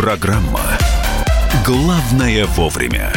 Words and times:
Программа 0.00 0.62
«Главное 1.62 2.46
вовремя». 2.46 3.12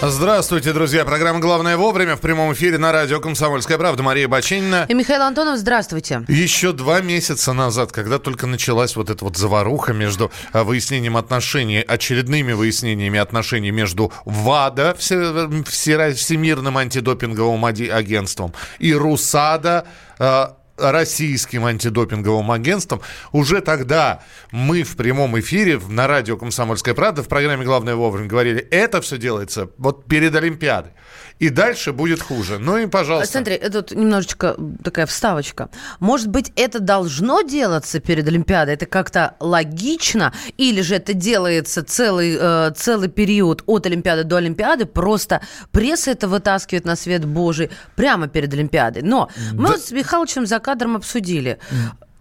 Здравствуйте, 0.00 0.72
друзья. 0.72 1.04
Программа 1.04 1.40
«Главное 1.40 1.76
вовремя» 1.76 2.14
в 2.14 2.20
прямом 2.20 2.52
эфире 2.52 2.78
на 2.78 2.92
радио 2.92 3.18
«Комсомольская 3.18 3.78
правда». 3.78 4.04
Мария 4.04 4.28
Бачинина. 4.28 4.86
И 4.88 4.94
Михаил 4.94 5.22
Антонов, 5.22 5.58
здравствуйте. 5.58 6.22
Еще 6.28 6.70
два 6.70 7.00
месяца 7.00 7.52
назад, 7.52 7.90
когда 7.90 8.20
только 8.20 8.46
началась 8.46 8.94
вот 8.94 9.10
эта 9.10 9.24
вот 9.24 9.36
заваруха 9.36 9.92
между 9.92 10.30
а, 10.52 10.62
выяснением 10.62 11.16
отношений, 11.16 11.80
очередными 11.80 12.52
выяснениями 12.52 13.18
отношений 13.18 13.72
между 13.72 14.12
ВАДА, 14.24 14.94
Всемирным 14.94 16.78
антидопинговым 16.78 17.64
агентством, 17.64 18.54
и 18.78 18.94
РУСАДА, 18.94 19.86
а, 20.20 20.56
российским 20.76 21.64
антидопинговым 21.64 22.50
агентством. 22.50 23.00
Уже 23.32 23.60
тогда 23.60 24.22
мы 24.50 24.82
в 24.82 24.96
прямом 24.96 25.38
эфире 25.40 25.80
на 25.88 26.06
радио 26.06 26.36
«Комсомольская 26.36 26.94
правда» 26.94 27.22
в 27.22 27.28
программе 27.28 27.64
«Главное 27.64 27.94
вовремя» 27.94 28.28
говорили, 28.28 28.60
это 28.70 29.00
все 29.00 29.18
делается 29.18 29.70
вот 29.78 30.06
перед 30.06 30.34
Олимпиадой 30.34 30.92
и 31.42 31.50
дальше 31.50 31.92
будет 31.92 32.22
хуже. 32.22 32.58
Ну 32.60 32.76
и, 32.78 32.86
пожалуйста. 32.86 33.32
Смотри, 33.32 33.58
тут 33.58 33.90
немножечко 33.90 34.56
такая 34.84 35.06
вставочка. 35.06 35.70
Может 35.98 36.28
быть, 36.28 36.52
это 36.54 36.78
должно 36.78 37.42
делаться 37.42 37.98
перед 37.98 38.28
Олимпиадой? 38.28 38.74
Это 38.74 38.86
как-то 38.86 39.34
логично? 39.40 40.32
Или 40.56 40.82
же 40.82 40.94
это 40.94 41.14
делается 41.14 41.82
целый, 41.82 42.38
э, 42.40 42.70
целый 42.76 43.08
период 43.08 43.64
от 43.66 43.86
Олимпиады 43.86 44.22
до 44.22 44.36
Олимпиады? 44.36 44.86
Просто 44.86 45.40
пресса 45.72 46.12
это 46.12 46.28
вытаскивает 46.28 46.84
на 46.84 46.94
свет 46.94 47.24
Божий 47.24 47.70
прямо 47.96 48.28
перед 48.28 48.54
Олимпиадой. 48.54 49.02
Но 49.02 49.28
мы 49.52 49.66
да. 49.66 49.72
вот 49.72 49.80
с 49.82 49.90
Михалычем 49.90 50.46
за 50.46 50.60
кадром 50.60 50.94
обсудили. 50.94 51.58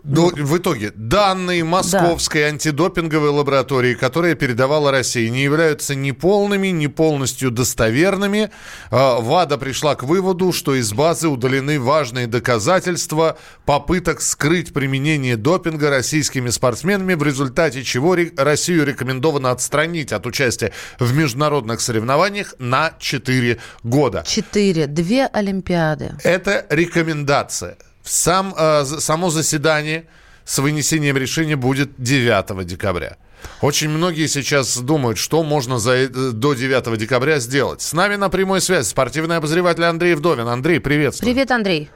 Ну, 0.03 0.31
в 0.33 0.57
итоге 0.57 0.91
данные 0.95 1.63
Московской 1.63 2.41
да. 2.41 2.47
антидопинговой 2.47 3.29
лаборатории, 3.29 3.93
которая 3.93 4.33
передавала 4.33 4.89
России, 4.89 5.27
не 5.27 5.43
являются 5.43 5.93
ни 5.93 6.11
полными, 6.11 6.69
ни 6.69 6.87
полностью 6.87 7.51
достоверными. 7.51 8.49
А, 8.89 9.19
ВАДА 9.19 9.57
пришла 9.57 9.95
к 9.95 10.03
выводу, 10.03 10.53
что 10.53 10.73
из 10.73 10.91
базы 10.93 11.27
удалены 11.27 11.79
важные 11.79 12.25
доказательства 12.25 13.37
попыток 13.65 14.21
скрыть 14.21 14.73
применение 14.73 15.37
допинга 15.37 15.89
российскими 15.89 16.49
спортсменами, 16.49 17.13
в 17.13 17.23
результате 17.23 17.83
чего 17.83 18.17
Россию 18.37 18.85
рекомендовано 18.85 19.51
отстранить 19.51 20.11
от 20.11 20.25
участия 20.25 20.71
в 20.99 21.15
международных 21.15 21.79
соревнованиях 21.79 22.55
на 22.57 22.93
4 22.97 23.59
года. 23.83 24.23
4. 24.25 24.87
Две 24.87 25.27
Олимпиады. 25.27 26.15
Это 26.23 26.65
рекомендация. 26.69 27.77
Сам, 28.03 28.53
э, 28.57 28.85
само 28.85 29.29
заседание 29.29 30.05
с 30.43 30.59
вынесением 30.59 31.17
решения 31.17 31.55
будет 31.55 31.91
9 31.97 32.63
декабря. 32.65 33.17
Очень 33.61 33.89
многие 33.89 34.27
сейчас 34.27 34.77
думают, 34.77 35.17
что 35.17 35.43
можно 35.43 35.79
за, 35.79 35.93
э, 35.93 36.07
до 36.07 36.53
9 36.53 36.97
декабря 36.97 37.39
сделать. 37.39 37.81
С 37.81 37.93
нами 37.93 38.15
на 38.15 38.29
прямой 38.29 38.61
связи 38.61 38.87
спортивный 38.87 39.37
обозреватель 39.37 39.83
Андрей 39.83 40.15
Вдовин. 40.15 40.47
Андрей, 40.47 40.79
приветствую. 40.79 41.31
Привет, 41.31 41.51
Андрей. 41.51 41.89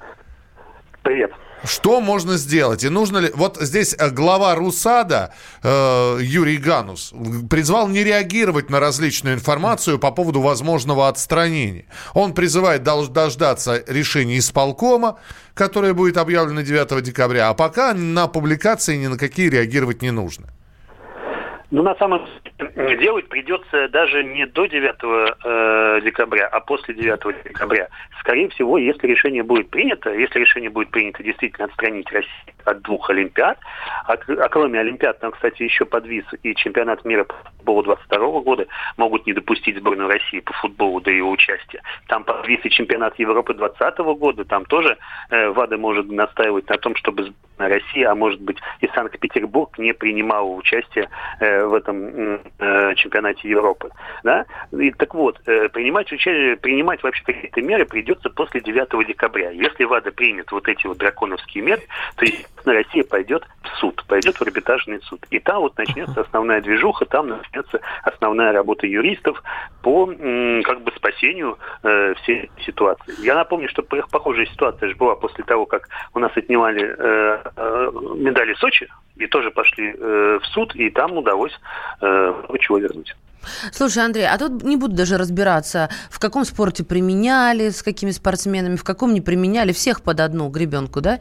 Привет. 1.03 1.31
Что 1.65 2.01
можно 2.01 2.37
сделать? 2.37 2.83
И 2.83 2.89
нужно 2.89 3.17
ли... 3.19 3.31
Вот 3.33 3.57
здесь 3.59 3.95
э, 3.97 4.09
глава 4.09 4.55
РУСАДА 4.55 5.33
э, 5.63 6.19
Юрий 6.21 6.57
Ганус 6.57 7.13
призвал 7.49 7.87
не 7.87 8.03
реагировать 8.03 8.69
на 8.69 8.79
различную 8.79 9.35
информацию 9.35 9.99
по 9.99 10.11
поводу 10.11 10.41
возможного 10.41 11.07
отстранения. 11.07 11.85
Он 12.13 12.33
призывает 12.33 12.83
дождаться 12.83 13.83
решения 13.87 14.37
исполкома, 14.37 15.17
которое 15.53 15.93
будет 15.93 16.17
объявлено 16.17 16.61
9 16.61 17.03
декабря, 17.03 17.49
а 17.49 17.53
пока 17.53 17.93
на 17.93 18.27
публикации 18.27 18.97
ни 18.97 19.07
на 19.07 19.17
какие 19.17 19.49
реагировать 19.49 20.01
не 20.01 20.11
нужно. 20.11 20.53
Ну, 21.71 21.81
на 21.83 21.95
самом 21.95 22.27
деле, 22.75 22.97
делать 22.97 23.27
придется 23.27 23.89
даже 23.89 24.23
не 24.23 24.45
до 24.45 24.65
9 24.65 24.95
э, 25.43 26.01
декабря, 26.01 26.47
а 26.47 26.59
после 26.59 26.93
9 26.93 27.43
декабря. 27.43 27.87
Скорее 28.19 28.49
всего, 28.49 28.77
если 28.77 29.07
решение 29.07 29.43
будет 29.43 29.69
принято, 29.69 30.13
если 30.13 30.39
решение 30.39 30.69
будет 30.69 30.89
принято 30.89 31.23
действительно 31.23 31.65
отстранить 31.65 32.11
Россию 32.11 32.55
от 32.65 32.81
двух 32.81 33.09
Олимпиад, 33.09 33.57
а, 34.07 34.13
а 34.13 34.49
кроме 34.49 34.79
Олимпиад, 34.79 35.19
там, 35.19 35.31
кстати, 35.31 35.63
еще 35.63 35.85
подвис 35.85 36.25
и 36.43 36.55
чемпионат 36.55 37.03
мира 37.05 37.23
по 37.23 37.35
футболу 37.57 37.83
22 37.83 38.41
года, 38.41 38.67
могут 38.97 39.25
не 39.25 39.33
допустить 39.33 39.77
сборную 39.77 40.09
России 40.09 40.39
по 40.39 40.53
футболу 40.53 41.01
до 41.01 41.11
его 41.11 41.31
участия. 41.31 41.81
Там 42.07 42.23
подвис 42.23 42.59
и 42.63 42.69
чемпионат 42.69 43.17
Европы 43.19 43.53
2020 43.53 43.99
года, 44.19 44.45
там 44.45 44.65
тоже 44.65 44.97
э, 45.29 45.49
ВАДА 45.49 45.77
может 45.77 46.09
настаивать 46.09 46.69
на 46.69 46.77
том, 46.77 46.95
чтобы 46.95 47.33
России, 47.57 48.03
а 48.03 48.15
может 48.15 48.41
быть 48.41 48.57
и 48.81 48.87
Санкт-Петербург 48.93 49.77
не 49.77 49.93
принимала 49.93 50.47
участие 50.47 51.09
э, 51.39 51.64
в 51.67 51.73
этом 51.73 52.39
э, 52.59 52.95
чемпионате 52.95 53.49
Европы. 53.49 53.89
Да? 54.23 54.45
И, 54.71 54.91
так 54.91 55.13
вот, 55.13 55.39
э, 55.45 55.69
принимать, 55.69 56.11
участие, 56.11 56.57
принимать 56.57 57.03
вообще 57.03 57.23
какие-то 57.23 57.61
меры 57.61 57.85
придется 57.85 58.29
после 58.29 58.61
9 58.61 59.07
декабря. 59.07 59.51
Если 59.51 59.83
ВАДА 59.83 60.11
примет 60.11 60.51
вот 60.51 60.67
эти 60.67 60.87
вот 60.87 60.97
драконовские 60.97 61.63
меры, 61.63 61.81
то, 62.15 62.25
естественно, 62.25 62.73
Россия 62.73 63.03
пойдет 63.03 63.47
в 63.63 63.77
суд, 63.79 64.03
пойдет 64.07 64.35
в 64.35 64.41
арбитражный 64.41 65.01
суд. 65.01 65.25
И 65.29 65.39
там 65.39 65.61
вот 65.61 65.77
начнется 65.77 66.21
основная 66.21 66.61
движуха, 66.61 67.05
там 67.05 67.29
начнется 67.29 67.79
основная 68.03 68.51
работа 68.51 68.87
юристов 68.87 69.41
по 69.81 70.05
как 70.07 70.81
бы 70.81 70.91
спасению 70.95 71.57
э, 71.83 72.13
всей 72.15 72.49
ситуации. 72.65 73.13
Я 73.23 73.35
напомню, 73.35 73.69
что 73.69 73.83
похожая 73.83 74.45
ситуация 74.47 74.89
же 74.89 74.95
была 74.95 75.15
после 75.15 75.43
того, 75.43 75.65
как 75.65 75.87
у 76.13 76.19
нас 76.19 76.31
отнимали 76.35 76.83
э, 76.83 77.41
э, 77.55 77.91
медали 78.15 78.53
Сочи, 78.55 78.87
и 79.17 79.27
тоже 79.27 79.51
пошли 79.51 79.93
э, 79.97 80.39
в 80.41 80.45
суд, 80.47 80.75
и 80.75 80.89
там 80.89 81.17
удалось 81.17 81.53
э, 82.01 82.33
чего 82.59 82.77
вернуть. 82.77 83.15
Слушай, 83.71 84.03
Андрей, 84.03 84.27
а 84.27 84.37
тут 84.37 84.63
не 84.63 84.75
буду 84.75 84.95
даже 84.95 85.17
разбираться, 85.17 85.89
в 86.09 86.19
каком 86.19 86.45
спорте 86.45 86.83
применяли, 86.83 87.69
с 87.69 87.83
какими 87.83 88.11
спортсменами, 88.11 88.75
в 88.75 88.83
каком 88.83 89.13
не 89.13 89.21
применяли, 89.21 89.71
всех 89.71 90.01
под 90.01 90.19
одну 90.19 90.49
гребенку, 90.49 91.01
да? 91.01 91.19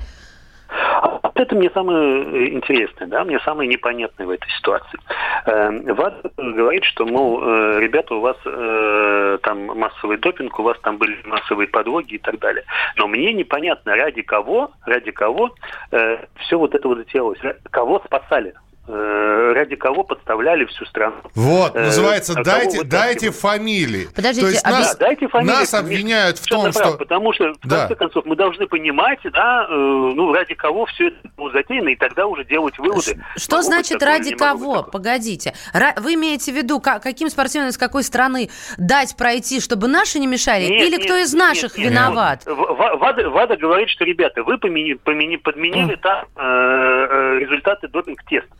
Вот 1.24 1.40
это 1.40 1.56
мне 1.56 1.70
самое 1.70 2.54
интересное, 2.54 3.08
да, 3.08 3.24
мне 3.24 3.40
самое 3.40 3.66
непонятное 3.66 4.26
в 4.26 4.30
этой 4.30 4.48
ситуации. 4.50 4.98
Эм, 5.46 5.82
ВАД 5.94 6.34
говорит, 6.36 6.84
что, 6.84 7.06
мол, 7.06 7.42
э, 7.42 7.80
ребята, 7.80 8.14
у 8.14 8.20
вас 8.20 8.36
э, 8.44 9.38
там 9.42 9.64
массовый 9.64 10.18
допинг, 10.18 10.58
у 10.58 10.62
вас 10.62 10.78
там 10.80 10.98
были 10.98 11.16
массовые 11.24 11.66
подлоги 11.68 12.16
и 12.16 12.18
так 12.18 12.38
далее. 12.40 12.64
Но 12.96 13.06
мне 13.06 13.32
непонятно, 13.32 13.96
ради 13.96 14.20
кого, 14.20 14.72
ради 14.84 15.12
кого 15.12 15.54
э, 15.92 16.18
все 16.40 16.58
вот 16.58 16.74
это 16.74 16.86
вот 16.86 17.06
делалось, 17.06 17.40
кого 17.70 18.02
спасали. 18.04 18.52
Э, 18.86 19.52
ради 19.54 19.76
кого 19.76 20.04
подставляли 20.04 20.66
всю 20.66 20.84
страну. 20.84 21.16
Вот, 21.34 21.74
э, 21.74 21.86
называется, 21.86 22.34
а 22.36 22.44
дайте, 22.44 22.84
дайте 22.84 23.30
фамилии. 23.30 24.08
Подождите, 24.14 24.46
То 24.46 24.52
есть 24.52 24.64
нас, 24.66 24.94
да, 24.94 25.06
дайте 25.06 25.26
фамилии, 25.26 25.54
нас 25.54 25.72
обвиняют 25.72 26.36
в 26.36 26.46
том, 26.46 26.70
прав, 26.70 26.74
что... 26.74 26.98
Потому 26.98 27.32
что, 27.32 27.54
в 27.54 27.66
да. 27.66 27.78
конце 27.78 27.94
концов, 27.94 28.26
мы 28.26 28.36
должны 28.36 28.66
понимать, 28.66 29.20
да, 29.32 29.66
э, 29.70 29.72
ну, 29.72 30.34
ради 30.34 30.54
кого 30.54 30.84
все 30.84 31.08
это 31.08 31.16
затеяно, 31.54 31.88
и 31.88 31.96
тогда 31.96 32.26
уже 32.26 32.44
делать 32.44 32.78
выводы. 32.78 33.24
Что 33.36 33.56
могу 33.56 33.68
значит 33.68 34.00
такое, 34.00 34.18
ради 34.18 34.36
кого? 34.36 34.82
Погодите. 34.82 35.54
Вы 35.72 36.14
имеете 36.14 36.52
в 36.52 36.54
виду, 36.54 36.78
каким 36.78 37.30
спортсменам 37.30 37.70
из 37.70 37.78
какой 37.78 38.02
страны 38.02 38.50
дать 38.76 39.16
пройти, 39.16 39.60
чтобы 39.60 39.88
наши 39.88 40.18
не 40.18 40.26
мешали? 40.26 40.64
Нет, 40.64 40.88
Или 40.88 40.96
нет, 40.96 41.04
кто 41.04 41.16
из 41.16 41.32
наших 41.32 41.78
нет, 41.78 41.90
виноват? 41.90 42.42
Нет. 42.46 42.54
Вада, 42.54 43.30
Вада 43.30 43.56
говорит, 43.56 43.88
что, 43.88 44.04
ребята, 44.04 44.42
вы 44.42 44.58
помени, 44.58 44.92
помени, 44.92 45.36
подменили 45.36 45.96
там 45.96 46.26
э, 46.36 46.42
э, 46.42 47.38
результаты 47.38 47.88
допинг-тестов. 47.88 48.58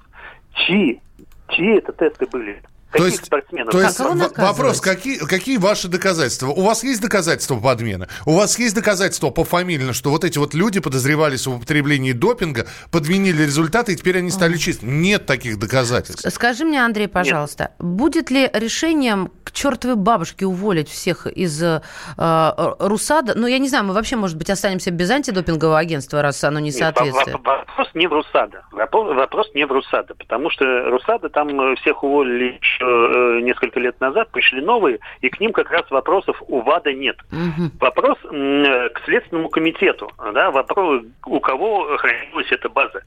Чьи? 0.55 1.01
Чьи 1.49 1.79
это 1.79 1.93
тесты 1.93 2.27
были? 2.27 2.63
То 2.99 3.07
есть, 3.07 3.25
спортсменов? 3.27 3.73
То 3.73 3.81
есть 3.81 4.01
вопрос, 4.37 4.81
какие, 4.81 5.19
какие 5.19 5.59
ваши 5.59 5.89
доказательства? 5.89 6.49
У 6.49 6.63
вас 6.63 6.83
есть 6.83 7.01
доказательства 7.01 7.57
подмены? 7.57 8.09
У 8.27 8.35
вас 8.35 8.59
есть 8.59 8.75
доказательства 8.75 9.31
по 9.31 9.45
пофамильно, 9.45 9.93
что 9.93 10.11
вот 10.11 10.25
эти 10.25 10.39
вот 10.39 10.55
люди 10.55 10.81
подозревались 10.81 11.47
в 11.47 11.55
употреблении 11.55 12.13
допинга, 12.13 12.67
подменили 12.91 13.43
результаты, 13.43 13.93
и 13.93 13.97
теперь 13.97 14.19
они 14.19 14.31
стали 14.31 14.57
чистыми? 14.57 14.91
Нет 14.91 15.27
таких 15.27 15.59
доказательств. 15.59 16.27
Скажи 16.33 16.65
мне, 16.65 16.83
Андрей, 16.83 17.09
пожалуйста, 17.09 17.65
Нет. 17.65 17.73
будет 17.79 18.31
ли 18.31 18.51
решением 18.53 19.31
к 19.45 19.53
чертовой 19.53 19.97
бабушке 19.97 20.47
уволить 20.47 20.89
всех 20.89 21.27
из 21.27 21.63
э, 21.63 21.81
РУСАДА? 22.17 23.35
Ну, 23.37 23.47
я 23.47 23.59
не 23.59 23.69
знаю, 23.69 23.85
мы 23.85 23.93
вообще, 23.93 24.17
может 24.17 24.39
быть, 24.39 24.49
останемся 24.49 24.91
без 24.91 25.11
антидопингового 25.11 25.79
агентства, 25.79 26.23
раз 26.23 26.43
оно 26.43 26.59
не 26.59 26.73
соответствует. 26.73 27.27
Нет, 27.27 27.37
вопрос 27.45 27.89
не 27.95 28.07
в 28.07 28.13
РУСАДА. 28.13 28.65
Вопрос 28.73 29.49
не 29.55 29.67
в 29.67 29.73
РУСАДА, 29.73 30.15
потому 30.15 30.51
что 30.51 30.65
РУСАДА 30.65 31.29
там 31.29 31.77
всех 31.77 32.03
уволили 32.03 32.59
еще 32.61 32.84
Э, 32.87 33.41
несколько 33.41 33.81
лет 33.81 33.99
назад, 34.01 34.31
пришли 34.31 34.61
новые, 34.61 34.99
и 35.21 35.29
к 35.29 35.41
ним 35.41 35.53
как 35.53 35.71
раз 35.71 35.91
вопросов 35.91 36.43
у 36.49 36.61
ВАДА 36.61 36.93
нет. 36.93 37.17
Угу. 37.33 37.71
Вопрос 37.81 38.19
к 38.21 39.01
Следственному 39.05 39.49
комитету, 39.49 40.11
да, 40.33 40.51
вопрос, 40.51 41.03
у 41.27 41.41
кого 41.41 41.97
хранилась 41.97 42.51
эта 42.51 42.69
база 42.69 43.03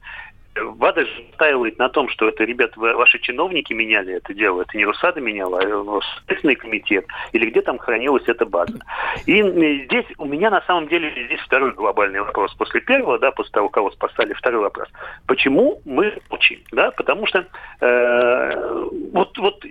ВАДА 0.54 1.04
же 1.04 1.24
настаивает 1.28 1.78
на 1.78 1.88
том, 1.88 2.08
что 2.08 2.28
это, 2.28 2.44
ребят, 2.44 2.76
ваши 2.76 3.18
чиновники 3.20 3.72
меняли 3.72 4.14
это 4.14 4.34
дело. 4.34 4.62
Это 4.62 4.76
не 4.76 4.84
РУСАДА 4.84 5.20
меняла, 5.20 5.60
а 5.60 6.00
Следственный 6.26 6.56
комитет. 6.56 7.06
Или 7.32 7.50
где 7.50 7.62
там 7.62 7.78
хранилась 7.78 8.24
эта 8.26 8.44
база. 8.44 8.78
И 9.26 9.42
здесь 9.84 10.06
у 10.18 10.24
меня 10.24 10.50
на 10.50 10.62
самом 10.62 10.88
деле 10.88 11.10
здесь 11.26 11.40
второй 11.40 11.72
глобальный 11.72 12.20
вопрос. 12.20 12.54
После 12.54 12.80
первого, 12.80 13.18
да, 13.18 13.30
после 13.30 13.52
того, 13.52 13.68
кого 13.68 13.90
спасали, 13.90 14.32
второй 14.32 14.62
вопрос. 14.62 14.88
Почему 15.26 15.80
мы 15.84 16.18
учим? 16.30 16.60
Да? 16.72 16.90
Потому 16.92 17.26
что 17.26 17.46
э, 17.80 18.84
вот, 19.12 19.36
вот 19.38 19.64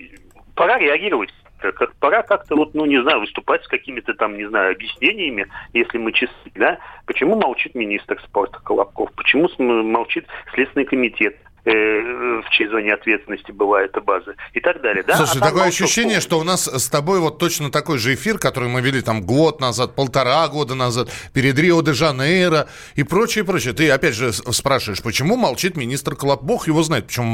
пора 0.55 0.77
реагировать 0.77 1.33
как 1.59 1.95
пора 1.95 2.23
как-то 2.23 2.55
вот, 2.55 2.73
ну, 2.73 2.85
не 2.85 3.01
знаю, 3.01 3.21
выступать 3.21 3.63
с 3.63 3.67
какими-то 3.67 4.13
там, 4.13 4.37
не 4.37 4.45
знаю, 4.47 4.73
объяснениями, 4.73 5.47
если 5.73 5.97
мы 5.97 6.11
честны, 6.11 6.51
да, 6.55 6.77
почему 7.05 7.35
молчит 7.35 7.75
министр 7.75 8.21
спорта 8.21 8.59
Колобков, 8.63 9.11
почему 9.13 9.49
молчит 9.57 10.27
Следственный 10.53 10.85
комитет, 10.85 11.37
в 11.71 12.49
чьей 12.51 12.69
зоне 12.69 12.93
ответственности 12.93 13.51
была 13.51 13.81
эта 13.81 13.99
база 13.99 14.35
и 14.53 14.59
так 14.59 14.81
далее. 14.81 15.03
Да? 15.03 15.17
Слушай, 15.17 15.41
а 15.41 15.45
такое 15.45 15.65
ощущение, 15.65 16.21
что 16.21 16.39
у 16.39 16.43
нас 16.43 16.65
с 16.67 16.87
тобой 16.87 17.19
вот 17.19 17.39
точно 17.39 17.71
такой 17.71 17.97
же 17.97 18.13
эфир, 18.13 18.37
который 18.37 18.69
мы 18.69 18.81
вели 18.81 19.01
там 19.01 19.21
год 19.21 19.59
назад, 19.59 19.95
полтора 19.95 20.47
года 20.47 20.75
назад, 20.75 21.09
перед 21.33 21.59
Рио-де-Жанейро 21.59 22.67
и 22.95 23.03
прочее, 23.03 23.43
прочее. 23.43 23.73
Ты 23.73 23.89
опять 23.89 24.15
же 24.15 24.31
спрашиваешь, 24.31 25.01
почему 25.01 25.35
молчит 25.35 25.75
министр 25.75 26.15
Колоб? 26.15 26.41
Бог 26.41 26.67
его 26.67 26.83
знает, 26.83 27.07
почему 27.07 27.27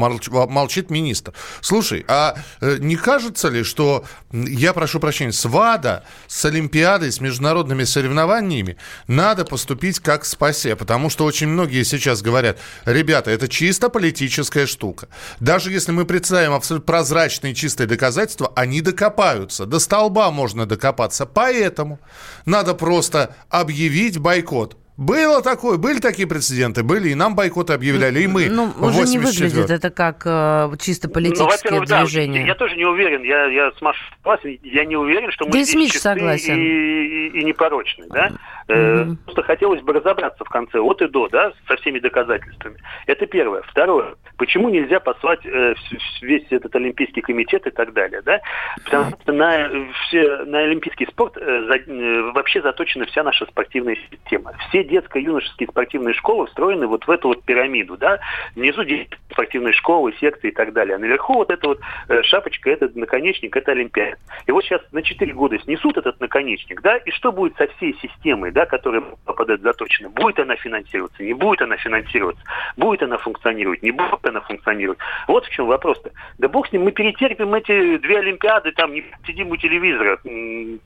молчит 0.48 0.90
министр. 0.90 1.32
Слушай, 1.60 2.04
а 2.08 2.34
э, 2.60 2.78
не 2.80 2.96
кажется 2.96 3.48
ли, 3.48 3.62
что, 3.62 4.04
я 4.32 4.72
прошу 4.72 4.98
прощения, 4.98 5.32
с 5.32 5.44
ВАДА, 5.44 6.04
с 6.26 6.44
Олимпиадой, 6.44 7.12
с 7.12 7.20
международными 7.20 7.84
соревнованиями 7.84 8.76
надо 9.06 9.44
поступить 9.44 10.00
как 10.00 10.24
с 10.24 10.34
ПАСЕ, 10.34 10.74
потому 10.74 11.08
что 11.08 11.24
очень 11.24 11.46
многие 11.46 11.84
сейчас 11.84 12.20
говорят, 12.22 12.58
ребята, 12.84 13.30
это 13.30 13.46
чисто 13.46 13.88
политически 13.88 14.23
политическая 14.24 14.66
штука. 14.66 15.08
Даже 15.40 15.70
если 15.70 15.92
мы 15.92 16.04
представим 16.04 16.52
абсолютно 16.52 16.86
прозрачные 16.86 17.54
чистые 17.54 17.86
доказательства, 17.86 18.52
они 18.56 18.80
докопаются. 18.80 19.66
До 19.66 19.78
столба 19.78 20.30
можно 20.30 20.66
докопаться. 20.66 21.26
Поэтому 21.26 21.98
надо 22.46 22.74
просто 22.74 23.34
объявить 23.50 24.18
бойкот. 24.18 24.76
Было 24.96 25.42
такое, 25.42 25.76
были 25.76 25.98
такие 25.98 26.28
прецеденты, 26.28 26.84
были, 26.84 27.08
и 27.08 27.14
нам 27.16 27.34
бойкоты 27.34 27.72
объявляли, 27.72 28.20
и 28.20 28.26
мы. 28.28 28.48
Ну, 28.48 28.72
уже 28.80 29.02
не 29.08 29.18
выглядит 29.18 29.68
это 29.68 29.90
как 29.90 30.22
э, 30.24 30.70
чисто 30.80 31.08
ну, 31.08 31.14
политическое 31.14 31.80
ну, 31.80 31.84
движение. 31.84 32.42
Да, 32.42 32.48
я 32.48 32.54
тоже 32.54 32.76
не 32.76 32.84
уверен, 32.84 33.24
я, 33.24 33.46
я 33.46 33.72
с 33.76 33.82
Машей 33.82 34.06
согласен, 34.18 34.60
я 34.62 34.84
не 34.84 34.96
уверен, 34.96 35.32
что 35.32 35.46
мы 35.46 35.50
да 35.50 35.62
здесь 35.64 35.74
Миша 35.74 35.98
согласен. 35.98 36.54
И, 36.54 36.60
и, 36.60 37.40
и 37.40 37.44
непорочны, 37.44 38.06
да? 38.08 38.30
Mm-hmm. 38.68 39.16
Просто 39.24 39.42
хотелось 39.42 39.82
бы 39.82 39.92
разобраться 39.92 40.44
в 40.44 40.48
конце, 40.48 40.78
от 40.78 41.02
и 41.02 41.08
до, 41.08 41.28
да, 41.28 41.52
со 41.68 41.76
всеми 41.76 41.98
доказательствами. 41.98 42.78
Это 43.06 43.26
первое. 43.26 43.62
Второе. 43.62 44.14
Почему 44.38 44.68
нельзя 44.68 45.00
послать 45.00 45.44
э, 45.44 45.74
весь 46.22 46.46
этот 46.50 46.74
Олимпийский 46.74 47.20
комитет 47.20 47.66
и 47.66 47.70
так 47.70 47.92
далее, 47.92 48.22
да? 48.22 48.40
Потому 48.84 49.10
что 49.22 49.32
на, 49.32 49.70
все, 50.06 50.44
на 50.44 50.60
олимпийский 50.60 51.06
спорт 51.06 51.36
э, 51.36 51.66
за, 51.66 51.76
э, 51.76 52.32
вообще 52.32 52.62
заточена 52.62 53.04
вся 53.06 53.22
наша 53.22 53.46
спортивная 53.46 53.96
система. 54.10 54.52
Все 54.68 54.82
детско-юношеские 54.82 55.68
спортивные 55.68 56.14
школы 56.14 56.46
встроены 56.46 56.86
вот 56.86 57.06
в 57.06 57.10
эту 57.10 57.28
вот 57.28 57.44
пирамиду, 57.44 57.96
да? 57.96 58.20
Внизу 58.54 58.82
спортивные 59.30 59.72
школы, 59.72 60.14
секции 60.20 60.48
и 60.48 60.54
так 60.54 60.72
далее. 60.72 60.96
А 60.96 60.98
наверху 60.98 61.34
вот 61.34 61.50
эта 61.50 61.68
вот 61.68 61.80
э, 62.08 62.22
шапочка, 62.22 62.70
этот 62.70 62.96
наконечник, 62.96 63.56
это 63.56 63.72
Олимпиада. 63.72 64.16
И 64.46 64.52
вот 64.52 64.64
сейчас 64.64 64.80
на 64.92 65.02
4 65.02 65.32
года 65.32 65.58
снесут 65.60 65.96
этот 65.96 66.20
наконечник, 66.20 66.80
да? 66.82 66.96
И 66.96 67.10
что 67.10 67.32
будет 67.32 67.56
со 67.56 67.66
всей 67.76 67.94
системой, 68.00 68.52
да, 68.54 68.66
которая 68.66 69.02
попадает 69.24 69.62
заточена? 69.62 70.08
Будет 70.08 70.38
она 70.38 70.54
финансироваться, 70.54 71.22
не 71.22 71.34
будет 71.34 71.60
она 71.60 71.76
финансироваться? 71.76 72.42
Будет 72.76 73.02
она 73.02 73.18
функционировать, 73.18 73.82
не 73.82 73.90
будет 73.90 74.24
она 74.24 74.40
функционировать? 74.40 74.98
Вот 75.26 75.44
в 75.44 75.50
чем 75.50 75.66
вопрос-то. 75.66 76.10
Да 76.38 76.48
бог 76.48 76.68
с 76.68 76.72
ним, 76.72 76.84
мы 76.84 76.92
перетерпим 76.92 77.52
эти 77.52 77.98
две 77.98 78.18
Олимпиады, 78.20 78.70
там 78.72 78.94
не 78.94 79.04
сидим 79.26 79.50
у 79.50 79.56
телевизора 79.56 80.18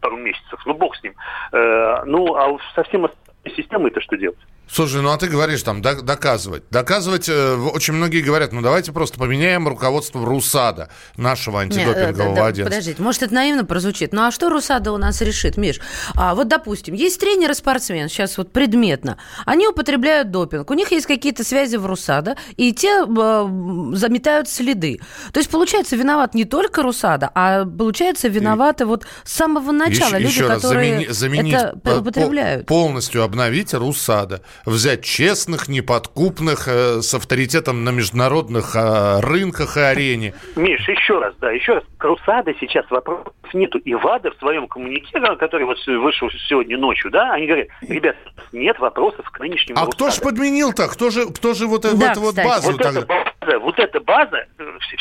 пару 0.00 0.16
месяцев, 0.16 0.60
ну 0.64 0.72
бог 0.72 0.96
с 0.96 1.02
ним. 1.02 1.12
Э, 1.52 2.04
ну, 2.06 2.34
а 2.34 2.58
совсем 2.74 3.06
системой-то 3.50 4.00
что 4.00 4.16
делать? 4.16 4.38
Слушай, 4.70 5.00
ну 5.00 5.10
а 5.10 5.16
ты 5.16 5.28
говоришь 5.28 5.62
там 5.62 5.80
доказывать. 5.80 6.64
Доказывать, 6.70 7.28
э, 7.28 7.54
очень 7.54 7.94
многие 7.94 8.20
говорят, 8.20 8.52
ну 8.52 8.60
давайте 8.60 8.92
просто 8.92 9.18
поменяем 9.18 9.66
руководство 9.66 10.24
РУСАДА, 10.24 10.90
нашего 11.16 11.60
антидопингового 11.60 12.28
Нет, 12.28 12.36
да, 12.36 12.46
агентства. 12.46 12.64
Подождите, 12.64 13.02
может 13.02 13.22
это 13.22 13.34
наивно 13.34 13.64
прозвучит, 13.64 14.12
ну 14.12 14.22
а 14.22 14.30
что 14.30 14.50
РУСАДА 14.50 14.92
у 14.92 14.98
нас 14.98 15.22
решит, 15.22 15.56
Миш? 15.56 15.80
А, 16.14 16.34
вот, 16.34 16.48
допустим, 16.48 16.94
есть 16.94 17.18
тренер 17.18 17.52
и 17.52 17.54
спортсмен, 17.54 18.08
сейчас 18.08 18.36
вот 18.36 18.52
предметно, 18.52 19.16
они 19.46 19.66
употребляют 19.66 20.30
допинг, 20.30 20.70
у 20.70 20.74
них 20.74 20.90
есть 20.92 21.06
какие-то 21.06 21.44
связи 21.44 21.76
в 21.76 21.86
РУСАДА, 21.86 22.36
и 22.56 22.72
те 22.74 23.04
э, 23.04 23.94
заметают 23.94 24.50
следы. 24.50 25.00
То 25.32 25.40
есть, 25.40 25.50
получается, 25.50 25.96
виноват 25.96 26.34
не 26.34 26.44
только 26.44 26.82
РУСАДА, 26.82 27.30
а 27.34 27.64
получается, 27.64 28.28
виноваты 28.28 28.84
и... 28.84 28.86
вот 28.86 29.06
с 29.24 29.32
самого 29.32 29.72
начала 29.72 30.16
еще, 30.16 30.18
люди, 30.18 30.34
еще 30.34 30.46
которые 30.46 30.92
замени, 30.92 31.12
заменить, 31.12 31.54
это 31.54 32.00
употребляют. 32.00 32.66
Полностью 32.66 33.22
обновить 33.38 33.72
РУСАДА 33.72 34.42
взять 34.66 35.04
честных, 35.04 35.68
неподкупных, 35.68 36.66
э, 36.66 37.02
с 37.02 37.14
авторитетом 37.14 37.84
на 37.84 37.90
международных 37.90 38.74
э, 38.74 39.20
рынках 39.20 39.76
и 39.76 39.80
арене. 39.80 40.34
Миш, 40.56 40.88
еще 40.88 41.20
раз, 41.20 41.34
да, 41.40 41.52
еще 41.52 41.74
раз. 41.74 41.84
Крусада 41.98 42.52
сейчас 42.58 42.90
вопросов 42.90 43.32
нету. 43.54 43.78
И 43.78 43.94
ВАДА 43.94 44.32
в 44.32 44.38
своем 44.38 44.66
коммунике, 44.66 45.20
который 45.38 45.66
вот 45.66 45.78
вышел 45.86 46.28
сегодня 46.48 46.76
ночью, 46.76 47.10
да, 47.12 47.32
они 47.32 47.46
говорят, 47.46 47.68
ребят, 47.82 48.16
нет 48.52 48.78
вопросов 48.80 49.28
к 49.30 49.38
нынешнему 49.38 49.78
А 49.78 49.86
Русада. 49.86 49.96
кто 49.96 50.10
же 50.10 50.20
подменил-то? 50.20 50.88
Кто 50.88 51.10
же, 51.10 51.26
кто 51.26 51.54
же 51.54 51.66
вот, 51.66 51.82
да, 51.82 52.10
эту 52.10 52.20
вот 52.20 52.34
базу? 52.34 52.72
Вот 52.72 52.80
эта 52.80 53.06
база, 53.06 53.58
вот 53.60 53.78
эта 53.78 54.00
база, 54.00 54.46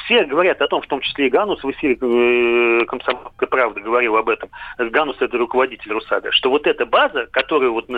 все 0.05 0.23
говорят 0.25 0.61
о 0.61 0.67
том, 0.67 0.81
в 0.81 0.87
том 0.87 1.01
числе 1.01 1.27
и 1.27 1.29
Ганус 1.29 1.63
в 1.63 1.71
эфире 1.71 1.97
э, 1.99 2.85
«Комсомольской 2.85 3.47
правды» 3.47 3.81
говорил 3.81 4.15
об 4.15 4.29
этом. 4.29 4.49
Ганус– 4.77 5.17
это 5.19 5.37
руководитель 5.37 5.91
Русада. 5.91 6.31
Что 6.31 6.49
вот 6.49 6.67
эта 6.67 6.85
база, 6.85 7.27
которую 7.31 7.73
вот 7.73 7.89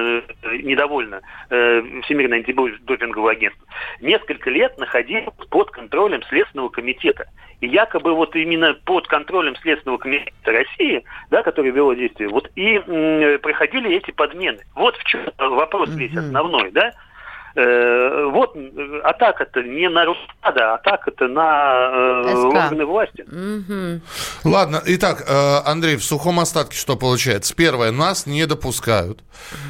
недовольна 0.44 1.22
э, 1.50 1.82
Всемирное 2.04 2.40
антидопинговое 2.40 3.34
агентство, 3.34 3.66
несколько 4.02 4.50
лет 4.50 4.78
находилась 4.78 5.34
под 5.50 5.72
контролем 5.72 6.22
Следственного 6.24 6.70
комитета. 6.70 7.26
И 7.62 7.68
якобы 7.68 8.14
вот 8.14 8.36
именно 8.36 8.74
под 8.74 9.08
контролем 9.08 9.56
Следственного 9.58 9.98
комитета 9.98 10.52
России, 10.52 11.04
да, 11.30 11.44
который 11.44 11.72
вело 11.72 11.94
действие, 11.94 12.30
вот 12.30 12.50
и 12.56 12.76
м, 12.76 13.40
проходили 13.40 13.96
эти 13.96 14.12
подмены. 14.12 14.60
Вот 14.76 14.96
в 14.96 15.04
чем 15.04 15.22
вопрос 15.38 15.90
весь 15.96 16.16
основной, 16.16 16.72
да? 16.72 16.94
Э, 17.60 18.30
вот 18.32 18.56
атака-то 19.04 19.62
не 19.64 19.90
на 19.90 20.06
Русада, 20.06 20.76
атака-то 20.76 21.28
на 21.28 22.24
э, 22.24 22.44
органы 22.46 22.86
власти. 22.86 23.24
Угу. 23.24 24.50
Ладно, 24.50 24.82
итак, 24.86 25.26
э, 25.28 25.58
Андрей, 25.66 25.98
в 25.98 26.04
сухом 26.04 26.40
остатке 26.40 26.78
что 26.78 26.96
получается? 26.96 27.54
Первое, 27.54 27.92
нас 27.92 28.26
не 28.26 28.46
допускают. 28.46 29.26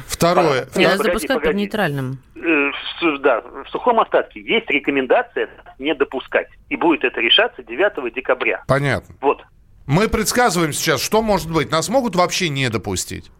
Второе... 0.06 0.68
А, 0.72 0.78
нас 0.78 0.98
допускают 1.00 1.42
под 1.42 1.54
нейтральным. 1.54 2.18
Э, 2.36 2.70
да, 3.18 3.40
в 3.40 3.68
сухом 3.70 3.98
остатке 3.98 4.40
есть 4.40 4.70
рекомендация 4.70 5.48
не 5.80 5.92
допускать. 5.92 6.46
И 6.68 6.76
будет 6.76 7.02
это 7.02 7.20
решаться 7.20 7.64
9 7.64 8.14
декабря. 8.14 8.62
Понятно. 8.68 9.16
Вот. 9.20 9.42
Мы 9.86 10.08
предсказываем 10.08 10.72
сейчас, 10.72 11.02
что 11.02 11.22
может 11.22 11.50
быть. 11.50 11.72
Нас 11.72 11.88
могут 11.88 12.14
вообще 12.14 12.50
не 12.50 12.70
допустить? 12.70 13.32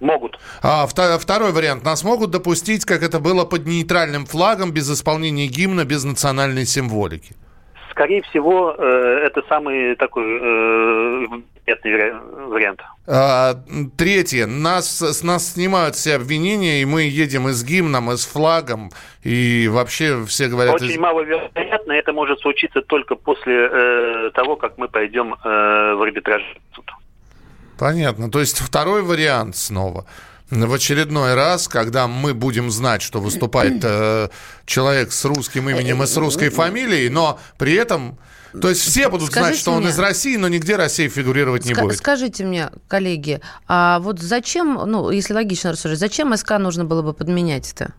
Могут. 0.00 0.38
А 0.62 0.86
второй 0.86 1.52
вариант. 1.52 1.84
Нас 1.84 2.04
могут 2.04 2.30
допустить, 2.30 2.84
как 2.84 3.02
это 3.02 3.20
было 3.20 3.44
под 3.44 3.66
нейтральным 3.66 4.26
флагом, 4.26 4.72
без 4.72 4.90
исполнения 4.90 5.46
гимна, 5.46 5.84
без 5.84 6.04
национальной 6.04 6.66
символики? 6.66 7.34
Скорее 7.90 8.22
всего, 8.22 8.74
э, 8.78 9.26
это 9.26 9.42
самый 9.48 9.96
такой 9.96 10.22
э, 10.24 11.26
вариант. 12.48 12.80
А, 13.06 13.54
третье. 13.96 14.46
Нас, 14.46 15.00
с 15.00 15.22
нас 15.22 15.54
снимают 15.54 15.94
все 15.94 16.16
обвинения, 16.16 16.82
и 16.82 16.84
мы 16.84 17.02
едем 17.02 17.48
и 17.48 17.52
с 17.52 17.64
гимном, 17.64 18.10
и 18.10 18.16
с 18.16 18.26
флагом, 18.26 18.90
и 19.24 19.68
вообще 19.68 20.24
все 20.26 20.48
говорят... 20.48 20.74
Очень 20.74 20.90
из... 20.92 20.98
маловероятно. 20.98 21.92
Это 21.92 22.12
может 22.12 22.40
случиться 22.40 22.82
только 22.82 23.14
после 23.16 23.68
э, 23.70 24.30
того, 24.34 24.56
как 24.56 24.78
мы 24.78 24.88
пойдем 24.88 25.34
э, 25.34 25.94
в 25.94 26.02
арбитражный 26.02 26.60
суд. 26.74 26.90
Понятно. 27.78 28.30
То 28.30 28.40
есть 28.40 28.58
второй 28.58 29.02
вариант 29.02 29.56
снова. 29.56 30.04
В 30.50 30.72
очередной 30.72 31.34
раз, 31.34 31.68
когда 31.68 32.08
мы 32.08 32.32
будем 32.32 32.70
знать, 32.70 33.02
что 33.02 33.20
выступает 33.20 33.84
э, 33.84 34.28
человек 34.64 35.12
с 35.12 35.24
русским 35.26 35.68
именем 35.68 36.02
и 36.02 36.06
с 36.06 36.16
русской 36.16 36.48
фамилией, 36.48 37.10
но 37.10 37.38
при 37.58 37.74
этом 37.74 38.18
то 38.62 38.70
есть 38.70 38.80
все 38.80 39.10
будут 39.10 39.26
Скажите 39.26 39.40
знать, 39.40 39.60
что 39.60 39.72
он 39.72 39.80
мне, 39.80 39.90
из 39.90 39.98
России, 39.98 40.36
но 40.36 40.48
нигде 40.48 40.76
Россия 40.76 41.10
фигурировать 41.10 41.66
не 41.66 41.74
будет. 41.74 41.98
Скажите 41.98 42.44
мне, 42.44 42.70
коллеги, 42.88 43.40
а 43.66 43.98
вот 44.00 44.20
зачем, 44.20 44.80
ну, 44.86 45.10
если 45.10 45.34
логично 45.34 45.72
рассуждать, 45.72 45.98
зачем 45.98 46.34
СК 46.34 46.52
нужно 46.52 46.86
было 46.86 47.02
бы 47.02 47.12
подменять 47.12 47.70
это, 47.70 47.92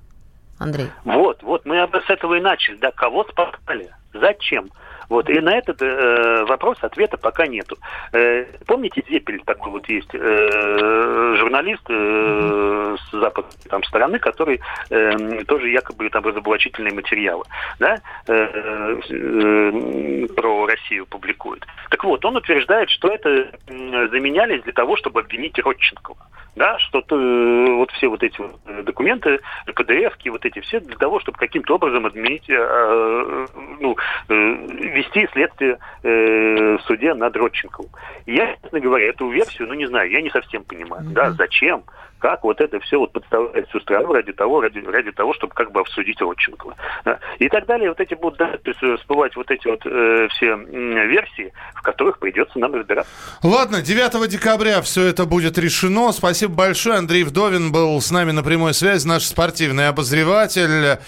Андрей? 0.58 0.88
Вот, 1.04 1.44
вот, 1.44 1.66
мы 1.66 1.76
с 1.78 2.10
этого 2.10 2.34
и 2.36 2.42
начали. 2.42 2.78
Да, 2.78 2.92
кого 2.92 3.26
спасали? 3.26 3.94
Зачем? 4.14 4.72
Вот. 5.10 5.30
И 5.30 5.40
на 5.40 5.58
этот 5.58 5.82
э, 5.82 6.46
вопрос 6.46 6.78
ответа 6.82 7.18
пока 7.18 7.48
нету. 7.48 7.78
Э, 8.14 8.46
помните, 8.66 9.04
Зеппель 9.10 9.42
такой 9.44 9.72
вот 9.72 9.90
есть, 9.90 10.10
э, 10.14 11.36
журналист 11.38 11.84
э, 11.90 12.96
с 13.10 13.12
западной 13.12 13.52
там 13.70 13.84
стороны, 13.84 14.20
которые 14.20 14.60
э, 14.90 15.44
тоже 15.46 15.70
якобы 15.70 16.10
там 16.10 16.24
разоблачительные 16.26 16.94
материалы, 16.94 17.44
да, 17.80 17.98
э, 18.28 19.00
э, 19.10 20.28
про 20.36 20.68
Россию 20.68 21.08
публикуют. 21.08 21.66
Так 21.90 22.04
вот, 22.04 22.24
он 22.24 22.38
утверждает, 22.38 22.90
что 22.92 23.08
это 23.10 23.52
заменялись 23.68 24.62
для 24.64 24.74
того, 24.74 24.96
чтобы 24.96 25.22
обвинить 25.22 25.58
Родченкова 25.58 26.20
да, 26.60 26.78
что 26.78 27.00
э, 27.00 27.74
вот 27.76 27.90
все 27.92 28.10
вот 28.10 28.22
эти 28.22 28.38
э, 28.42 28.84
документы, 28.84 29.40
pdf 29.66 30.30
вот 30.30 30.46
эти 30.46 30.60
все 30.60 30.82
для 30.82 30.98
того, 30.98 31.22
чтобы 31.22 31.38
каким-то 31.38 31.76
образом 31.76 32.06
отменить, 32.06 32.50
э, 32.50 32.54
э, 32.54 33.48
ну, 33.80 33.96
э, 34.28 34.34
вести 34.34 35.26
следствие 35.32 35.80
э, 36.04 36.78
в 36.78 36.82
суде 36.82 37.14
над 37.14 37.36
Родченковым. 37.38 37.90
Я, 38.26 38.58
честно 38.62 38.82
говоря, 38.82 39.08
эту 39.08 39.30
версию, 39.30 39.70
ну, 39.70 39.74
не 39.74 39.88
знаю, 39.88 40.12
я 40.12 40.22
не 40.22 40.30
совсем 40.30 40.66
понимаю, 40.66 41.04
mm-hmm. 41.04 41.14
да, 41.14 41.32
зачем, 41.32 41.84
как 42.20 42.44
вот 42.44 42.62
это 42.62 42.80
все 42.82 43.00
вот 43.00 43.12
подставляется 43.12 43.70
всю 43.70 43.80
страну 43.80 44.14
ради 44.14 44.34
того, 44.34 44.62
ради, 44.62 44.80
ради 44.80 45.12
того, 45.12 45.34
чтобы 45.34 45.54
как 45.54 45.72
бы 45.72 45.80
обсудить 45.80 46.22
Родченкова. 46.22 46.76
Да. 47.06 47.20
И 47.40 47.50
так 47.50 47.66
далее. 47.66 47.90
Вот 47.90 48.00
эти 48.00 48.14
будут 48.14 48.38
да, 48.38 48.52
есть, 48.64 49.00
всплывать 49.00 49.36
вот 49.36 49.50
эти 49.50 49.68
вот 49.68 49.82
э, 49.86 50.28
все 50.30 50.56
версии, 50.56 51.54
в 51.76 51.82
которых 51.82 52.20
придется 52.20 52.60
нам 52.60 52.76
разбираться. 52.76 53.12
Ладно, 53.44 53.82
9 53.82 54.30
декабря 54.30 54.82
все 54.82 55.06
это 55.06 55.26
будет 55.26 55.58
решено. 55.58 56.12
Спасибо 56.12 56.54
большое. 56.54 56.98
Андрей 56.98 57.24
Вдовин 57.24 57.72
был 57.72 58.00
с 58.02 58.12
нами 58.12 58.32
на 58.32 58.44
прямой 58.44 58.74
связи, 58.74 59.08
наш 59.08 59.24
спортивный 59.24 59.88
обозреватель. 59.88 61.00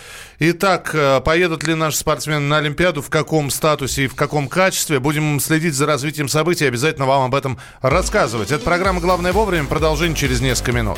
Итак, 0.43 0.95
э, 0.95 1.21
поедут 1.21 1.63
ли 1.65 1.75
наши 1.75 1.97
спортсмены 1.97 2.47
на 2.47 2.57
Олимпиаду, 2.57 3.03
в 3.03 3.11
каком 3.11 3.51
статусе 3.51 4.05
и 4.05 4.07
в 4.07 4.15
каком 4.15 4.47
качестве? 4.47 4.99
Будем 4.99 5.39
следить 5.39 5.75
за 5.75 5.85
развитием 5.85 6.27
событий 6.27 6.65
и 6.65 6.67
обязательно 6.67 7.05
вам 7.05 7.25
об 7.25 7.35
этом 7.35 7.59
рассказывать. 7.83 8.51
Это 8.51 8.63
программа 8.63 9.01
«Главное 9.01 9.33
вовремя». 9.33 9.67
Продолжение 9.67 10.15
через 10.15 10.41
несколько 10.41 10.71
минут. 10.71 10.97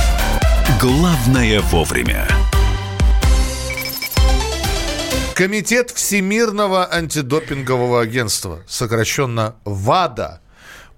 Главное 0.81 1.61
вовремя. 1.61 2.27
Комитет 5.35 5.91
Всемирного 5.91 6.91
антидопингового 6.91 8.01
агентства, 8.01 8.63
сокращенно 8.65 9.53
ВАДА, 9.63 10.41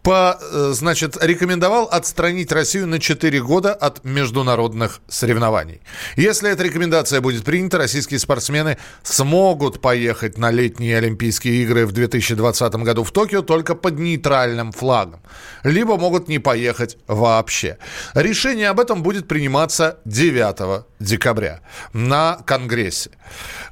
по, 0.03 0.37
э, 0.39 0.71
значит, 0.73 1.17
рекомендовал 1.21 1.85
отстранить 1.85 2.51
Россию 2.51 2.87
на 2.87 2.99
4 2.99 3.41
года 3.41 3.73
от 3.73 4.03
международных 4.03 4.99
соревнований. 5.07 5.81
Если 6.17 6.51
эта 6.51 6.63
рекомендация 6.63 7.21
будет 7.21 7.45
принята, 7.45 7.77
российские 7.77 8.19
спортсмены 8.19 8.77
смогут 9.01 9.81
поехать 9.81 10.37
на 10.37 10.51
летние 10.51 10.97
Олимпийские 10.97 11.63
игры 11.63 11.85
в 11.85 11.93
2020 11.93 12.75
году 12.75 13.03
в 13.05 13.11
Токио 13.11 13.41
только 13.41 13.75
под 13.75 13.97
нейтральным 13.97 14.73
флагом. 14.73 15.21
Либо 15.63 15.97
могут 15.97 16.27
не 16.27 16.39
поехать 16.39 16.97
вообще. 17.07 17.77
Решение 18.13 18.69
об 18.69 18.81
этом 18.81 19.03
будет 19.03 19.29
приниматься 19.29 19.99
9 20.03 20.83
декабря 20.99 21.61
на 21.93 22.39
Конгрессе. 22.45 23.11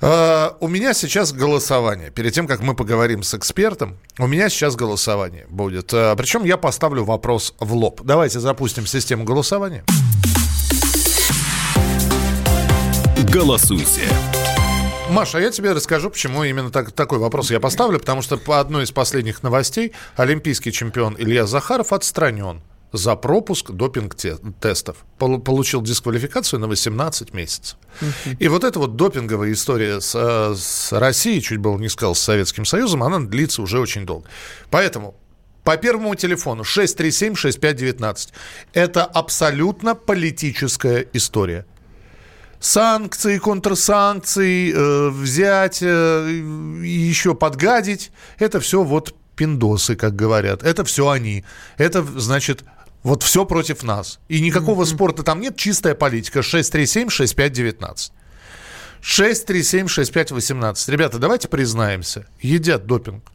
Э, 0.02 0.52
у 0.62 0.68
меня 0.70 0.94
сейчас 0.94 1.34
голосование. 1.34 2.10
Перед 2.10 2.34
тем, 2.34 2.48
как 2.48 2.62
мы 2.62 2.74
поговорим 2.74 3.22
с 3.22 3.34
экспертом, 3.34 3.98
у 4.18 4.28
меня 4.28 4.50
сейчас 4.50 4.76
голосование 4.76 5.46
будет. 5.50 5.94
Причем 6.22 6.44
я 6.44 6.56
поставлю 6.56 7.04
вопрос 7.04 7.56
в 7.60 7.74
лоб. 7.74 8.01
Давайте 8.04 8.40
запустим 8.40 8.86
систему 8.86 9.24
голосования. 9.24 9.84
Голосуйте. 13.34 14.08
Маша, 15.10 15.40
я 15.40 15.50
тебе 15.50 15.72
расскажу, 15.72 16.12
почему 16.12 16.44
именно 16.44 16.70
так, 16.70 16.92
такой 16.92 17.18
вопрос 17.18 17.50
я 17.50 17.60
поставлю, 17.60 17.98
потому 17.98 18.22
что 18.22 18.38
по 18.38 18.60
одной 18.60 18.84
из 18.84 18.92
последних 18.92 19.42
новостей 19.42 19.94
олимпийский 20.16 20.72
чемпион 20.72 21.16
Илья 21.18 21.48
Захаров 21.48 21.92
отстранен 21.92 22.62
за 22.94 23.16
пропуск 23.16 23.72
допинг-тестов. 23.72 24.98
Получил 25.18 25.82
дисквалификацию 25.82 26.60
на 26.60 26.68
18 26.68 27.34
месяцев. 27.34 27.80
И 28.38 28.48
вот 28.48 28.63
эта 28.63 28.78
вот 28.78 28.96
допинговая 28.96 29.54
история 29.54 30.01
с, 30.01 30.13
э, 30.13 30.54
с 30.56 30.92
Россией, 30.92 31.42
чуть 31.42 31.58
было 31.58 31.80
не 31.80 31.90
сказал, 31.90 32.13
с 32.13 32.20
Советским 32.20 32.66
Союзом, 32.66 33.01
она 33.01 33.20
длится 33.20 33.63
уже 33.63 33.80
очень 33.80 34.06
долго. 34.06 34.28
Поэтому 34.70 35.16
по 35.63 35.77
первому 35.77 36.15
телефону 36.15 36.63
637-6519. 36.63 38.30
Это 38.74 39.06
абсолютно 39.06 39.96
политическая 39.96 41.08
история. 41.13 41.65
Санкции, 42.60 43.39
контрсанкции, 43.39 44.72
э, 44.74 45.10
взять, 45.10 45.80
э, 45.82 46.41
еще 46.84 47.34
подгадить, 47.34 48.12
это 48.38 48.60
все 48.60 48.84
вот 48.84 49.15
пиндосы, 49.36 49.96
как 49.96 50.15
говорят. 50.15 50.62
Это 50.62 50.84
все 50.84 51.10
они. 51.10 51.44
Это, 51.77 52.03
значит, 52.03 52.63
вот 53.01 53.24
все 53.24 53.46
против 53.46 53.82
нас. 53.82 54.20
И 54.27 54.39
никакого 54.41 54.84
mm-hmm. 54.84 54.94
спорта 54.94 55.24
там 55.24 55.41
нет, 55.41 55.58
чистая 55.58 55.96
политика. 55.96 56.39
637-6519. 56.39 58.12
637-6518. 59.01 60.91
Ребята, 60.91 61.18
давайте 61.18 61.48
признаемся. 61.48 62.27
Едят 62.41 62.86
допинг. 62.86 63.31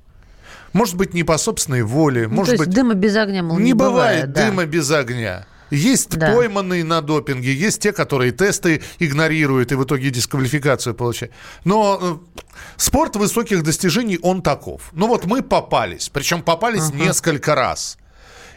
Может 0.76 0.97
быть, 0.97 1.14
не 1.14 1.25
по 1.25 1.38
собственной 1.38 1.83
воле. 1.83 2.28
Ну, 2.28 2.35
может 2.35 2.59
быть, 2.59 2.68
дыма 2.68 2.92
без 2.92 3.16
огня, 3.16 3.42
мол, 3.42 3.59
не, 3.59 3.64
не 3.64 3.73
бывает. 3.73 3.95
бывает 3.95 4.33
да. 4.33 4.47
дыма 4.47 4.66
без 4.66 4.90
огня. 4.90 5.47
Есть 5.71 6.16
да. 6.16 6.33
пойманные 6.33 6.85
на 6.85 7.00
допинге, 7.00 7.52
есть 7.52 7.80
те, 7.80 7.92
которые 7.92 8.30
тесты 8.30 8.83
игнорируют 8.99 9.73
и 9.73 9.75
в 9.75 9.85
итоге 9.85 10.11
дисквалификацию 10.11 10.95
получают. 10.95 11.33
Но 11.64 11.99
э, 12.00 12.42
спорт 12.76 13.16
высоких 13.16 13.62
достижений, 13.62 14.18
он 14.23 14.42
таков. 14.42 14.90
Ну 14.92 15.09
вот 15.09 15.25
мы 15.25 15.42
попались, 15.42 16.11
причем 16.11 16.42
попались 16.42 16.90
uh-huh. 16.90 17.06
несколько 17.06 17.54
раз. 17.54 17.97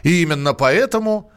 И 0.02 0.22
именно 0.22 0.52
поэтому 0.52 1.32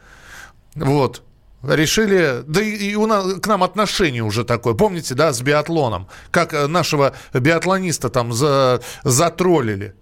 вот 0.76 1.22
решили, 1.62 2.42
да 2.46 2.60
и, 2.60 2.90
и 2.90 2.94
у 2.94 3.06
нас, 3.06 3.40
к 3.40 3.46
нам 3.46 3.62
отношение 3.64 4.22
уже 4.22 4.44
такое, 4.44 4.74
помните, 4.74 5.14
да, 5.14 5.32
с 5.32 5.40
биатлоном, 5.40 6.08
как 6.30 6.52
э, 6.52 6.66
нашего 6.66 7.14
биатлониста 7.32 8.10
там 8.10 8.32
за, 8.32 8.80
затроллили 9.02 9.94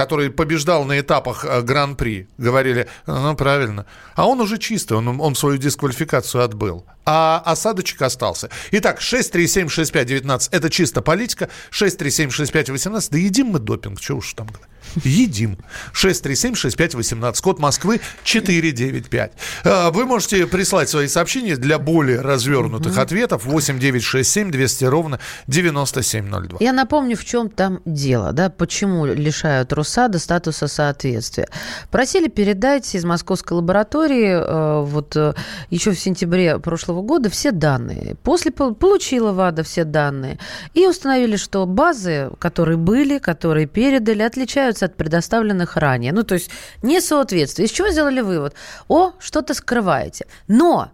который 0.00 0.30
побеждал 0.30 0.84
на 0.86 0.98
этапах 0.98 1.44
э, 1.44 1.60
Гран-при, 1.60 2.26
говорили, 2.38 2.86
ну, 3.06 3.36
правильно. 3.36 3.84
А 4.14 4.26
он 4.26 4.40
уже 4.40 4.56
чистый, 4.56 4.96
он, 4.96 5.20
он 5.20 5.34
свою 5.34 5.58
дисквалификацию 5.58 6.42
отбыл. 6.42 6.86
А 7.12 7.42
осадочек 7.44 8.02
остался. 8.02 8.50
Итак, 8.70 9.00
6376519 9.00 10.48
это 10.52 10.70
чисто 10.70 11.02
политика. 11.02 11.50
6376518 11.72 13.08
да 13.10 13.18
едим 13.18 13.48
мы 13.48 13.58
допинг, 13.58 14.00
что 14.00 14.14
уж 14.14 14.32
там 14.34 14.46
говорить. 14.46 14.70
Едим. 15.04 15.58
637-6518. 15.94 17.42
Код 17.42 17.58
Москвы 17.58 18.00
495. 18.24 19.32
А, 19.64 19.90
вы 19.90 20.04
можете 20.04 20.46
прислать 20.46 20.88
свои 20.88 21.06
сообщения 21.06 21.56
для 21.56 21.78
более 21.78 22.20
развернутых 22.20 22.96
mm-hmm. 22.96 23.02
ответов. 23.02 23.44
8 23.44 23.78
9 23.78 24.02
6 24.02 24.30
7 24.30 24.50
200 24.50 24.84
ровно 24.84 25.20
9702. 25.46 26.58
Я 26.60 26.72
напомню, 26.72 27.16
в 27.16 27.24
чем 27.24 27.50
там 27.50 27.80
дело. 27.84 28.32
Да? 28.32 28.50
Почему 28.50 29.06
лишают 29.06 29.72
Росада 29.72 30.18
статуса 30.18 30.66
соответствия. 30.66 31.48
Просили 31.90 32.28
передать 32.28 32.94
из 32.94 33.04
московской 33.04 33.56
лаборатории 33.56 34.30
э, 34.30 34.84
вот 34.84 35.16
э, 35.16 35.34
еще 35.70 35.92
в 35.92 35.98
сентябре 35.98 36.58
прошлого 36.58 36.99
года 37.02 37.30
все 37.30 37.50
данные. 37.52 38.16
После 38.22 38.50
получила 38.50 39.32
ВАДА 39.32 39.62
все 39.62 39.84
данные. 39.84 40.38
И 40.74 40.86
установили, 40.86 41.36
что 41.36 41.66
базы, 41.66 42.30
которые 42.38 42.76
были, 42.76 43.18
которые 43.18 43.66
передали, 43.66 44.22
отличаются 44.22 44.86
от 44.86 44.96
предоставленных 44.96 45.76
ранее. 45.76 46.12
Ну, 46.12 46.22
то 46.22 46.34
есть 46.34 46.50
несоответствие. 46.82 47.66
Из 47.66 47.72
чего 47.72 47.90
сделали 47.90 48.20
вывод? 48.20 48.54
О, 48.88 49.12
что-то 49.18 49.54
скрываете. 49.54 50.26
Но 50.48 50.90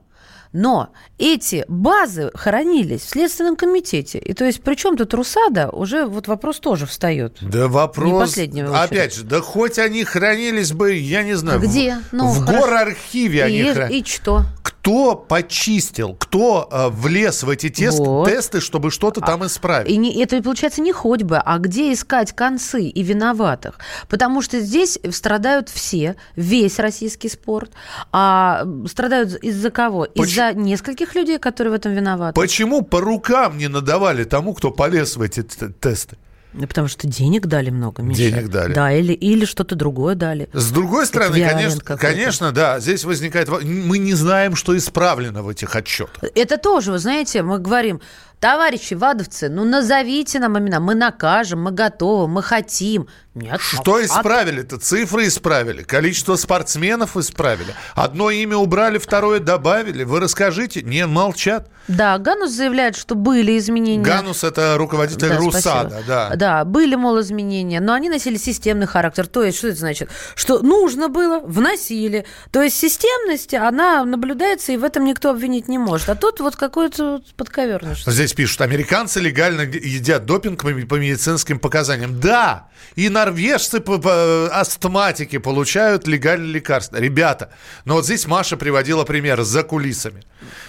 Но 0.52 0.88
эти 1.18 1.64
базы 1.68 2.30
хранились 2.34 3.02
в 3.02 3.08
Следственном 3.10 3.56
комитете. 3.56 4.18
И 4.18 4.32
то 4.32 4.44
есть, 4.46 4.62
при 4.62 4.74
чем 4.74 4.96
тут 4.96 5.12
Русада, 5.12 5.68
уже 5.68 6.06
вот 6.06 6.28
вопрос 6.28 6.60
тоже 6.60 6.86
встает. 6.86 7.36
Да 7.42 7.68
вопрос... 7.68 8.06
Не 8.12 8.18
последнего. 8.18 8.82
Опять 8.82 9.14
же, 9.16 9.24
да 9.24 9.40
хоть 9.42 9.78
они 9.78 10.04
хранились 10.04 10.72
бы, 10.72 10.94
я 10.94 11.24
не 11.24 11.34
знаю... 11.34 11.60
Где? 11.60 11.96
В, 12.10 12.12
Ну, 12.12 12.28
в 12.28 12.44
хорошо. 12.46 12.60
горархиве 12.66 13.44
они 13.44 13.58
И, 13.58 13.72
хранились. 13.72 14.06
и 14.06 14.08
что? 14.10 14.44
Кто 14.62 14.75
почистил, 15.16 16.14
кто 16.14 16.68
э, 16.70 16.88
влез 16.90 17.42
в 17.42 17.50
эти 17.50 17.68
тест- 17.68 17.98
Вот. 17.98 18.28
тесты, 18.28 18.60
чтобы 18.60 18.90
что-то 18.90 19.20
там 19.20 19.44
исправить? 19.44 19.90
И 19.90 19.96
не, 19.96 20.22
это, 20.22 20.40
получается, 20.42 20.80
не 20.80 20.92
хоть 20.92 21.22
бы, 21.22 21.38
а 21.38 21.58
где 21.58 21.92
искать 21.92 22.32
концы 22.32 22.84
и 22.84 23.02
виноватых? 23.02 23.78
Потому 24.08 24.42
что 24.42 24.60
здесь 24.60 24.98
страдают 25.10 25.68
все, 25.68 26.14
весь 26.36 26.78
российский 26.78 27.28
спорт. 27.28 27.72
А 28.12 28.64
страдают 28.88 29.34
из-за 29.42 29.70
кого? 29.70 30.04
Из-за 30.04 30.52
нескольких 30.52 31.14
людей, 31.14 31.38
которые 31.38 31.72
в 31.72 31.74
этом 31.74 31.92
виноваты. 31.92 32.34
Почему 32.40 32.82
по 32.82 33.00
рукам 33.00 33.58
не 33.58 33.68
надавали 33.68 34.24
тому, 34.24 34.54
кто 34.54 34.70
полез 34.70 35.16
в 35.16 35.22
эти 35.22 35.42
тесты? 35.42 36.16
Ну, 36.58 36.66
Потому 36.66 36.88
что 36.88 37.06
денег 37.06 37.46
дали 37.46 37.70
много, 37.70 38.02
Миша. 38.02 38.18
Денег 38.30 38.48
дали. 38.48 38.72
Да, 38.72 38.90
или, 38.92 39.12
или 39.12 39.44
что-то 39.44 39.74
другое 39.74 40.14
дали. 40.14 40.48
С 40.52 40.70
другой 40.70 41.06
стороны, 41.06 41.38
конечно, 41.48 41.80
конечно, 41.96 42.52
да, 42.52 42.80
здесь 42.80 43.04
возникает... 43.04 43.48
во- 43.48 43.60
Мы 43.60 43.98
не 43.98 44.14
знаем, 44.14 44.56
что 44.56 44.76
исправлено 44.76 45.42
в 45.42 45.48
этих 45.48 45.76
отчетах. 45.76 46.24
Это 46.34 46.56
тоже, 46.56 46.92
вы 46.92 46.98
знаете, 46.98 47.42
мы 47.42 47.58
говорим, 47.58 48.00
товарищи 48.40 48.94
вадовцы, 48.94 49.48
ну 49.50 49.64
назовите 49.64 50.38
нам 50.38 50.58
имена, 50.58 50.80
мы 50.80 50.94
накажем, 50.94 51.62
мы 51.62 51.72
готовы, 51.72 52.26
мы 52.26 52.42
хотим. 52.42 53.06
Нет, 53.36 53.60
Что 53.60 54.02
исправили-то? 54.02 54.78
Цифры 54.78 55.26
исправили, 55.26 55.82
количество 55.82 56.36
спортсменов 56.36 57.18
исправили. 57.18 57.74
Одно 57.94 58.30
имя 58.30 58.56
убрали, 58.56 58.96
второе 58.96 59.40
добавили. 59.40 60.04
Вы 60.04 60.20
расскажите. 60.20 60.80
Не, 60.82 61.06
молчат. 61.06 61.68
Да, 61.86 62.16
Ганус 62.18 62.50
заявляет, 62.50 62.96
что 62.96 63.14
были 63.14 63.58
изменения. 63.58 64.02
Ганус– 64.02 64.42
это 64.44 64.76
руководитель 64.78 65.28
Да, 65.28 65.36
РУСАДА, 65.36 65.90
спасибо. 65.90 66.04
да. 66.08 66.30
Да, 66.34 66.64
были, 66.64 66.94
мол, 66.94 67.20
изменения, 67.20 67.80
но 67.80 67.92
они 67.92 68.08
носили 68.08 68.38
системный 68.38 68.86
характер. 68.86 69.26
То 69.26 69.44
есть, 69.44 69.58
что 69.58 69.68
это 69.68 69.76
значит? 69.78 70.10
Что 70.34 70.60
нужно 70.62 71.08
было, 71.08 71.38
вносили. 71.40 72.24
То 72.50 72.62
есть, 72.62 72.76
системность, 72.78 73.52
она 73.54 74.04
наблюдается, 74.04 74.72
и 74.72 74.76
в 74.78 74.84
этом 74.84 75.04
никто 75.04 75.30
обвинить 75.30 75.68
не 75.68 75.78
может. 75.78 76.08
А 76.08 76.14
тут 76.14 76.40
вот 76.40 76.56
подковерное 76.56 77.94
что-то. 77.94 78.12
Здесь 78.12 78.32
пишут, 78.32 78.62
американцы 78.62 79.20
легально 79.20 79.60
едят 79.60 80.24
допинг 80.24 80.62
по 80.62 80.94
медицинским 80.96 81.58
показаниям. 81.58 82.18
Да, 82.18 82.68
и 82.96 83.08
норвежцы, 83.30 83.80
по- 83.80 83.98
по- 83.98 84.48
астматики, 84.52 85.38
получают 85.38 86.06
легальные 86.06 86.52
лекарства. 86.52 86.96
Ребята, 86.96 87.50
но 87.84 87.94
вот 87.94 88.04
здесь 88.04 88.26
Маша 88.26 88.56
приводила 88.56 89.04
пример 89.04 89.42
за 89.42 89.62
кулисами. 89.62 90.22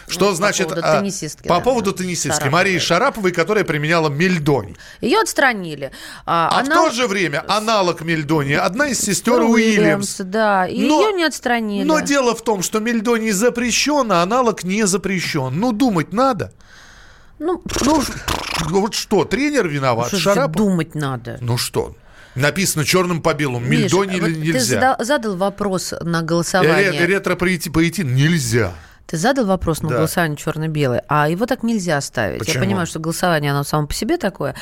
Что 0.08 0.26
Ну, 0.26 0.32
по 0.32 0.36
значит... 0.38 0.68
поводу 0.70 0.82
а, 0.88 1.00
теннисистки, 1.00 1.48
По 1.48 1.56
да, 1.56 1.60
поводу 1.60 1.92
теннисистки. 1.94 2.30
Шараповой. 2.30 2.52
Марии 2.52 2.80
Шараповой, 2.80 3.32
которая 3.32 3.64
применяла 3.64 4.10
мельдоний. 4.10 4.76
Ее 5.02 5.20
отстранили. 5.20 5.92
А, 6.26 6.48
А 6.52 6.64
в 6.64 6.66
она- 6.66 6.76
то 6.76 6.90
же 6.92 7.08
время 7.08 7.44
аналог 7.48 8.02
мельдония, 8.02 8.62
одна 8.66 8.88
из 8.88 9.00
сестер 9.00 9.42
Уильямс, 9.42 10.20
Уильямс. 10.20 10.32
да, 10.32 10.66
и 10.68 10.88
Но- 10.88 11.02
ее 11.08 11.14
не 11.14 11.24
отстранили. 11.26 11.84
Но 11.84 12.00
дело 12.00 12.34
в 12.36 12.42
том, 12.44 12.64
что 12.64 12.80
мельдоний 12.80 13.32
запрещен, 13.32 14.12
а 14.12 14.24
аналог 14.24 14.64
не 14.64 14.88
запрещен. 14.88 15.60
Ну, 15.60 15.72
думать 15.74 16.14
надо. 16.14 16.54
Ну, 17.40 17.62
Ну, 17.86 18.02
вот 18.82 18.96
что, 18.96 19.24
тренер 19.26 19.68
виноват, 19.68 20.08
что 20.08 20.18
Шарапов? 20.18 20.56
думать 20.56 20.96
надо? 20.96 21.38
Ну 21.42 21.58
что, 21.58 21.96
написано 22.42 22.86
черным 22.86 23.22
по 23.22 23.34
белому, 23.34 23.60
Миш, 23.66 23.82
мельдоний 23.84 24.20
вот 24.20 24.28
или 24.30 24.36
Ты 24.36 24.40
нельзя? 24.54 24.60
задал, 24.60 24.96
задал 25.00 25.36
вопрос 25.36 25.94
на 26.02 26.22
голосование. 26.22 26.92
Ре- 26.92 27.06
Ретро-поэтин 27.18 28.14
нельзя. 28.16 28.74
Ты 29.06 29.16
задал 29.16 29.46
вопрос 29.46 29.82
на 29.82 29.88
Да. 29.88 29.96
голосование 30.00 30.36
черно-белое, 30.36 31.02
а 31.08 31.30
его 31.30 31.46
так 31.46 31.64
нельзя 31.64 32.02
ставить. 32.02 32.40
Почему? 32.40 32.56
Я 32.56 32.60
понимаю, 32.60 32.88
что 32.88 33.00
голосование, 33.00 33.52
оно 33.52 33.64
само 33.64 33.88
по 33.88 33.94
себе 33.94 34.18
такое, 34.18 34.54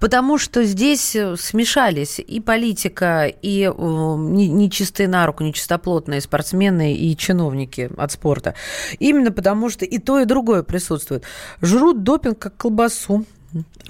потому 0.00 0.38
что 0.38 0.64
здесь 0.64 1.14
э, 1.14 1.36
смешались 1.38 2.18
и 2.18 2.40
политика, 2.40 3.26
и 3.26 3.62
э, 3.72 3.72
не- 3.78 4.48
нечистые 4.48 5.06
на 5.06 5.24
руку, 5.24 5.44
нечистоплотные 5.44 6.20
спортсмены 6.20 6.94
и 6.96 7.16
чиновники 7.16 7.90
от 7.96 8.10
спорта. 8.10 8.56
Именно 8.98 9.30
потому 9.30 9.70
что 9.70 9.84
и 9.84 9.98
то, 9.98 10.18
и 10.18 10.24
другое 10.24 10.64
присутствует. 10.64 11.22
Жрут 11.60 12.02
допинг, 12.02 12.40
как 12.40 12.56
колбасу. 12.56 13.24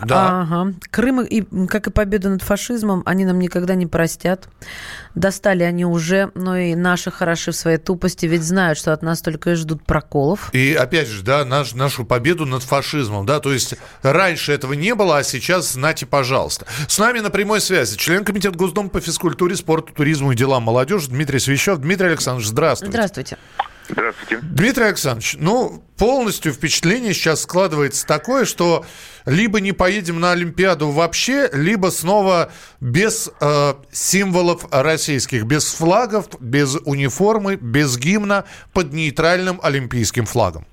Да. 0.05 0.43
Ага. 0.43 0.75
Крым, 0.91 1.23
и, 1.23 1.43
как 1.67 1.87
и 1.87 1.91
победа 1.91 2.29
над 2.29 2.43
фашизмом, 2.43 3.03
они 3.07 3.25
нам 3.25 3.39
никогда 3.39 3.75
не 3.75 3.87
простят. 3.87 4.49
Достали 5.15 5.63
они 5.63 5.85
уже, 5.85 6.31
но 6.35 6.57
и 6.57 6.75
наши 6.75 7.11
хороши 7.11 7.53
в 7.53 7.57
своей 7.57 7.79
тупости, 7.79 8.27
ведь 8.27 8.43
знают, 8.43 8.79
что 8.79 8.93
от 8.93 9.03
нас 9.03 9.21
только 9.21 9.51
и 9.51 9.55
ждут 9.55 9.85
проколов. 9.85 10.51
И 10.53 10.75
опять 10.75 11.09
же, 11.09 11.23
да, 11.23 11.45
наш, 11.45 11.75
нашу 11.75 12.05
победу 12.05 12.47
над 12.47 12.63
фашизмом, 12.63 13.27
да, 13.27 13.41
то 13.41 13.53
есть 13.53 13.75
раньше 14.03 14.53
этого 14.53 14.73
не 14.73 14.95
было, 14.95 15.19
а 15.19 15.23
сейчас 15.23 15.73
знайте, 15.73 16.07
пожалуйста. 16.07 16.67
С 16.89 16.99
нами 16.99 17.21
на 17.21 17.31
прямой 17.31 17.61
связи 17.61 17.97
член 17.97 18.25
комитета 18.25 18.57
Госдумы 18.57 18.89
по 18.89 19.01
физкультуре, 19.01 19.57
спорту, 19.57 19.93
туризму 19.93 20.33
и 20.33 20.37
делам 20.37 20.65
молодежи 20.65 21.09
Дмитрий 21.09 21.39
Свящев. 21.39 21.79
Дмитрий 21.79 22.09
Александрович, 22.09 22.49
здравствуйте. 22.49 22.93
Здравствуйте. 22.93 23.39
Здравствуйте. 23.89 24.39
Дмитрий 24.43 24.85
Александрович, 24.85 25.37
ну, 25.39 25.83
полностью 25.99 26.53
впечатление 26.53 27.13
сейчас 27.13 27.43
складывается 27.43 28.07
такое, 28.07 28.45
что 28.45 28.85
либо 29.27 29.61
не 29.61 29.73
поедем 29.73 30.21
на 30.21 30.33
Олимпиаду 30.33 30.91
вообще, 30.91 31.49
либо 31.53 31.89
снова 31.89 32.51
без 32.81 33.31
э, 33.41 33.75
символов 33.91 34.67
российских, 34.71 35.45
без 35.45 35.75
флагов, 35.75 36.29
без 36.41 36.77
униформы, 36.85 37.57
без 37.57 37.99
гимна, 37.99 38.45
под 38.73 38.93
нейтральным 38.93 39.61
олимпийским 39.63 40.27
флагом. 40.27 40.65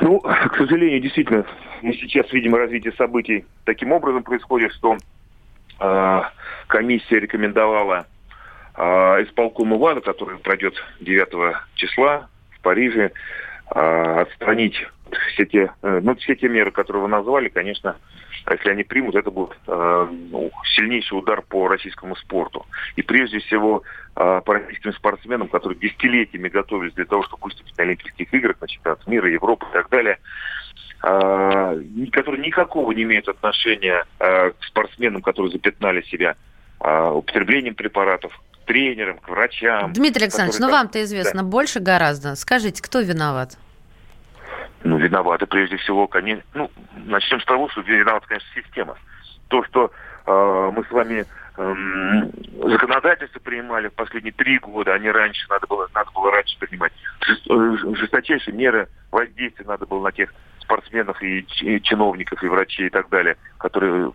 Ну, 0.00 0.18
к 0.20 0.56
сожалению, 0.56 1.00
действительно, 1.00 1.44
мы 1.82 1.94
сейчас 1.94 2.32
видим 2.32 2.54
развитие 2.54 2.92
событий 2.94 3.44
таким 3.64 3.92
образом 3.92 4.22
происходит, 4.22 4.72
что 4.72 4.96
э, 5.80 6.20
комиссия 6.66 7.20
рекомендовала 7.20 8.06
э, 8.76 8.82
исполкому 9.24 9.78
ВАДА, 9.78 10.00
который 10.00 10.38
пройдет 10.38 10.74
9 11.00 11.56
числа 11.74 12.28
в 12.50 12.60
Париже, 12.62 13.12
э, 13.74 14.20
отстранить 14.20 14.86
все 15.32 15.46
те, 15.46 15.72
э, 15.82 16.00
ну, 16.02 16.14
все 16.16 16.34
те 16.34 16.48
меры, 16.48 16.70
которые 16.70 17.02
вы 17.02 17.08
назвали, 17.08 17.48
конечно, 17.48 17.96
если 18.50 18.70
они 18.70 18.82
примут, 18.82 19.14
это 19.14 19.30
будет 19.30 19.56
э, 19.66 20.08
ну, 20.30 20.50
сильнейший 20.74 21.18
удар 21.18 21.42
по 21.42 21.68
российскому 21.68 22.16
спорту. 22.16 22.66
И 22.96 23.02
прежде 23.02 23.38
всего 23.40 23.82
э, 24.16 24.40
по 24.44 24.54
российским 24.54 24.92
спортсменам, 24.92 25.48
которые 25.48 25.78
десятилетиями 25.78 26.48
готовились 26.48 26.94
для 26.94 27.04
того, 27.04 27.22
чтобы 27.24 27.44
выступить 27.44 27.76
на 27.78 27.84
Олимпийских 27.84 28.32
играх, 28.34 28.60
на 28.60 28.68
чемпионат 28.68 29.06
мира, 29.06 29.30
Европы 29.30 29.66
и 29.70 29.72
так 29.72 29.88
далее, 29.90 30.18
которые 31.02 32.46
никакого 32.46 32.92
не 32.92 33.02
имеют 33.02 33.28
отношения 33.28 34.04
э, 34.20 34.50
к 34.50 34.64
спортсменам, 34.64 35.20
которые 35.20 35.52
запятнали 35.52 36.02
себя 36.02 36.36
употреблением 36.80 37.76
препаратов, 37.76 38.40
тренерам, 38.72 39.18
к 39.18 39.28
врачам. 39.28 39.92
Дмитрий 39.92 40.24
Александрович, 40.24 40.58
ну 40.58 40.66
которые 40.66 40.70
там- 40.70 40.78
вам-то 40.78 41.02
известно 41.04 41.44
больше 41.44 41.80
гораздо. 41.80 42.34
Скажите, 42.36 42.82
кто 42.82 43.00
виноват? 43.00 43.58
Ну, 44.82 44.96
виноваты 44.96 45.46
прежде 45.46 45.76
всего, 45.76 46.06
конечно. 46.06 46.42
Ну, 46.54 46.70
начнем 47.04 47.40
с 47.40 47.44
того, 47.44 47.68
что 47.68 47.82
виновата, 47.82 48.26
конечно, 48.26 48.48
система. 48.54 48.96
То, 49.48 49.62
что 49.64 49.92
э, 50.26 50.70
мы 50.74 50.84
с 50.84 50.90
вами 50.90 51.26
эм, 51.58 52.32
законодательство 52.70 53.40
принимали 53.40 53.88
в 53.88 53.92
последние 53.92 54.32
три 54.32 54.58
года, 54.58 54.94
а 54.94 54.98
не 54.98 55.10
раньше, 55.10 55.46
надо 55.50 55.66
было, 55.66 55.86
надо 55.94 56.10
было 56.12 56.30
раньше 56.30 56.58
принимать. 56.58 56.92
Э, 57.50 57.76
Жесточайшие 57.94 58.56
меры 58.56 58.88
воздействия 59.10 59.66
надо 59.66 59.84
было 59.84 60.02
на 60.02 60.12
тех 60.12 60.32
спортсменов 60.60 61.22
и, 61.22 61.44
чиновников, 61.82 62.42
и 62.42 62.48
врачей 62.48 62.86
и 62.86 62.90
так 62.90 63.10
далее, 63.10 63.36
которые 63.58 64.12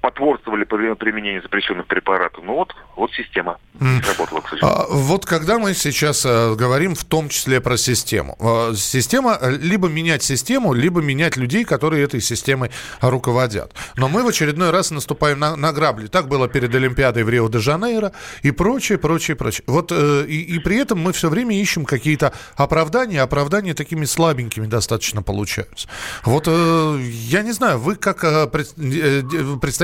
потворствовали 0.00 0.64
при- 0.64 0.94
применению 0.94 1.42
запрещенных 1.42 1.86
препаратов. 1.86 2.42
Ну 2.44 2.54
вот, 2.54 2.74
вот 2.96 3.10
система 3.12 3.58
М. 3.80 4.02
сработала, 4.02 4.40
к 4.40 4.48
сожалению. 4.48 4.80
А, 4.82 4.86
Вот 4.90 5.26
когда 5.26 5.58
мы 5.58 5.74
сейчас 5.74 6.24
э, 6.26 6.54
говорим 6.54 6.94
в 6.94 7.04
том 7.04 7.28
числе 7.28 7.60
про 7.60 7.76
систему. 7.76 8.36
э, 8.40 8.74
Система, 8.76 9.36
э, 9.40 9.50
либо 9.56 9.88
менять 9.88 10.22
систему, 10.22 10.72
либо 10.72 11.00
менять 11.00 11.36
людей, 11.36 11.64
которые 11.64 12.04
этой 12.04 12.20
системой 12.20 12.70
руководят. 13.00 13.72
Но 13.96 14.08
мы 14.08 14.22
в 14.22 14.28
очередной 14.28 14.70
раз 14.70 14.90
наступаем 14.90 15.38
на, 15.38 15.56
на 15.56 15.72
грабли. 15.72 16.06
Так 16.06 16.28
было 16.28 16.48
перед 16.48 16.74
Олимпиадой 16.74 17.24
в 17.24 17.28
Рио-де-Жанейро 17.28 18.12
и 18.42 18.50
прочее, 18.52 18.98
прочее, 18.98 19.36
прочее. 19.36 19.64
Вот 19.66 19.92
э, 19.92 20.24
и, 20.26 20.40
и 20.56 20.58
при 20.58 20.76
этом 20.78 20.98
мы 20.98 21.12
все 21.12 21.28
время 21.28 21.60
ищем 21.60 21.84
какие-то 21.84 22.32
оправдания. 22.56 23.22
Оправдания 23.22 23.74
такими 23.74 24.04
слабенькими 24.06 24.66
достаточно 24.66 25.22
получаются. 25.22 25.88
Вот 26.24 26.44
э, 26.46 26.98
я 27.02 27.42
не 27.42 27.52
знаю, 27.52 27.78
вы 27.78 27.96
как 27.96 28.24
э, 28.24 28.46
пред- 28.46 28.74
де- 28.76 29.22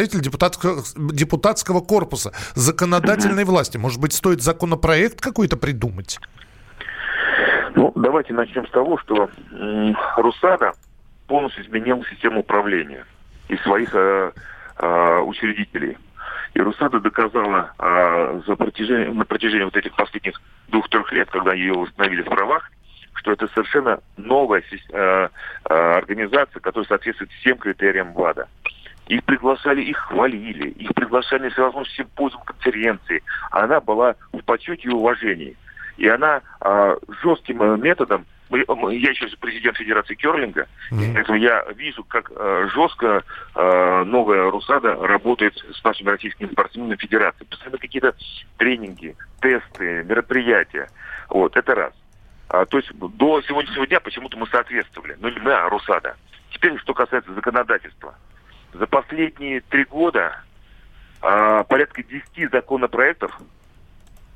представитель 0.06 0.20
депутатского, 0.20 0.82
депутатского 1.12 1.80
корпуса, 1.80 2.32
законодательной 2.54 3.44
власти, 3.44 3.76
может 3.76 4.00
быть, 4.00 4.12
стоит 4.12 4.42
законопроект 4.42 5.20
какой-то 5.20 5.56
придумать? 5.56 6.18
Ну, 7.74 7.92
давайте 7.94 8.32
начнем 8.32 8.66
с 8.66 8.70
того, 8.70 8.98
что 8.98 9.28
Русада 10.16 10.72
полностью 11.26 11.64
изменил 11.64 12.04
систему 12.10 12.40
управления 12.40 13.04
и 13.48 13.56
своих 13.58 13.94
э, 13.94 14.32
э, 14.78 15.18
учредителей. 15.20 15.98
И 16.54 16.60
Русада 16.60 17.00
доказала 17.00 17.72
э, 17.78 18.40
за 18.46 18.56
протяжение, 18.56 19.12
на 19.12 19.24
протяжении 19.24 19.64
вот 19.64 19.76
этих 19.76 19.94
последних 19.94 20.40
двух-трех 20.68 21.12
лет, 21.12 21.28
когда 21.30 21.52
ее 21.52 21.74
восстановили 21.74 22.22
в 22.22 22.26
правах, 22.26 22.70
что 23.14 23.32
это 23.32 23.48
совершенно 23.48 23.98
новая 24.16 24.62
э, 24.62 24.94
э, 24.94 25.28
организация, 25.68 26.60
которая 26.60 26.86
соответствует 26.88 27.30
всем 27.32 27.58
критериям 27.58 28.12
ВАДА. 28.14 28.48
Их 29.06 29.22
приглашали, 29.24 29.82
их 29.82 29.96
хвалили, 29.98 30.70
их 30.70 30.92
приглашали 30.94 31.44
на 31.44 31.50
всевозможные 31.50 31.96
симпозиум, 31.96 32.42
конференции. 32.42 33.22
Она 33.50 33.80
была 33.80 34.16
в 34.32 34.40
почете 34.42 34.88
и 34.88 34.92
уважении. 34.92 35.56
И 35.96 36.08
она 36.08 36.42
э, 36.60 36.96
жестким 37.22 37.62
э, 37.62 37.76
методом 37.78 38.26
я 38.50 39.10
еще 39.10 39.26
президент 39.40 39.76
Федерации 39.76 40.14
Керлинга, 40.14 40.68
mm-hmm. 40.92 41.14
поэтому 41.14 41.38
я 41.38 41.64
вижу, 41.76 42.04
как 42.04 42.30
э, 42.34 42.68
жестко 42.72 43.24
э, 43.54 44.04
новая 44.04 44.50
Русада 44.50 44.94
работает 44.94 45.56
с 45.74 45.82
нашими 45.82 46.10
российскими 46.10 46.48
спортсменами 46.52 46.96
Федерации. 46.96 47.44
Постоянно 47.44 47.78
какие-то 47.78 48.14
тренинги, 48.56 49.16
тесты, 49.40 50.04
мероприятия. 50.04 50.88
Вот, 51.28 51.56
это 51.56 51.74
раз. 51.74 51.92
А, 52.48 52.64
то 52.66 52.76
есть 52.76 52.92
до 52.94 53.42
сегодняшнего 53.42 53.86
дня 53.86 53.98
почему-то 53.98 54.36
мы 54.36 54.46
соответствовали. 54.46 55.16
Ну, 55.20 55.28
не 55.28 55.40
мы, 55.40 55.52
а 55.52 55.68
Русада. 55.68 56.16
Теперь, 56.52 56.78
что 56.78 56.94
касается 56.94 57.32
законодательства. 57.34 58.14
За 58.72 58.86
последние 58.86 59.60
три 59.60 59.84
года 59.84 60.42
а, 61.22 61.64
порядка 61.64 62.02
10 62.02 62.50
законопроектов 62.50 63.40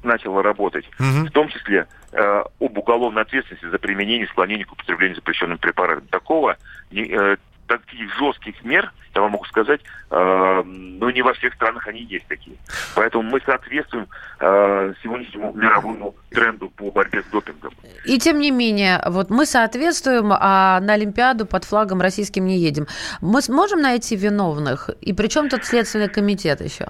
начало 0.02 0.42
работать, 0.42 0.88
угу. 0.98 1.26
в 1.26 1.30
том 1.30 1.48
числе 1.48 1.86
э, 2.12 2.42
об 2.60 2.78
уголовной 2.78 3.22
ответственности 3.22 3.66
за 3.68 3.78
применение, 3.78 4.26
склонение 4.28 4.64
к 4.64 4.72
употреблению 4.72 5.16
запрещенных 5.16 5.60
препаратов. 5.60 6.08
Такого, 6.08 6.56
не, 6.90 7.02
э, 7.02 7.36
таких 7.78 8.14
жестких 8.18 8.64
мер, 8.64 8.92
я 9.14 9.22
вам 9.22 9.32
могу 9.32 9.44
сказать, 9.44 9.80
э, 10.10 10.62
ну 10.64 11.10
не 11.10 11.22
во 11.22 11.32
всех 11.34 11.54
странах 11.54 11.86
они 11.88 12.02
есть 12.02 12.26
такие. 12.26 12.56
Поэтому 12.94 13.24
мы 13.24 13.40
соответствуем 13.40 14.06
э, 14.40 14.94
сегодняшнему 15.02 15.52
мировому 15.52 16.14
тренду 16.30 16.70
по 16.70 16.90
борьбе 16.90 17.22
с 17.22 17.26
допингом. 17.26 17.72
И 18.04 18.18
тем 18.18 18.38
не 18.38 18.50
менее, 18.50 19.02
вот 19.06 19.30
мы 19.30 19.46
соответствуем, 19.46 20.32
а 20.32 20.80
на 20.80 20.94
Олимпиаду 20.94 21.46
под 21.46 21.64
флагом 21.64 22.00
российским 22.00 22.46
не 22.46 22.58
едем. 22.58 22.86
Мы 23.20 23.42
сможем 23.42 23.80
найти 23.80 24.16
виновных? 24.16 24.90
И 25.00 25.12
при 25.12 25.28
чем 25.28 25.48
тут 25.48 25.64
Следственный 25.64 26.08
комитет 26.08 26.60
еще? 26.60 26.86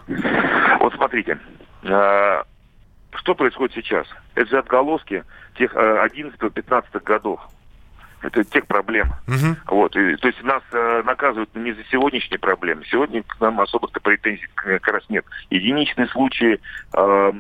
Вот 0.81 0.95
смотрите, 0.95 1.39
э, 1.83 2.43
что 3.13 3.35
происходит 3.35 3.75
сейчас? 3.75 4.07
Это 4.35 4.49
же 4.51 4.59
отголоски 4.59 5.25
тех 5.57 5.75
11-15 5.75 6.85
э, 6.93 6.99
годов. 7.01 7.41
Это 8.23 8.45
тех 8.45 8.67
проблем. 8.67 9.09
Угу. 9.27 9.77
Вот. 9.77 9.97
И, 9.97 10.17
то 10.17 10.29
есть 10.29 10.43
нас 10.43 10.63
э, 10.73 11.03
наказывают 11.05 11.55
не 11.55 11.73
за 11.73 11.83
сегодняшние 11.85 12.39
проблемы. 12.39 12.85
Сегодня 12.91 13.23
к 13.23 13.41
нам 13.41 13.61
особых-то 13.61 14.01
претензий 14.01 14.49
как 14.55 14.87
раз 14.89 15.05
нет. 15.09 15.25
Единичные 15.49 16.07
случаи, 16.09 16.61
э, 16.95 17.33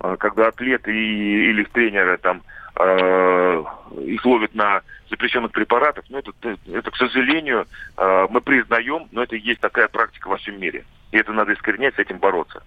э, 0.00 0.16
когда 0.18 0.48
атлеты 0.48 0.94
и, 0.94 1.50
или 1.50 1.64
тренеры 1.64 2.18
там 2.18 2.42
э, 2.78 3.64
их 4.04 4.24
ловят 4.26 4.54
на 4.54 4.82
запрещенных 5.08 5.52
препаратах, 5.52 6.04
ну 6.10 6.18
это, 6.18 6.32
это, 6.72 6.90
к 6.90 6.96
сожалению, 6.96 7.66
э, 7.96 8.26
мы 8.28 8.40
признаем, 8.42 9.08
но 9.12 9.22
это 9.22 9.36
есть 9.36 9.60
такая 9.60 9.88
практика 9.88 10.28
во 10.28 10.36
всем 10.36 10.60
мире. 10.60 10.84
И 11.10 11.16
это 11.16 11.32
надо 11.32 11.54
искоренять, 11.54 11.94
с 11.94 11.98
этим 11.98 12.18
бороться. 12.18 12.62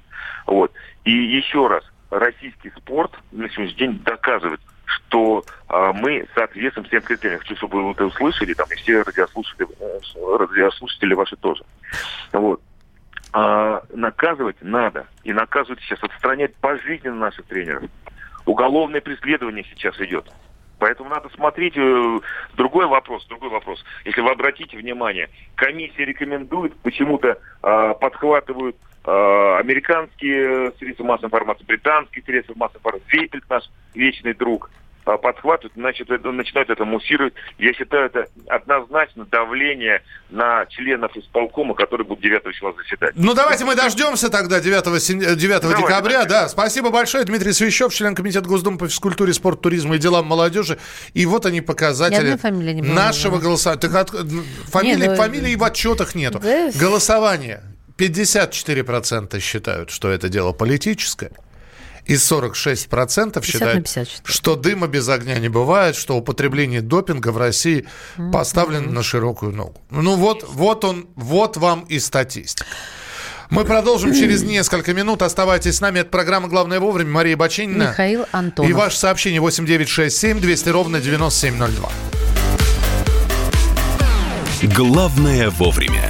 Вот. 0.48 0.72
И 1.06 1.12
еще 1.12 1.68
раз, 1.68 1.84
российский 2.10 2.72
спорт 2.72 3.12
на 3.32 3.48
сегодняшний 3.50 3.78
день 3.78 4.00
доказывает, 4.04 4.60
что 4.92 5.44
а, 5.68 5.94
мы 5.94 6.26
соответствуем 6.36 6.88
всем 6.88 7.02
критериям. 7.02 7.40
Хочу, 7.40 7.56
чтобы 7.56 7.84
вы 7.84 7.92
это 7.92 8.06
услышали, 8.06 8.54
там, 8.54 8.68
и 8.72 8.76
все 8.76 9.02
радиослушатели, 9.02 9.68
э, 9.80 10.38
радиослушатели 10.38 11.14
ваши 11.14 11.36
тоже. 11.38 11.64
Вот. 12.32 12.62
А, 13.34 13.84
наказывать 13.94 14.58
надо. 14.62 15.08
И 15.24 15.34
наказывать 15.34 15.80
сейчас, 15.82 16.04
отстранять 16.04 16.56
пожизненно 16.56 17.16
наших 17.16 17.46
тренеров. 17.46 17.84
Уголовное 18.46 19.02
преследование 19.02 19.66
сейчас 19.70 20.00
идет. 20.02 20.26
Поэтому 20.80 21.10
надо 21.10 21.30
смотреть. 21.30 21.78
Э, 21.78 22.20
другой 22.56 22.88
вопрос, 22.88 23.26
другой 23.28 23.50
вопрос. 23.50 23.84
Если 24.04 24.22
вы 24.22 24.32
обратите 24.32 24.78
внимание, 24.78 25.30
комиссия 25.56 26.06
рекомендует, 26.06 26.76
почему-то 26.78 27.38
э, 27.64 27.94
подхватывают 28.00 28.76
Э, 28.76 28.91
американские 29.04 30.72
средства 30.78 31.04
массовой 31.04 31.28
информации, 31.28 31.66
британские 31.66 32.24
средства 32.24 32.54
массовой 32.56 32.80
информации, 32.80 33.08
Вейпельт 33.12 33.50
наш 33.50 33.64
вечный 33.96 34.34
друг, 34.34 34.70
э, 35.08 35.18
подхватывают, 35.18 35.74
значит, 35.76 36.12
это, 36.12 36.32
начинают 36.32 36.70
это 36.70 36.86
муссировать. 36.86 37.34
Я 37.58 37.74
считаю, 37.74 38.06
это 38.06 38.28
однозначно 38.48 39.26
давление 39.26 40.04
на 40.30 40.68
членов 40.68 41.16
исполкома, 41.18 41.74
которые 41.74 42.06
будут 42.06 42.24
9 42.24 42.54
числа 42.54 42.74
заседать. 42.74 43.14
Ну, 43.16 43.34
давайте 43.34 43.66
мы 43.66 43.76
дождемся 43.76 44.30
тогда 44.30 44.60
9, 44.60 45.38
9 45.38 45.62
Давай, 45.62 45.78
декабря. 45.78 46.26
Да, 46.26 46.48
спасибо 46.48 46.92
большое. 46.92 47.24
Дмитрий 47.24 47.54
Свящев, 47.54 47.92
член 47.92 48.14
Комитета 48.14 48.48
Госдумы 48.48 48.78
по 48.78 48.88
физкультуре, 48.88 49.34
спорту, 49.34 49.64
туризму 49.64 49.96
и 49.96 49.98
делам 49.98 50.28
молодежи. 50.28 50.78
И 51.16 51.26
вот 51.26 51.48
они 51.48 51.62
показатели 51.62 52.38
нашего 52.82 53.40
голосования. 53.40 53.90
Фамилии, 54.68 55.08
ну, 55.08 55.16
фамилии 55.16 55.56
в 55.56 55.64
отчетах 55.64 56.14
нету. 56.14 56.40
Голосование 56.80 57.62
54% 58.02 59.40
считают, 59.40 59.92
что 59.92 60.10
это 60.10 60.30
дело 60.30 60.54
политическое. 60.54 61.32
И 62.06 62.16
46% 62.16 63.46
считают, 63.46 63.88
что 64.24 64.56
дыма 64.56 64.88
без 64.88 65.08
огня 65.08 65.38
не 65.38 65.50
бывает, 65.50 65.96
что 65.96 66.18
употребление 66.18 66.82
допинга 66.82 67.32
в 67.32 67.38
России 67.38 67.86
mm-hmm. 68.18 68.32
поставлено 68.32 68.92
на 68.92 69.04
широкую 69.04 69.54
ногу. 69.54 69.76
Ну 69.92 70.16
вот, 70.16 70.44
вот 70.50 70.84
он, 70.84 71.08
вот 71.16 71.58
вам 71.58 71.82
и 71.82 72.00
статистика. 72.00 72.66
Мы 73.52 73.66
продолжим 73.66 74.14
через 74.14 74.44
несколько 74.44 74.94
минут. 74.94 75.22
Оставайтесь 75.22 75.76
с 75.76 75.82
нами. 75.82 76.00
Это 76.00 76.10
программа 76.10 76.48
«Главное 76.48 76.80
вовремя». 76.80 77.12
Мария 77.12 77.38
Бачинина. 77.38 77.90
Михаил 77.90 78.26
Антонов. 78.32 78.70
И 78.70 78.74
ваше 78.74 78.98
сообщение 78.98 79.42
8967 79.42 80.40
200 80.40 80.70
ровно 80.70 81.02
9702. 81.02 81.92
Главное 84.74 85.50
вовремя. 85.50 86.10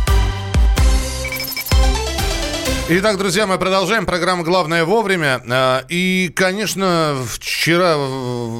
Итак, 2.89 3.17
друзья, 3.17 3.47
мы 3.47 3.57
продолжаем 3.57 4.05
программу 4.05 4.43
«Главное 4.43 4.83
вовремя». 4.83 5.41
А, 5.49 5.85
и, 5.87 6.29
конечно, 6.35 7.15
вчера, 7.25 7.95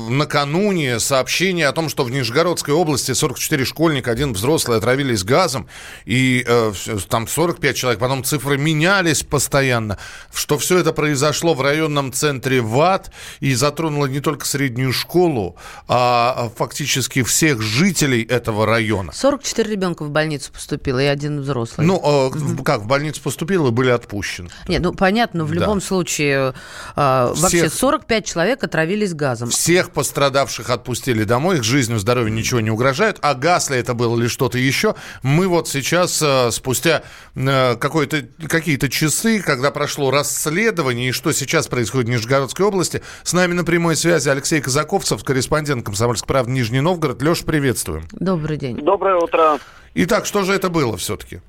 накануне, 0.10 1.00
сообщение 1.02 1.68
о 1.68 1.74
том, 1.74 1.90
что 1.90 2.06
в 2.06 2.12
Нижегородской 2.12 2.74
области 2.74 3.12
44 3.12 3.66
школьника, 3.66 4.12
один 4.12 4.32
взрослый 4.32 4.78
отравились 4.78 5.26
газом, 5.26 5.68
и 6.06 6.46
э, 6.48 6.72
там 7.10 7.28
45 7.28 7.76
человек, 7.76 8.00
потом 8.00 8.24
цифры 8.24 8.58
менялись 8.58 9.24
постоянно, 9.24 9.98
что 10.34 10.58
все 10.58 10.78
это 10.78 10.94
произошло 10.94 11.54
в 11.54 11.62
районном 11.62 12.14
центре 12.14 12.62
ВАД 12.62 13.12
и 13.42 13.54
затронуло 13.54 14.06
не 14.06 14.22
только 14.22 14.46
среднюю 14.46 14.94
школу, 14.94 15.58
а 15.90 16.52
фактически 16.56 17.24
всех 17.24 17.62
жителей 17.62 18.24
этого 18.24 18.66
района. 18.66 19.12
44 19.14 19.70
ребенка 19.70 20.04
в 20.04 20.10
больницу 20.10 20.54
поступило 20.54 21.00
и 21.00 21.08
один 21.08 21.42
взрослый. 21.42 21.86
Ну, 21.86 22.32
э, 22.34 22.64
как, 22.64 22.82
в 22.82 22.88
больницу 22.88 23.22
поступило 23.22 23.72
были 23.72 23.90
отпущены 23.90 24.11
запущен. 24.12 24.50
Нет, 24.68 24.82
ну 24.82 24.94
понятно, 24.94 25.40
но 25.40 25.46
в 25.46 25.54
любом 25.54 25.80
да. 25.80 25.86
случае 25.86 26.54
э, 26.96 27.32
Всех... 27.34 27.42
вообще 27.42 27.70
45 27.70 28.26
человек 28.26 28.64
отравились 28.64 29.14
газом. 29.14 29.50
Всех 29.50 29.92
пострадавших 29.92 30.70
отпустили 30.70 31.24
домой, 31.24 31.58
их 31.58 31.64
жизнью, 31.64 32.00
здоровью 32.00 32.34
ничего 32.34 32.60
не 32.60 32.70
угрожает. 32.70 33.18
А 33.22 33.34
газ 33.34 33.70
ли 33.70 33.78
это 33.78 33.94
было 33.94 34.20
или 34.20 34.28
что-то 34.28 34.58
еще, 34.58 34.96
мы 35.24 35.48
вот 35.48 35.68
сейчас, 35.68 36.22
э, 36.22 36.52
спустя 36.52 37.04
э, 37.36 37.76
какие-то 37.76 38.90
часы, 38.90 39.42
когда 39.42 39.72
прошло 39.72 40.12
расследование, 40.12 41.10
и 41.10 41.12
что 41.12 41.32
сейчас 41.32 41.68
происходит 41.68 42.08
в 42.08 42.12
Нижегородской 42.12 42.66
области, 42.66 43.02
с 43.24 43.34
нами 43.34 43.54
на 43.54 43.64
прямой 43.64 43.96
связи 43.96 44.30
Алексей 44.30 44.62
Казаковцев, 44.62 45.24
корреспондент 45.24 45.86
«Комсомольской 45.86 46.28
правды» 46.28 46.52
Нижний 46.52 46.82
Новгород. 46.82 47.22
Леша, 47.22 47.46
приветствуем. 47.46 48.04
Добрый 48.12 48.58
день. 48.58 48.78
Доброе 48.78 49.16
утро. 49.16 49.60
Итак, 49.94 50.26
что 50.26 50.44
же 50.44 50.54
это 50.54 50.70
было 50.70 50.98
все-таки? 50.98 51.42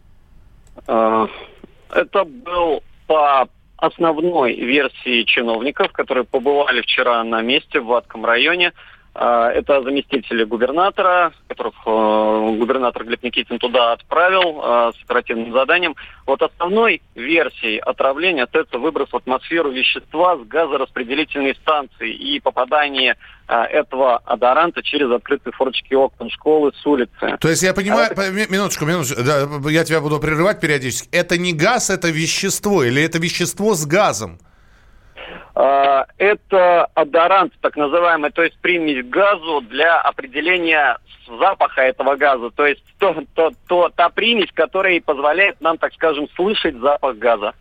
Это 1.92 2.24
был 2.24 2.82
по 3.06 3.48
основной 3.76 4.54
версии 4.54 5.24
чиновников, 5.24 5.92
которые 5.92 6.24
побывали 6.24 6.82
вчера 6.82 7.22
на 7.24 7.42
месте 7.42 7.80
в 7.80 7.86
Ватском 7.86 8.24
районе. 8.24 8.72
А, 9.14 9.50
это 9.50 9.82
заместители 9.82 10.44
губернатора, 10.44 11.32
которых 11.46 11.74
э, 11.84 12.56
губернатор 12.58 13.04
Глеб 13.04 13.22
Никитин 13.22 13.58
туда 13.58 13.92
отправил 13.92 14.62
э, 14.62 14.92
с 14.98 15.04
оперативным 15.04 15.52
заданием. 15.52 15.96
Вот 16.26 16.40
основной 16.40 17.02
версией 17.14 17.78
отравления 17.78 18.48
это 18.50 18.78
выброс 18.78 19.10
в 19.10 19.16
атмосферу 19.16 19.70
вещества 19.70 20.38
с 20.38 20.46
газораспределительной 20.46 21.54
станции 21.56 22.10
и 22.10 22.40
попадание 22.40 23.18
э, 23.48 23.54
этого 23.54 24.16
адоранта 24.16 24.82
через 24.82 25.10
открытые 25.10 25.52
форточки 25.52 25.92
окон 25.92 26.30
школы 26.30 26.72
с 26.74 26.86
улицы. 26.86 27.36
То 27.38 27.50
есть 27.50 27.62
я 27.62 27.74
понимаю, 27.74 28.12
а 28.16 28.30
минуточку, 28.30 28.86
минуточку, 28.86 29.22
да, 29.22 29.46
я 29.68 29.84
тебя 29.84 30.00
буду 30.00 30.20
прерывать 30.20 30.58
периодически. 30.58 31.10
Это 31.12 31.36
не 31.36 31.52
газ, 31.52 31.90
это 31.90 32.08
вещество 32.08 32.82
или 32.82 33.02
это 33.02 33.18
вещество 33.18 33.74
с 33.74 33.84
газом? 33.84 34.38
А, 35.54 36.06
это 36.18 36.86
адорант, 36.94 37.52
так 37.60 37.76
называемый, 37.76 38.30
то 38.30 38.42
есть 38.42 38.58
примесь 38.60 39.04
газу 39.06 39.60
для 39.62 40.00
определения 40.00 40.98
запаха 41.38 41.82
этого 41.82 42.16
газа. 42.16 42.50
То 42.50 42.66
есть 42.66 42.82
то, 42.98 43.14
то, 43.34 43.52
то, 43.68 43.90
та 43.94 44.08
примесь, 44.08 44.50
которая 44.52 45.00
позволяет 45.00 45.60
нам, 45.60 45.78
так 45.78 45.92
скажем, 45.94 46.28
слышать 46.34 46.76
запах 46.76 47.16
газа. 47.16 47.52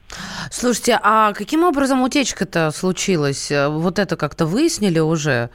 Слушайте, 0.50 1.00
а 1.02 1.34
каким 1.34 1.64
образом 1.64 2.02
утечка-то 2.02 2.72
случилась? 2.72 3.52
Вот 3.52 4.00
это 4.00 4.18
как-то 4.18 4.46
выяснили 4.46 5.00
уже? 5.00 5.50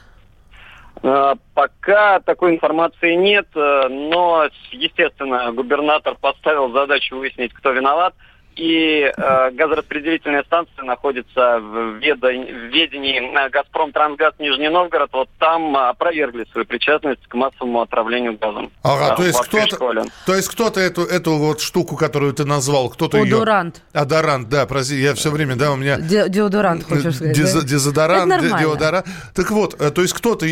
А, 1.03 1.35
пока 1.55 2.21
такой 2.21 2.55
информации 2.55 3.15
нет, 3.15 3.47
э, 3.55 3.89
но, 3.89 4.49
естественно, 4.71 5.53
губернатор 5.53 6.15
поставил 6.15 6.73
задачу 6.73 7.17
выяснить, 7.17 7.53
кто 7.53 7.73
виноват 7.73 8.15
и 8.57 9.13
э, 9.15 9.51
газораспределительная 9.53 10.43
станция 10.45 10.83
находится 10.85 11.59
в, 11.61 11.99
ведо, 11.99 12.29
в 12.29 12.73
ведении 12.73 13.21
э, 13.21 13.51
«Газпром 13.51 13.93
Трансгаз 13.93 14.33
Нижний 14.39 14.71
Новгород». 14.71 15.11
Вот 15.13 15.29
там 15.39 15.77
э, 15.77 15.89
опровергли 15.91 16.47
свою 16.51 16.67
причастность 16.67 17.21
к 17.29 17.35
массовому 17.35 17.83
отравлению 17.83 18.39
газом. 18.39 18.73
Ага, 18.83 19.11
да, 19.11 19.17
то, 19.17 19.25
есть 19.25 19.41
кто-то, 19.41 20.07
то 20.25 20.35
есть 20.35 20.49
кто-то 20.49 20.81
эту, 20.81 21.03
эту 21.03 21.35
вот 21.37 21.61
штуку, 21.61 21.97
которую 21.97 22.33
ты 22.33 22.47
назвал, 22.47 22.89
кто-то 22.89 23.19
ее... 23.19 23.37
Одорант. 23.37 23.83
Одорант, 23.93 24.49
да, 24.49 24.65
прости, 24.65 24.97
я 24.97 25.15
все 25.15 25.31
время, 25.31 25.57
да, 25.57 25.73
у 25.73 25.77
меня... 25.77 25.99
Де 25.99 26.29
деодорант, 26.31 26.85
хочешь 26.85 27.17
сказать, 27.17 27.37
Дез, 27.37 27.53
да? 27.53 27.61
Дезодорант, 27.61 28.59
деодорант. 28.59 29.07
Так 29.35 29.51
вот, 29.51 29.79
э, 29.79 29.91
то 29.91 30.01
есть 30.01 30.15
кто-то 30.15 30.47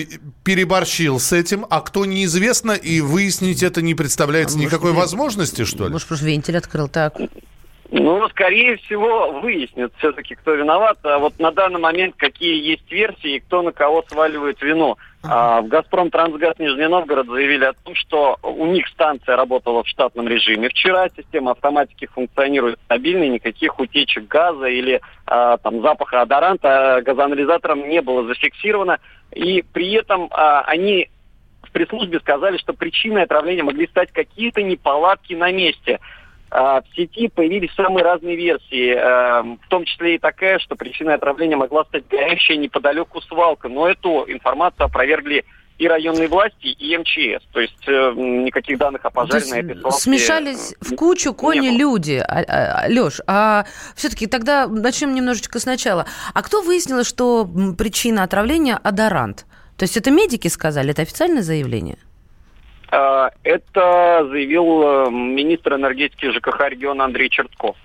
переборщил 0.44 1.18
с 1.18 1.32
этим, 1.32 1.64
а 1.70 1.80
кто 1.80 2.04
неизвестно, 2.04 2.72
и 2.72 3.00
выяснить 3.00 3.62
это 3.62 3.80
не 3.80 3.94
представляется 3.94 4.58
а 4.58 4.60
никакой 4.60 4.92
может, 4.92 5.10
возможности, 5.10 5.64
что 5.64 5.86
ли? 5.86 5.92
Может, 5.92 6.06
просто 6.06 6.26
вентиль 6.26 6.58
открыл, 6.58 6.88
так... 6.88 7.14
Ну, 7.90 8.28
скорее 8.30 8.76
всего, 8.78 9.40
выяснят 9.40 9.92
все-таки, 9.98 10.34
кто 10.34 10.54
виноват. 10.54 10.98
А 11.02 11.18
вот 11.18 11.38
на 11.38 11.52
данный 11.52 11.80
момент 11.80 12.14
какие 12.16 12.62
есть 12.62 12.90
версии 12.90 13.36
и 13.36 13.40
кто 13.40 13.62
на 13.62 13.72
кого 13.72 14.04
сваливает 14.08 14.60
вину. 14.62 14.96
А 15.22 15.60
в 15.60 15.68
«Газпром 15.68 16.10
Трансгаз 16.10 16.58
Нижний 16.58 16.88
Новгород» 16.88 17.26
заявили 17.26 17.64
о 17.64 17.72
том, 17.72 17.94
что 17.94 18.38
у 18.42 18.66
них 18.66 18.86
станция 18.88 19.36
работала 19.36 19.82
в 19.82 19.88
штатном 19.88 20.28
режиме. 20.28 20.68
Вчера 20.68 21.08
система 21.16 21.52
автоматики 21.52 22.06
функционирует 22.06 22.78
стабильно, 22.84 23.28
никаких 23.28 23.78
утечек 23.78 24.28
газа 24.28 24.66
или 24.66 25.00
а, 25.26 25.56
там 25.58 25.80
запаха 25.80 26.22
адоранта 26.22 27.02
газоанализатором 27.04 27.88
не 27.88 28.02
было 28.02 28.26
зафиксировано. 28.26 28.98
И 29.32 29.62
при 29.62 29.92
этом 29.92 30.28
а, 30.30 30.62
они 30.62 31.08
в 31.62 31.70
пресс-службе 31.70 32.20
сказали, 32.20 32.58
что 32.58 32.72
причиной 32.72 33.24
отравления 33.24 33.62
могли 33.62 33.86
стать 33.86 34.10
какие-то 34.10 34.62
неполадки 34.62 35.34
на 35.34 35.52
месте– 35.52 36.00
в 36.54 36.84
сети 36.94 37.26
появились 37.26 37.72
самые 37.74 38.04
разные 38.04 38.36
версии, 38.36 38.94
эм, 38.94 39.58
в 39.58 39.68
том 39.68 39.84
числе 39.84 40.14
и 40.14 40.18
такая, 40.18 40.60
что 40.60 40.76
причиной 40.76 41.14
отравления 41.14 41.56
могла 41.56 41.84
стать 41.84 42.06
горящая 42.08 42.58
неподалеку 42.58 43.20
свалка. 43.22 43.68
Но 43.68 43.88
эту 43.88 44.24
информацию 44.28 44.86
опровергли 44.86 45.44
и 45.78 45.88
районные 45.88 46.28
власти, 46.28 46.66
и 46.66 46.96
МЧС. 46.96 47.44
То 47.52 47.60
есть 47.60 47.88
э, 47.88 48.12
никаких 48.14 48.78
данных 48.78 49.04
о 49.04 49.10
пожаре 49.10 49.44
на 49.46 49.54
этой 49.56 49.80
свалке 49.80 49.98
Смешались 49.98 50.74
в 50.80 50.94
кучу 50.94 51.34
кони-люди. 51.34 52.22
А, 52.26 52.84
а, 52.84 52.88
Леш, 52.88 53.20
а 53.26 53.64
все-таки 53.96 54.28
тогда 54.28 54.68
начнем 54.68 55.12
немножечко 55.12 55.58
сначала. 55.58 56.06
А 56.32 56.42
кто 56.42 56.62
выяснил, 56.62 57.02
что 57.02 57.48
причина 57.76 58.22
отравления– 58.22 58.78
адорант? 58.82 59.46
То 59.76 59.82
есть 59.82 59.96
это 59.96 60.12
медики 60.12 60.46
сказали, 60.46 60.92
это 60.92 61.02
официальное 61.02 61.42
заявление? 61.42 61.98
А, 62.94 63.30
это 63.42 64.26
заявил 64.30 64.82
э, 64.82 65.10
министр 65.10 65.74
энергетики 65.74 66.30
ЖКХ 66.30 66.68
региона 66.68 67.04
Андрей 67.04 67.28
Чертков. 67.28 67.76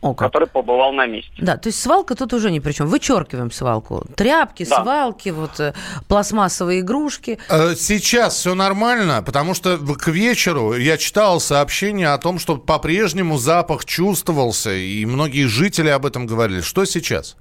О, 0.00 0.14
как. 0.14 0.28
который 0.28 0.46
побывал 0.46 0.92
на 0.92 1.06
месте. 1.06 1.32
Да, 1.38 1.56
то 1.56 1.70
есть 1.70 1.82
свалка 1.82 2.14
тут 2.14 2.32
уже 2.32 2.52
ни 2.52 2.60
при 2.60 2.70
чем. 2.70 2.86
Вычеркиваем 2.86 3.50
свалку. 3.50 4.04
Тряпки, 4.14 4.64
да. 4.64 4.82
свалки, 4.84 5.30
вот 5.30 5.58
э, 5.58 5.74
пластмассовые 6.06 6.80
игрушки. 6.80 7.40
Э, 7.48 7.74
сейчас 7.74 8.36
все 8.36 8.54
нормально, 8.54 9.24
потому 9.26 9.54
что 9.54 9.76
к 9.76 10.06
вечеру 10.06 10.74
я 10.74 10.98
читал 10.98 11.40
сообщение 11.40 12.10
о 12.10 12.18
том, 12.18 12.38
что 12.38 12.58
по-прежнему 12.58 13.38
запах 13.38 13.86
чувствовался, 13.86 14.72
и 14.72 15.04
многие 15.04 15.46
жители 15.48 15.88
об 15.88 16.06
этом 16.06 16.26
говорили. 16.26 16.60
Что 16.60 16.84
сейчас? 16.84 17.36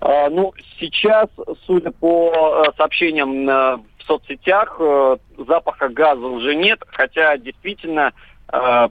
А, 0.00 0.28
ну, 0.28 0.52
сейчас, 0.78 1.28
судя 1.64 1.92
по 1.92 2.74
сообщениям 2.76 3.86
соцсетях 4.08 4.76
э, 4.80 5.16
запаха 5.46 5.88
газа 5.88 6.26
уже 6.26 6.56
нет, 6.56 6.82
хотя 6.90 7.36
действительно 7.36 8.12
э, 8.52 8.88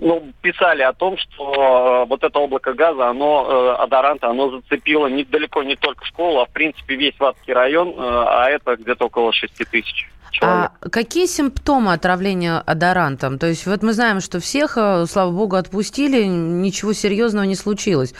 ну, 0.00 0.32
писали 0.40 0.82
о 0.82 0.92
том, 0.92 1.18
что 1.18 2.04
э, 2.04 2.08
вот 2.08 2.22
это 2.22 2.38
облако 2.38 2.72
газа, 2.72 3.08
оно, 3.08 3.76
адоранта, 3.78 4.30
оно 4.30 4.50
зацепило 4.50 5.08
недалеко 5.08 5.62
не 5.62 5.76
только 5.76 6.06
школу, 6.06 6.40
а 6.40 6.46
в 6.46 6.50
принципе 6.50 6.94
весь 6.94 7.18
Ватский 7.18 7.52
район, 7.52 7.94
а 7.98 8.48
это 8.48 8.76
где-то 8.76 9.06
около 9.06 9.32
6 9.32 9.54
тысяч. 9.70 10.08
А 10.40 10.72
какие 10.92 11.26
симптомы 11.26 11.94
отравления 11.94 12.58
адорантом? 12.60 13.38
То 13.38 13.46
есть 13.46 13.66
вот 13.66 13.82
мы 13.82 13.92
знаем, 13.92 14.20
что 14.20 14.40
всех, 14.40 14.74
слава 14.74 15.30
богу, 15.32 15.56
отпустили, 15.56 16.22
ничего 16.24 16.92
серьезного 16.92 17.44
не 17.44 17.56
случилось. 17.56 18.14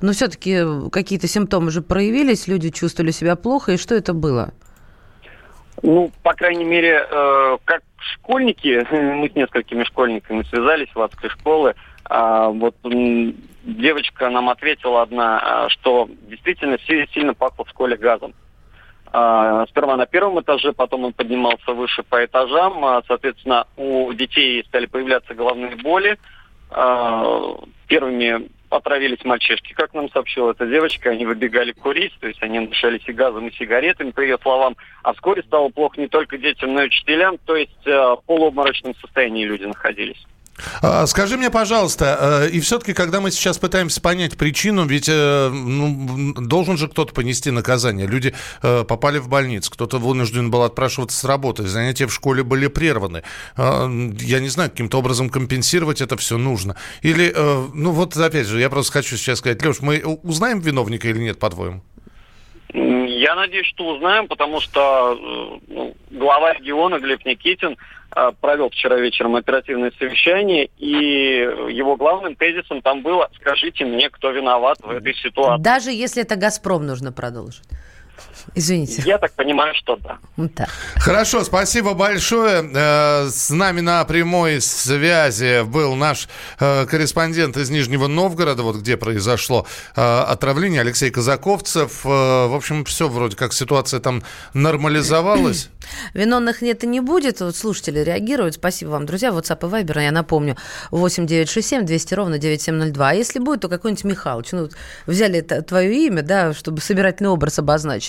Но 0.00 0.12
все-таки 0.12 0.60
какие-то 0.92 1.26
симптомы 1.26 1.70
же 1.70 1.80
проявились, 1.80 2.46
люди 2.46 2.70
чувствовали 2.70 3.10
себя 3.10 3.34
плохо, 3.34 3.72
и 3.72 3.76
что 3.76 3.94
это 3.94 4.12
было? 4.12 4.52
Ну, 5.86 6.10
по 6.22 6.32
крайней 6.32 6.64
мере, 6.64 7.06
э, 7.10 7.58
как 7.66 7.82
школьники, 7.98 8.86
мы 8.90 9.28
с 9.28 9.34
несколькими 9.34 9.84
школьниками 9.84 10.42
связались 10.44 10.88
в 10.94 11.00
адской 11.00 11.28
школы, 11.28 11.74
а, 12.06 12.48
вот 12.48 12.74
девочка 13.64 14.30
нам 14.30 14.48
ответила 14.48 15.02
одна, 15.02 15.38
а, 15.38 15.68
что 15.68 16.08
действительно 16.22 16.78
сильно 16.86 17.34
пахло 17.34 17.66
в 17.66 17.68
школе 17.68 17.98
газом. 17.98 18.32
А, 19.12 19.66
сперва 19.66 19.96
на 19.96 20.06
первом 20.06 20.40
этаже, 20.40 20.72
потом 20.72 21.04
он 21.04 21.12
поднимался 21.12 21.72
выше 21.72 22.02
по 22.02 22.24
этажам. 22.24 23.02
Соответственно, 23.06 23.66
у 23.76 24.10
детей 24.14 24.64
стали 24.64 24.86
появляться 24.86 25.34
головные 25.34 25.76
боли. 25.76 26.18
Первыми 27.86 28.48
отравились 28.76 29.24
мальчишки, 29.24 29.72
как 29.72 29.94
нам 29.94 30.10
сообщила 30.10 30.52
эта 30.52 30.66
девочка. 30.66 31.10
Они 31.10 31.24
выбегали 31.24 31.72
курить, 31.72 32.12
то 32.20 32.26
есть 32.26 32.42
они 32.42 32.66
дышались 32.66 33.06
и 33.06 33.12
газом, 33.12 33.48
и 33.48 33.54
сигаретами, 33.54 34.10
по 34.10 34.20
ее 34.20 34.38
словам. 34.42 34.76
А 35.02 35.12
вскоре 35.12 35.42
стало 35.42 35.68
плохо 35.68 36.00
не 36.00 36.08
только 36.08 36.38
детям, 36.38 36.74
но 36.74 36.82
и 36.82 36.86
учителям, 36.86 37.38
то 37.44 37.56
есть 37.56 37.86
э, 37.86 37.90
в 37.90 38.22
полуобморочном 38.26 38.94
состоянии 38.96 39.44
люди 39.44 39.64
находились. 39.64 40.24
А, 40.82 41.06
скажи 41.06 41.36
мне, 41.36 41.50
пожалуйста, 41.50 42.46
э, 42.46 42.50
и 42.50 42.60
все-таки, 42.60 42.92
когда 42.92 43.20
мы 43.20 43.30
сейчас 43.30 43.58
пытаемся 43.58 44.00
понять 44.00 44.36
причину, 44.36 44.86
ведь 44.86 45.08
э, 45.08 45.48
ну, 45.48 46.34
должен 46.34 46.76
же 46.76 46.88
кто-то 46.88 47.12
понести 47.12 47.50
наказание. 47.50 48.06
Люди 48.06 48.34
э, 48.62 48.84
попали 48.84 49.18
в 49.18 49.28
больницу, 49.28 49.70
кто-то 49.70 49.98
вынужден 49.98 50.50
был 50.50 50.62
отпрашиваться 50.62 51.18
с 51.18 51.24
работы, 51.24 51.66
занятия 51.66 52.06
в 52.06 52.14
школе 52.14 52.42
были 52.42 52.68
прерваны. 52.68 53.22
Я 53.56 54.40
не 54.40 54.48
знаю, 54.48 54.70
каким-то 54.70 54.98
образом 54.98 55.28
компенсировать 55.28 56.00
это 56.00 56.16
все 56.16 56.38
нужно. 56.38 56.76
Или, 57.02 57.34
ну 57.74 57.90
вот 57.90 58.16
опять 58.16 58.46
же, 58.46 58.60
я 58.60 58.70
просто 58.70 58.92
хочу 58.92 59.16
сейчас 59.16 59.38
сказать, 59.38 59.64
Леш, 59.64 59.80
мы 59.80 60.02
узнаем 60.22 60.60
виновника 60.60 61.08
или 61.08 61.18
нет, 61.18 61.38
по-твоему? 61.38 61.82
Я 62.72 63.34
надеюсь, 63.36 63.66
что 63.66 63.86
узнаем, 63.86 64.26
потому 64.26 64.60
что 64.60 65.18
ну, 65.68 65.94
глава 66.10 66.54
региона 66.54 66.98
Глеб 66.98 67.24
Никитин 67.24 67.72
а, 67.72 67.76
провел 68.40 68.70
вчера 68.70 68.96
вечером 68.96 69.36
оперативное 69.36 69.92
совещание, 69.98 70.68
и 70.78 70.90
его 71.72 71.96
главным 71.96 72.36
тезисом 72.36 72.82
там 72.82 73.02
было 73.02 73.28
«скажите 73.40 73.84
мне, 73.84 74.08
кто 74.10 74.30
виноват 74.30 74.78
в 74.80 74.90
этой 74.90 75.14
ситуации». 75.14 75.62
Даже 75.62 75.90
если 75.90 76.22
это 76.22 76.36
«Газпром» 76.36 76.86
нужно 76.86 77.12
продолжить. 77.12 77.64
Извините. 78.54 79.02
Я 79.04 79.18
так 79.18 79.32
понимаю, 79.32 79.74
что 79.74 79.96
да. 79.96 80.18
Да. 80.36 80.68
Хорошо, 80.96 81.42
спасибо 81.44 81.94
большое. 81.94 82.64
Э, 82.74 83.28
С 83.28 83.50
нами 83.50 83.80
на 83.80 84.04
прямой 84.04 84.60
связи 84.60 85.64
был 85.64 85.94
наш 85.94 86.28
э, 86.60 86.86
корреспондент 86.86 87.56
из 87.56 87.70
Нижнего 87.70 88.06
Новгорода, 88.06 88.62
вот 88.62 88.76
где 88.76 88.96
произошло 88.96 89.66
э, 89.96 90.00
отравление, 90.00 90.82
Алексей 90.82 91.10
Казаковцев. 91.10 92.04
В 92.04 92.54
общем, 92.54 92.84
все 92.84 93.08
вроде 93.08 93.36
как 93.36 93.52
ситуация 93.52 94.00
там 94.00 94.22
нормализовалась. 94.52 95.70
Виновных 96.14 96.62
нет 96.62 96.84
и 96.84 96.86
не 96.86 97.00
будет. 97.00 97.40
Вот 97.40 97.56
слушатели 97.56 98.00
реагируют. 98.00 98.54
Спасибо 98.54 98.90
вам, 98.90 99.06
друзья. 99.06 99.30
WhatsApp 99.30 99.66
и 99.66 99.82
Viber, 99.82 100.02
я 100.02 100.12
напомню, 100.12 100.56
8 100.90 101.26
967 101.26 101.84
200 101.84 102.14
ровно 102.14 102.38
9702. 102.38 103.08
А 103.08 103.14
если 103.14 103.38
будет, 103.38 103.62
то 103.62 103.68
какой-нибудь 103.68 104.04
Михалыч. 104.04 104.52
Ну, 104.52 104.68
взяли 105.06 105.40
это 105.40 105.62
твое 105.62 106.06
имя, 106.06 106.22
да, 106.22 106.52
чтобы 106.54 106.80
собирательный 106.80 107.30
образ 107.30 107.58
обозначить. 107.58 108.03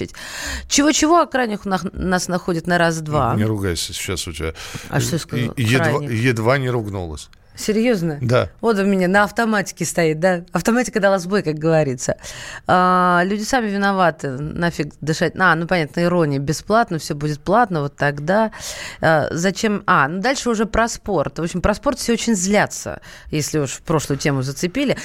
Чего-чего, 0.67 1.19
а 1.21 1.25
крайних 1.25 1.65
на- 1.65 1.79
нас 1.93 2.27
находит 2.27 2.67
на 2.67 2.77
раз-два. 2.77 3.35
Не 3.35 3.45
ругайся 3.45 3.93
сейчас 3.93 4.27
у 4.27 4.33
тебя. 4.33 4.53
А 4.89 4.99
что 4.99 5.13
я 5.13 5.19
сказала? 5.19 5.53
Едва, 5.57 6.03
едва 6.03 6.57
не 6.57 6.69
ругнулась. 6.69 7.29
Серьезно? 7.55 8.17
Да. 8.21 8.49
Вот 8.61 8.77
у 8.77 8.85
меня 8.85 9.07
на 9.07 9.23
автоматике 9.23 9.85
стоит, 9.85 10.19
да? 10.19 10.43
Автоматика 10.51 10.99
дала 10.99 11.19
сбой, 11.19 11.41
как 11.41 11.55
говорится. 11.55 12.17
А, 12.67 13.21
люди 13.25 13.43
сами 13.43 13.69
виноваты. 13.69 14.29
Нафиг 14.29 14.93
дышать. 15.01 15.33
А, 15.37 15.55
ну 15.55 15.67
понятно, 15.67 16.01
ирония. 16.01 16.39
Бесплатно, 16.39 16.99
все 16.99 17.13
будет 17.13 17.39
платно, 17.39 17.81
вот 17.81 17.95
тогда. 17.95 18.51
А, 19.01 19.27
зачем? 19.31 19.83
А, 19.87 20.07
ну 20.07 20.21
дальше 20.21 20.49
уже 20.49 20.65
про 20.65 20.87
спорт. 20.87 21.39
В 21.39 21.43
общем, 21.43 21.61
про 21.61 21.73
спорт 21.73 21.99
все 21.99 22.13
очень 22.13 22.35
злятся, 22.35 23.01
если 23.31 23.59
уж 23.59 23.71
в 23.71 23.81
прошлую 23.81 24.19
тему 24.19 24.41
зацепили. 24.41 24.97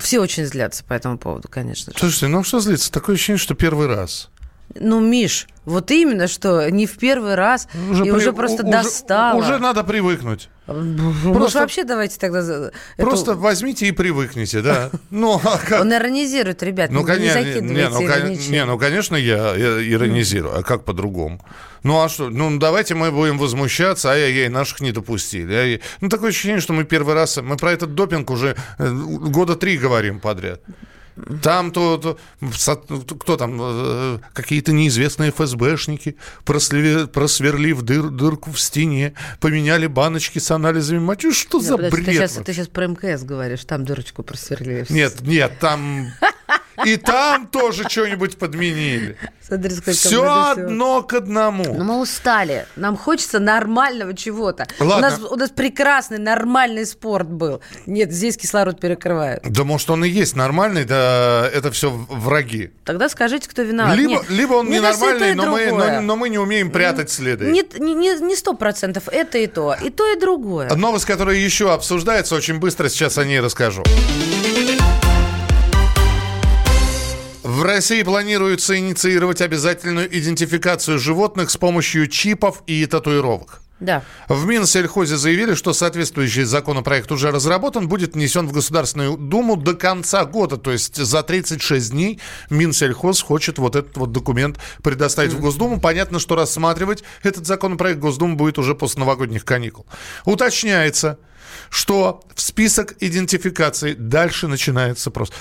Все 0.00 0.20
очень 0.20 0.46
злятся 0.46 0.84
по 0.84 0.92
этому 0.92 1.18
поводу, 1.18 1.48
конечно. 1.48 1.92
Слушайте, 1.96 2.28
ну 2.28 2.42
что 2.42 2.60
злиться? 2.60 2.90
Такое 2.90 3.14
ощущение, 3.14 3.38
что 3.38 3.54
первый 3.54 3.86
раз. 3.86 4.30
Ну, 4.76 4.98
Миш, 5.00 5.46
вот 5.66 5.90
именно, 5.92 6.26
что 6.26 6.68
не 6.70 6.86
в 6.86 6.96
первый 6.98 7.36
раз, 7.36 7.68
и 7.74 8.02
при- 8.02 8.10
уже 8.10 8.32
просто 8.32 8.66
у- 8.66 8.70
достало. 8.70 9.38
Уже 9.38 9.58
надо 9.58 9.84
привыкнуть. 9.84 10.48
Может, 10.66 11.22
Просто- 11.34 11.58
вообще 11.60 11.84
давайте 11.84 12.18
тогда... 12.18 12.70
Просто 12.96 13.32
эту- 13.32 13.40
возьмите 13.40 13.86
и 13.86 13.92
привыкните, 13.92 14.62
да. 14.62 14.90
Ну, 15.10 15.40
а 15.44 15.58
как? 15.58 15.82
Он 15.82 15.92
иронизирует, 15.94 16.62
ребят, 16.62 16.90
Ну, 16.90 17.00
не 17.00 17.06
конечно, 17.06 17.38
не, 17.38 17.44
закидывайте 17.52 17.88
ну, 17.90 17.96
кон- 17.98 18.06
ироничным. 18.06 18.52
не, 18.52 18.64
ну, 18.64 18.78
конечно, 18.78 19.16
я 19.16 19.54
иронизирую. 19.56 20.58
А 20.58 20.62
как 20.62 20.84
по-другому? 20.84 21.44
Ну, 21.84 22.02
а 22.02 22.08
что? 22.08 22.30
Ну, 22.30 22.58
давайте 22.58 22.94
мы 22.94 23.12
будем 23.12 23.38
возмущаться, 23.38 24.08
ай-яй-яй, 24.10 24.48
наших 24.48 24.80
не 24.80 24.90
допустили. 24.90 25.54
Ай-яй. 25.54 25.82
Ну, 26.00 26.08
такое 26.08 26.30
ощущение, 26.30 26.60
что 26.60 26.72
мы 26.72 26.84
первый 26.84 27.14
раз... 27.14 27.36
Мы 27.36 27.56
про 27.56 27.70
этот 27.72 27.94
допинг 27.94 28.30
уже 28.30 28.56
э, 28.78 28.90
года 28.90 29.54
три 29.54 29.76
говорим 29.76 30.18
подряд. 30.18 30.60
Там 31.42 31.70
то, 31.70 31.96
то- 31.98 32.18
кто 33.18 33.36
там, 33.36 33.58
э, 33.60 34.18
какие-то 34.32 34.72
неизвестные 34.72 35.30
ФСБшники, 35.30 36.16
прослеви- 36.44 37.06
просверлив 37.06 37.82
дыр- 37.82 38.10
дырку 38.10 38.50
в 38.50 38.58
стене, 38.60 39.12
поменяли 39.38 39.86
баночки 39.86 40.40
с 40.40 40.50
анализами 40.50 40.98
мочи. 40.98 41.30
Что 41.32 41.58
Не, 41.58 41.64
за 41.64 41.76
подожди, 41.76 41.96
бред? 41.96 42.06
Ты 42.06 42.12
сейчас, 42.14 42.32
ты 42.44 42.52
сейчас 42.52 42.66
про 42.68 42.86
МКС 42.88 43.22
говоришь, 43.22 43.64
там 43.64 43.84
дырочку 43.84 44.22
просверлили. 44.24 44.86
Нет, 44.88 45.20
нет, 45.22 45.58
там... 45.60 46.08
И 46.84 46.96
там 46.96 47.46
тоже 47.46 47.88
что-нибудь 47.88 48.36
подменили. 48.38 49.16
Смотри, 49.46 49.70
Все 49.92 50.24
одно 50.24 51.02
к 51.02 51.12
одному. 51.12 51.64
Ну, 51.74 51.84
мы 51.84 52.00
устали. 52.00 52.66
Нам 52.76 52.96
хочется 52.96 53.38
нормального 53.40 54.14
чего-то. 54.14 54.66
Ладно. 54.80 54.96
У 54.96 55.00
нас, 55.00 55.32
у 55.32 55.36
нас 55.36 55.50
прекрасный, 55.50 56.18
нормальный 56.18 56.86
спорт 56.86 57.28
был. 57.28 57.60
Нет, 57.86 58.10
здесь 58.10 58.38
кислород 58.38 58.80
перекрывают. 58.80 59.42
Да 59.44 59.64
может 59.64 59.90
он 59.90 60.04
и 60.04 60.08
есть 60.08 60.34
нормальный, 60.34 60.84
да 60.84 61.48
это 61.52 61.70
все 61.70 61.90
враги. 61.90 62.72
Тогда 62.84 63.08
скажите, 63.10 63.48
кто 63.48 63.62
виноват. 63.62 63.96
Либо, 63.96 64.10
Нет, 64.12 64.30
либо 64.30 64.54
он 64.54 64.66
мне 64.66 64.78
ненормальный, 64.78 65.34
но 65.34 65.46
мы, 65.50 65.66
но, 65.70 66.00
но 66.00 66.16
мы 66.16 66.28
не 66.30 66.38
умеем 66.38 66.70
прятать 66.70 67.10
следы. 67.10 67.46
Не- 67.50 67.64
Не 67.78 67.94
не- 67.94 68.20
не 68.20 68.36
сто 68.36 68.54
процентов 68.54 69.08
это 69.08 69.38
и 69.38 69.46
то. 69.46 69.76
И 69.82 69.90
то, 69.90 70.10
и 70.10 70.18
другое. 70.18 70.74
Новость, 70.74 71.04
которая 71.04 71.36
еще 71.36 71.72
обсуждается, 71.72 72.34
очень 72.34 72.58
быстро 72.58 72.88
сейчас 72.88 73.18
о 73.18 73.24
ней 73.24 73.40
расскажу. 73.40 73.82
В 77.64 77.66
России 77.66 78.02
планируется 78.02 78.78
инициировать 78.78 79.40
обязательную 79.40 80.06
идентификацию 80.14 80.98
животных 80.98 81.50
с 81.50 81.56
помощью 81.56 82.08
чипов 82.08 82.62
и 82.66 82.84
татуировок. 82.84 83.62
Да. 83.80 84.02
В 84.28 84.44
Минсельхозе 84.44 85.16
заявили, 85.16 85.54
что 85.54 85.72
соответствующий 85.72 86.42
законопроект 86.42 87.10
уже 87.10 87.30
разработан, 87.30 87.88
будет 87.88 88.16
внесен 88.16 88.46
в 88.46 88.52
Государственную 88.52 89.16
Думу 89.16 89.56
до 89.56 89.72
конца 89.72 90.26
года. 90.26 90.58
То 90.58 90.72
есть 90.72 90.96
за 90.96 91.22
36 91.22 91.90
дней 91.90 92.20
Минсельхоз 92.50 93.22
хочет 93.22 93.56
вот 93.56 93.76
этот 93.76 93.96
вот 93.96 94.12
документ 94.12 94.58
предоставить 94.82 95.32
в 95.32 95.40
Госдуму. 95.40 95.80
Понятно, 95.80 96.18
что 96.18 96.36
рассматривать 96.36 97.02
этот 97.22 97.46
законопроект 97.46 97.98
Госдума 97.98 98.34
будет 98.34 98.58
уже 98.58 98.74
после 98.74 99.00
новогодних 99.00 99.46
каникул. 99.46 99.86
Уточняется, 100.26 101.18
что 101.70 102.22
в 102.34 102.40
список 102.40 102.94
идентификации 103.00 103.94
дальше 103.94 104.48
начинается 104.48 105.10
просто. 105.10 105.34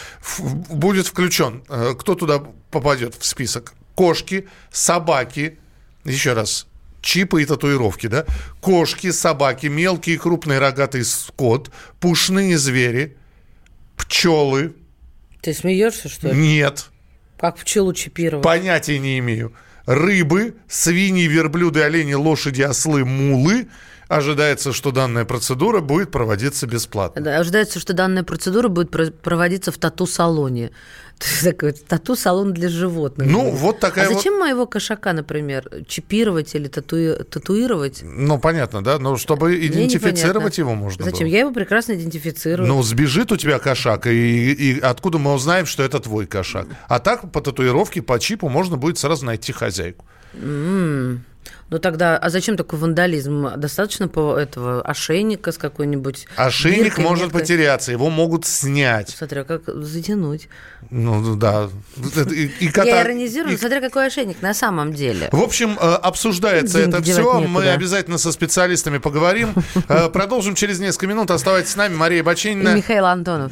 Будет 0.69 1.07
включен, 1.07 1.63
э, 1.69 1.93
кто 1.97 2.15
туда 2.15 2.43
попадет 2.71 3.15
в 3.15 3.25
список? 3.25 3.73
Кошки, 3.95 4.47
собаки, 4.71 5.59
еще 6.03 6.33
раз, 6.33 6.67
чипы 7.01 7.43
и 7.43 7.45
татуировки, 7.45 8.07
да? 8.07 8.25
Кошки, 8.61 9.11
собаки, 9.11 9.67
мелкий 9.67 10.13
и 10.13 10.17
крупный 10.17 10.59
рогатый 10.59 11.03
скот, 11.05 11.71
пушные 11.99 12.57
звери, 12.57 13.17
пчелы. 13.97 14.75
Ты 15.41 15.53
смеешься, 15.53 16.09
что 16.09 16.29
ли? 16.29 16.35
Нет, 16.35 16.89
Как 17.37 17.57
пчелу 17.57 17.93
чипировать? 17.93 18.43
понятия 18.43 18.97
не 18.99 19.19
имею. 19.19 19.53
Рыбы, 19.85 20.55
свиньи, 20.69 21.27
верблюды, 21.27 21.81
олени, 21.81 22.13
лошади, 22.13 22.61
ослы, 22.61 23.03
мулы. 23.03 23.67
Ожидается, 24.07 24.73
что 24.73 24.91
данная 24.91 25.25
процедура 25.25 25.79
будет 25.79 26.11
проводиться 26.11 26.67
бесплатно. 26.67 27.21
Да, 27.21 27.37
Ожидается, 27.39 27.79
что 27.79 27.93
данная 27.93 28.23
процедура 28.23 28.67
будет 28.67 28.91
про- 28.91 29.11
проводиться 29.11 29.71
в 29.71 29.77
тату-салоне. 29.77 30.71
Такой 31.43 31.71
тату-салон 31.71 32.53
для 32.53 32.69
животных. 32.69 33.27
Ну, 33.29 33.51
вот 33.51 33.79
такая 33.79 34.05
А 34.05 34.09
вот- 34.09 34.17
зачем 34.17 34.39
моего 34.39 34.65
кошака, 34.65 35.13
например, 35.13 35.69
чипировать 35.87 36.53
или 36.55 36.67
татуи- 36.69 37.23
татуировать? 37.23 38.01
Ну, 38.03 38.39
понятно, 38.39 38.83
да? 38.83 38.99
Но 38.99 39.15
чтобы 39.17 39.55
идентифицировать 39.65 40.57
его 40.57 40.75
можно 40.75 41.05
Зачем? 41.05 41.19
было. 41.27 41.27
Я 41.33 41.39
его 41.41 41.51
прекрасно 41.51 41.93
идентифицирую. 41.93 42.67
Ну, 42.67 42.83
сбежит 42.83 43.31
у 43.31 43.37
тебя 43.37 43.59
кошак, 43.59 44.07
и, 44.07 44.51
и 44.51 44.79
откуда 44.79 45.17
мы 45.17 45.33
узнаем, 45.33 45.65
что 45.65 45.83
это 45.83 45.99
твой 45.99 46.25
кошак? 46.25 46.67
А 46.87 46.99
так 46.99 47.31
по 47.31 47.41
татуировке, 47.41 48.01
по 48.01 48.19
чипу 48.19 48.49
можно 48.49 48.75
будет 48.75 48.97
сразу 48.97 49.25
найти 49.25 49.53
хозяйку. 49.53 50.05
М. 50.33 51.23
Ну 51.73 51.79
тогда, 51.79 52.17
а 52.19 52.29
зачем 52.29 52.55
такой 52.55 52.77
вандализм? 52.77 53.49
Достаточно 53.57 54.07
по 54.07 54.37
этого 54.37 54.83
ошейника 54.83 55.51
с 55.51 55.57
какой-нибудь... 55.57 56.27
Ошейник 56.35 56.83
биркой 56.83 57.03
может 57.03 57.23
меткой? 57.25 57.41
потеряться, 57.41 57.91
его 57.91 58.11
могут 58.11 58.45
снять. 58.45 59.09
Смотря 59.09 59.43
как 59.43 59.63
затянуть. 59.65 60.49
Ну, 60.91 61.35
да. 61.35 61.69
И, 62.29 62.51
и 62.59 62.67
кота- 62.69 62.85
Я 62.85 63.01
иронизирую, 63.01 63.55
и- 63.55 63.57
смотря 63.57 63.81
какой 63.81 64.05
ошейник 64.05 64.39
на 64.43 64.53
самом 64.53 64.93
деле. 64.93 65.29
В 65.31 65.41
общем, 65.41 65.75
э, 65.81 65.93
обсуждается 65.95 66.77
Деньги 66.77 66.95
это 66.95 67.01
все. 67.03 67.17
некуда. 67.23 67.47
Мы 67.47 67.67
обязательно 67.69 68.19
со 68.19 68.31
специалистами 68.31 68.99
поговорим. 68.99 69.55
Э, 69.89 70.09
Продолжим 70.09 70.53
через 70.53 70.79
несколько 70.79 71.07
минут. 71.07 71.31
Оставайтесь 71.31 71.71
с 71.71 71.75
нами. 71.75 71.95
Мария 71.95 72.19
И 72.19 72.21
Баченина. 72.21 72.75
Михаил 72.75 73.07
Антонов. 73.07 73.51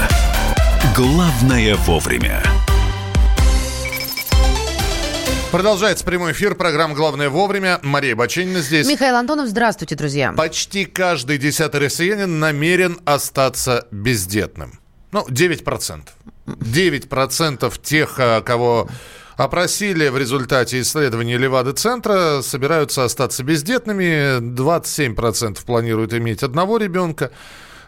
«Главное 0.95 1.75
вовремя». 1.75 2.43
Продолжается 5.49 6.03
прямой 6.03 6.33
эфир. 6.33 6.55
Программа 6.55 6.95
«Главное 6.95 7.29
вовремя». 7.29 7.79
Мария 7.81 8.13
Баченина 8.13 8.59
здесь. 8.59 8.87
Михаил 8.89 9.15
Антонов, 9.15 9.47
здравствуйте, 9.47 9.95
друзья. 9.95 10.33
Почти 10.33 10.83
каждый 10.83 11.37
десятый 11.37 11.79
россиянин 11.79 12.39
намерен 12.39 12.99
остаться 13.05 13.87
бездетным. 13.91 14.81
Ну, 15.13 15.25
9%. 15.29 16.01
9% 16.45 17.79
тех, 17.81 18.15
а, 18.17 18.41
кого 18.41 18.89
опросили 19.37 20.09
в 20.09 20.17
результате 20.17 20.81
исследования 20.81 21.37
Левады-центра, 21.37 22.41
собираются 22.41 23.05
остаться 23.05 23.43
бездетными. 23.43 24.39
27% 24.39 25.63
планируют 25.65 26.13
иметь 26.13 26.43
одного 26.43 26.77
ребенка. 26.77 27.31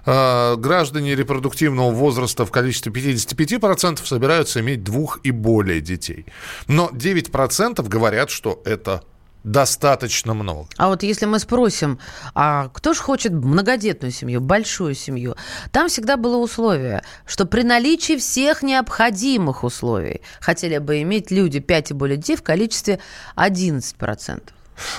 Э, 0.05 0.55
граждане 0.57 1.15
репродуктивного 1.15 1.91
возраста 1.91 2.45
в 2.45 2.51
количестве 2.51 2.91
55% 2.91 4.05
собираются 4.05 4.59
иметь 4.59 4.83
двух 4.83 5.19
и 5.23 5.31
более 5.31 5.81
детей. 5.81 6.25
Но 6.67 6.89
9% 6.89 7.87
говорят, 7.87 8.29
что 8.29 8.61
это 8.65 9.03
достаточно 9.43 10.33
много. 10.33 10.67
А 10.77 10.87
вот 10.87 11.03
если 11.03 11.25
мы 11.25 11.39
спросим, 11.39 11.99
а 12.33 12.69
кто 12.69 12.93
же 12.93 13.01
хочет 13.01 13.33
многодетную 13.33 14.11
семью, 14.11 14.41
большую 14.41 14.95
семью, 14.95 15.35
там 15.71 15.89
всегда 15.89 16.17
было 16.17 16.37
условие, 16.37 17.03
что 17.25 17.45
при 17.45 17.63
наличии 17.63 18.17
всех 18.17 18.63
необходимых 18.63 19.63
условий 19.63 20.21
хотели 20.39 20.77
бы 20.77 21.01
иметь 21.01 21.31
люди 21.31 21.59
5 21.59 21.91
и 21.91 21.93
более 21.93 22.17
детей 22.17 22.37
в 22.37 22.43
количестве 22.43 22.99
11%. 23.35 24.41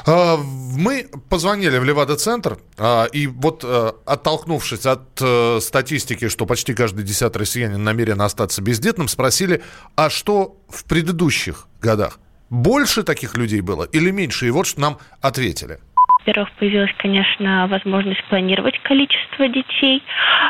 А, 0.07 0.37
мы 0.37 1.09
позвонили 1.29 1.79
в 1.79 1.85
Левада-центр, 1.85 2.59
а, 2.77 3.05
и 3.05 3.27
вот 3.27 3.65
э, 3.65 3.93
оттолкнувшись 4.05 4.87
от 4.87 5.21
э, 5.21 5.61
статистики, 5.61 6.29
что 6.29 6.47
почти 6.47 6.75
каждый 6.75 7.05
десятый 7.05 7.39
россиянин 7.41 7.83
намерен 7.83 8.21
остаться 8.21 8.63
бездетным, 8.63 9.09
спросили, 9.09 9.63
а 9.97 10.11
что 10.11 10.57
в 10.69 10.85
предыдущих 10.85 11.67
годах? 11.81 12.19
Больше 12.51 13.03
таких 13.03 13.37
людей 13.37 13.61
было 13.61 13.85
или 13.85 14.11
меньше? 14.11 14.47
И 14.47 14.51
вот 14.51 14.67
что 14.67 14.81
нам 14.81 14.99
ответили. 15.21 15.81
Во-первых, 16.27 16.53
появилась, 16.53 16.93
конечно, 16.97 17.67
возможность 17.67 18.25
планировать 18.25 18.79
количество 18.79 19.47
детей. 19.47 20.03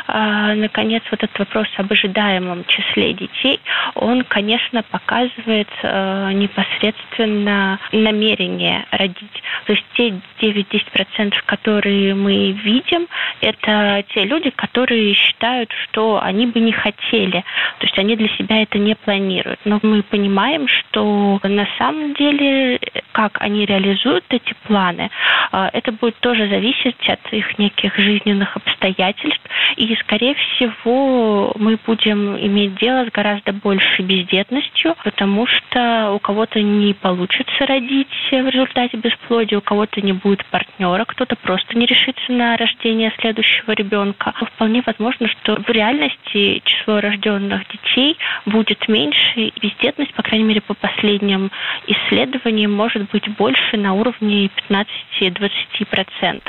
А, 0.07 0.53
наконец, 0.55 1.03
вот 1.11 1.21
этот 1.21 1.37
вопрос 1.37 1.67
об 1.75 1.91
ожидаемом 1.91 2.63
числе 2.65 3.13
детей, 3.13 3.59
он, 3.95 4.23
конечно, 4.23 4.83
показывает 4.83 5.67
э, 5.83 6.31
непосредственно 6.33 7.79
намерение 7.91 8.85
родить. 8.91 9.43
То 9.65 9.73
есть 9.73 9.83
те 9.95 10.13
9-10%, 10.39 11.33
которые 11.45 12.15
мы 12.15 12.51
видим, 12.51 13.07
это 13.41 14.03
те 14.13 14.23
люди, 14.23 14.51
которые 14.51 15.13
считают, 15.13 15.71
что 15.83 16.21
они 16.21 16.47
бы 16.47 16.61
не 16.61 16.71
хотели. 16.71 17.43
То 17.79 17.85
есть 17.85 17.97
они 17.99 18.15
для 18.15 18.29
себя 18.29 18.61
это 18.61 18.77
не 18.77 18.95
планируют. 18.95 19.59
Но 19.65 19.79
мы 19.81 20.03
понимаем, 20.03 20.67
что 20.69 21.39
на 21.43 21.67
самом 21.77 22.13
деле, 22.13 22.79
как 23.11 23.41
они 23.41 23.65
реализуют 23.65 24.23
эти 24.29 24.53
планы, 24.67 25.09
э, 25.51 25.64
это 25.73 25.91
будет 25.91 26.15
тоже 26.19 26.47
зависеть 26.47 27.09
от 27.09 27.33
их 27.33 27.57
неких 27.57 27.95
жизненных 27.97 28.55
обстоятельств. 28.55 29.41
И, 29.75 29.95
скорее 29.95 30.35
всего, 30.35 31.53
мы 31.57 31.77
будем 31.85 32.37
иметь 32.37 32.75
дело 32.75 33.05
с 33.05 33.11
гораздо 33.11 33.53
большей 33.53 34.05
бездетностью, 34.05 34.95
потому 35.03 35.47
что 35.47 36.11
у 36.13 36.19
кого-то 36.19 36.61
не 36.61 36.93
получится 36.93 37.65
родить 37.65 38.07
в 38.31 38.49
результате 38.49 38.97
бесплодия, 38.97 39.57
у 39.57 39.61
кого-то 39.61 40.01
не 40.01 40.13
будет 40.13 40.45
партнера, 40.45 41.05
кто-то 41.05 41.35
просто 41.35 41.77
не 41.77 41.85
решится 41.85 42.31
на 42.31 42.57
рождение 42.57 43.11
следующего 43.19 43.71
ребенка. 43.71 44.33
Вполне 44.53 44.83
возможно, 44.85 45.27
что 45.27 45.55
в 45.61 45.69
реальности 45.69 46.61
число 46.63 46.99
рожденных 46.99 47.67
детей 47.67 48.17
будет 48.45 48.87
меньше, 48.87 49.31
и 49.35 49.53
бездетность, 49.59 50.13
по 50.13 50.23
крайней 50.23 50.45
мере, 50.45 50.61
по 50.61 50.73
последним 50.73 51.51
исследованиям, 51.87 52.73
может 52.73 53.09
быть 53.11 53.27
больше 53.37 53.77
на 53.77 53.93
уровне 53.93 54.49
15-20 54.69 55.51
20%. 55.79 56.41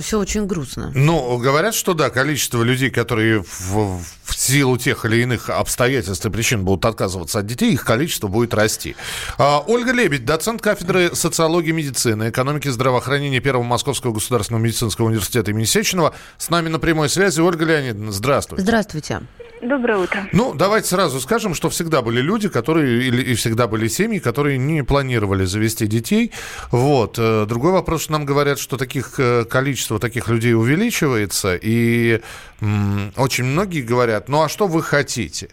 Все 0.00 0.18
очень 0.18 0.46
грустно. 0.46 0.92
Ну, 0.94 1.36
говорят, 1.38 1.74
что 1.74 1.94
да, 1.94 2.10
количество 2.10 2.62
людей, 2.62 2.90
которые 2.90 3.42
в, 3.42 4.00
в 4.24 4.36
силу 4.36 4.78
тех 4.78 5.04
или 5.04 5.22
иных 5.22 5.50
обстоятельств 5.50 6.24
и 6.26 6.30
причин 6.30 6.64
будут 6.64 6.84
отказываться 6.84 7.40
от 7.40 7.46
детей, 7.46 7.72
их 7.72 7.84
количество 7.84 8.28
будет 8.28 8.54
расти. 8.54 8.96
А, 9.36 9.60
Ольга 9.66 9.92
Лебедь, 9.92 10.24
доцент 10.24 10.62
кафедры 10.62 11.14
социологии 11.14 11.72
медицины, 11.72 12.30
экономики 12.30 12.68
здравоохранения 12.68 13.40
Первого 13.40 13.64
Московского 13.64 14.12
государственного 14.12 14.62
медицинского 14.62 15.06
университета 15.06 15.50
имени 15.50 15.64
Сеченова, 15.64 16.14
с 16.36 16.50
нами 16.50 16.68
на 16.68 16.78
прямой 16.78 17.08
связи. 17.08 17.40
Ольга 17.40 17.64
Леонидовна, 17.64 18.12
здравствуйте. 18.12 18.62
Здравствуйте. 18.62 19.22
Доброе 19.62 19.98
утро. 19.98 20.28
Ну, 20.32 20.54
давайте 20.54 20.88
сразу 20.88 21.20
скажем, 21.20 21.54
что 21.54 21.68
всегда 21.68 22.02
были 22.02 22.20
люди, 22.20 22.48
которые, 22.48 23.02
или 23.04 23.22
и 23.22 23.34
всегда 23.34 23.66
были 23.66 23.88
семьи, 23.88 24.18
которые 24.18 24.58
не 24.58 24.84
планировали 24.84 25.44
завести 25.44 25.86
детей. 25.86 26.32
Вот. 26.70 27.16
Э, 27.18 27.44
другой 27.46 27.72
вопрос, 27.72 28.02
что 28.02 28.12
нам 28.12 28.24
говорят, 28.24 28.58
что 28.58 28.76
таких 28.76 29.14
э, 29.18 29.44
количество 29.44 29.98
таких 29.98 30.28
людей 30.28 30.54
увеличивается, 30.54 31.58
и 31.60 32.20
м, 32.60 33.12
очень 33.16 33.44
многие 33.44 33.82
говорят, 33.82 34.28
ну 34.28 34.42
а 34.42 34.48
что 34.48 34.66
вы 34.66 34.82
хотите? 34.82 35.48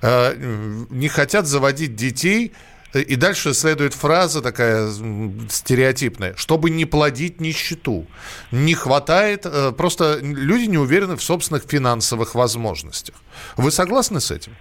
Э, 0.00 0.34
не 0.90 1.08
хотят 1.08 1.46
заводить 1.46 1.94
детей, 1.94 2.52
и 3.00 3.16
дальше 3.16 3.54
следует 3.54 3.94
фраза 3.94 4.42
такая 4.42 4.90
стереотипная, 5.48 6.34
чтобы 6.36 6.70
не 6.70 6.84
плодить 6.84 7.40
нищету. 7.40 8.06
Не 8.50 8.74
хватает, 8.74 9.46
э, 9.46 9.72
просто 9.72 10.18
люди 10.20 10.64
не 10.64 10.78
уверены 10.78 11.16
в 11.16 11.22
собственных 11.22 11.64
финансовых 11.64 12.34
возможностях. 12.34 13.14
Вы 13.56 13.70
согласны 13.70 14.20
с 14.20 14.30
этим? 14.30 14.54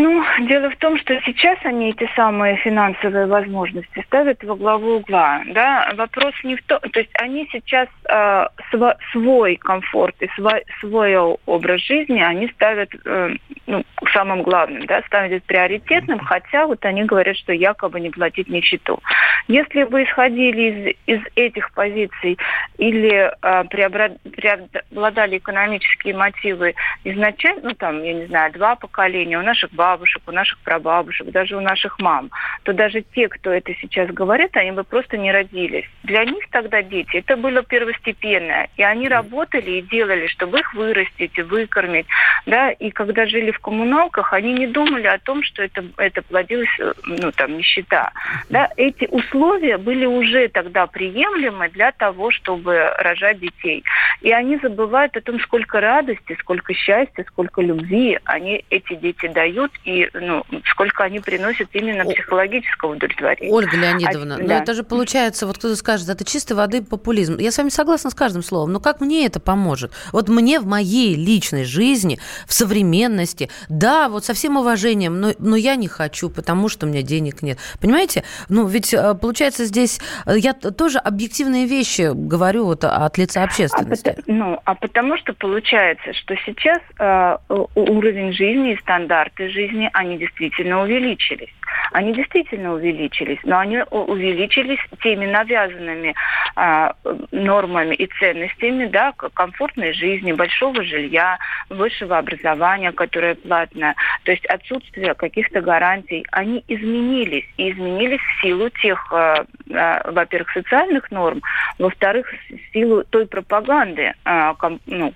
Ну, 0.00 0.24
дело 0.46 0.70
в 0.70 0.76
том, 0.76 0.96
что 0.96 1.20
сейчас 1.22 1.58
они 1.64 1.90
эти 1.90 2.08
самые 2.14 2.56
финансовые 2.58 3.26
возможности 3.26 4.00
ставят 4.06 4.44
во 4.44 4.54
главу 4.54 4.98
угла. 4.98 5.42
Да? 5.46 5.92
Вопрос 5.96 6.34
не 6.44 6.54
в 6.54 6.62
том, 6.66 6.78
то 6.78 7.00
есть 7.00 7.10
они 7.14 7.48
сейчас 7.50 7.88
э, 8.08 8.46
св- 8.70 8.96
свой 9.10 9.56
комфорт 9.56 10.14
и 10.20 10.28
свой, 10.36 10.62
свой 10.78 11.16
образ 11.16 11.80
жизни 11.80 12.20
они 12.20 12.46
ставят 12.54 12.90
э, 13.04 13.34
ну, 13.66 13.84
самым 14.12 14.42
главным, 14.44 14.86
да, 14.86 15.02
ставят 15.08 15.42
приоритетным, 15.42 16.20
хотя 16.20 16.68
вот 16.68 16.84
они 16.84 17.02
говорят, 17.02 17.36
что 17.36 17.52
якобы 17.52 17.98
не 17.98 18.10
платить 18.10 18.48
нищету. 18.48 19.00
Если 19.48 19.82
бы 19.82 20.04
исходили 20.04 20.94
из, 21.06 21.18
из 21.18 21.26
этих 21.34 21.72
позиций 21.72 22.38
или 22.76 23.32
э, 23.42 23.64
преобладали 23.64 25.38
экономические 25.38 26.14
мотивы 26.14 26.76
изначально, 27.02 27.70
ну 27.70 27.74
там, 27.74 28.00
я 28.04 28.14
не 28.14 28.26
знаю, 28.26 28.52
два 28.52 28.76
поколения, 28.76 29.40
у 29.40 29.42
наших 29.42 29.72
бабушек, 29.72 29.87
бабушек, 29.88 30.22
у 30.26 30.32
наших 30.32 30.58
прабабушек, 30.58 31.30
даже 31.30 31.56
у 31.56 31.60
наших 31.60 31.98
мам, 31.98 32.30
то 32.64 32.72
даже 32.72 33.02
те, 33.14 33.28
кто 33.28 33.50
это 33.50 33.72
сейчас 33.80 34.08
говорит, 34.10 34.54
они 34.56 34.72
бы 34.72 34.84
просто 34.84 35.16
не 35.16 35.32
родились. 35.32 35.86
Для 36.02 36.24
них 36.24 36.44
тогда 36.50 36.82
дети, 36.82 37.16
это 37.16 37.36
было 37.36 37.62
первостепенное. 37.62 38.68
И 38.76 38.82
они 38.82 39.08
работали 39.08 39.70
и 39.78 39.82
делали, 39.82 40.26
чтобы 40.26 40.60
их 40.60 40.74
вырастить, 40.74 41.38
выкормить. 41.38 42.06
Да? 42.44 42.70
И 42.70 42.90
когда 42.90 43.26
жили 43.26 43.50
в 43.50 43.60
коммуналках, 43.60 44.32
они 44.34 44.52
не 44.52 44.66
думали 44.66 45.06
о 45.06 45.18
том, 45.18 45.42
что 45.42 45.62
это, 45.62 45.82
это 45.96 46.20
плодилось, 46.22 46.68
э, 46.80 46.92
ну, 47.04 47.32
там, 47.32 47.56
нищета. 47.56 48.12
Да? 48.50 48.68
Эти 48.76 49.06
условия 49.10 49.78
были 49.78 50.04
уже 50.04 50.48
тогда 50.48 50.86
приемлемы 50.86 51.68
для 51.70 51.92
того, 51.92 52.30
чтобы 52.30 52.92
рожать 52.98 53.40
детей. 53.40 53.82
И 54.20 54.32
они 54.32 54.58
забывают 54.58 55.16
о 55.16 55.20
том, 55.20 55.40
сколько 55.40 55.80
радости, 55.80 56.36
сколько 56.40 56.74
счастья, 56.74 57.24
сколько 57.28 57.62
любви 57.62 58.18
они, 58.24 58.64
эти 58.70 58.94
дети 58.94 59.28
дают 59.28 59.72
и 59.84 60.08
ну, 60.14 60.44
сколько 60.66 61.04
они 61.04 61.20
приносят 61.20 61.68
именно 61.72 62.04
психологического 62.04 62.92
удовлетворения. 62.92 63.52
Ольга 63.52 63.76
Леонидовна, 63.76 64.36
а, 64.36 64.38
ну 64.38 64.48
да. 64.48 64.58
это 64.62 64.74
же 64.74 64.82
получается, 64.82 65.46
вот 65.46 65.58
кто-то 65.58 65.76
скажет, 65.76 66.08
это 66.08 66.24
чистой 66.24 66.54
воды 66.54 66.82
популизм. 66.82 67.38
Я 67.38 67.50
с 67.50 67.58
вами 67.58 67.68
согласна 67.68 68.10
с 68.10 68.14
каждым 68.14 68.42
словом, 68.42 68.72
но 68.72 68.80
как 68.80 69.00
мне 69.00 69.26
это 69.26 69.40
поможет? 69.40 69.92
Вот 70.12 70.28
мне 70.28 70.60
в 70.60 70.66
моей 70.66 71.14
личной 71.14 71.64
жизни, 71.64 72.18
в 72.46 72.52
современности, 72.52 73.50
да, 73.68 74.08
вот 74.08 74.24
со 74.24 74.34
всем 74.34 74.56
уважением, 74.56 75.20
но, 75.20 75.32
но 75.38 75.56
я 75.56 75.76
не 75.76 75.88
хочу, 75.88 76.30
потому 76.30 76.68
что 76.68 76.86
у 76.86 76.88
меня 76.88 77.02
денег 77.02 77.42
нет. 77.42 77.58
Понимаете? 77.80 78.24
Ну, 78.48 78.66
ведь 78.66 78.92
э, 78.94 79.14
получается 79.14 79.64
здесь, 79.64 80.00
э, 80.26 80.38
я 80.38 80.54
тоже 80.54 80.98
объективные 80.98 81.66
вещи 81.66 82.10
говорю 82.12 82.64
вот 82.64 82.84
от 82.84 83.18
лица 83.18 83.42
общественности. 83.42 84.16
А, 84.16 84.22
ну, 84.26 84.60
а 84.64 84.74
потому 84.74 85.16
что 85.18 85.32
получается, 85.34 86.12
что 86.14 86.34
сейчас 86.44 86.78
э, 86.98 87.38
уровень 87.74 88.32
жизни 88.32 88.72
и 88.72 88.76
стандарты 88.78 89.48
жизни 89.48 89.57
жизни, 89.58 89.90
они 89.92 90.18
действительно 90.18 90.82
увеличились. 90.82 91.52
Они 91.92 92.12
действительно 92.12 92.74
увеличились, 92.74 93.38
но 93.44 93.58
они 93.58 93.78
увеличились 93.90 94.78
теми 95.02 95.26
навязанными 95.26 96.14
а, 96.54 96.94
нормами 97.32 97.94
и 97.94 98.06
ценностями, 98.18 98.86
да, 98.86 99.12
комфортной 99.12 99.92
жизни, 99.92 100.32
большого 100.32 100.82
жилья, 100.84 101.38
высшего 101.70 102.18
образования, 102.18 102.92
которое 102.92 103.34
платное. 103.34 103.94
То 104.24 104.32
есть 104.32 104.44
отсутствие 104.46 105.14
каких-то 105.14 105.60
гарантий, 105.60 106.24
они 106.30 106.62
изменились. 106.68 107.46
И 107.56 107.70
изменились 107.70 108.20
в 108.20 108.42
силу 108.42 108.70
тех, 108.70 109.12
а, 109.12 109.44
а, 109.72 110.10
во-первых, 110.10 110.50
социальных 110.52 111.10
норм, 111.10 111.42
во-вторых, 111.78 112.32
в 112.50 112.72
силу 112.72 113.04
той 113.10 113.26
пропаганды, 113.26 114.14
а, 114.24 114.54
ком, 114.54 114.80
ну, 114.86 115.12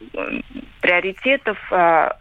приоритетов 0.83 1.57
а, 1.71 2.19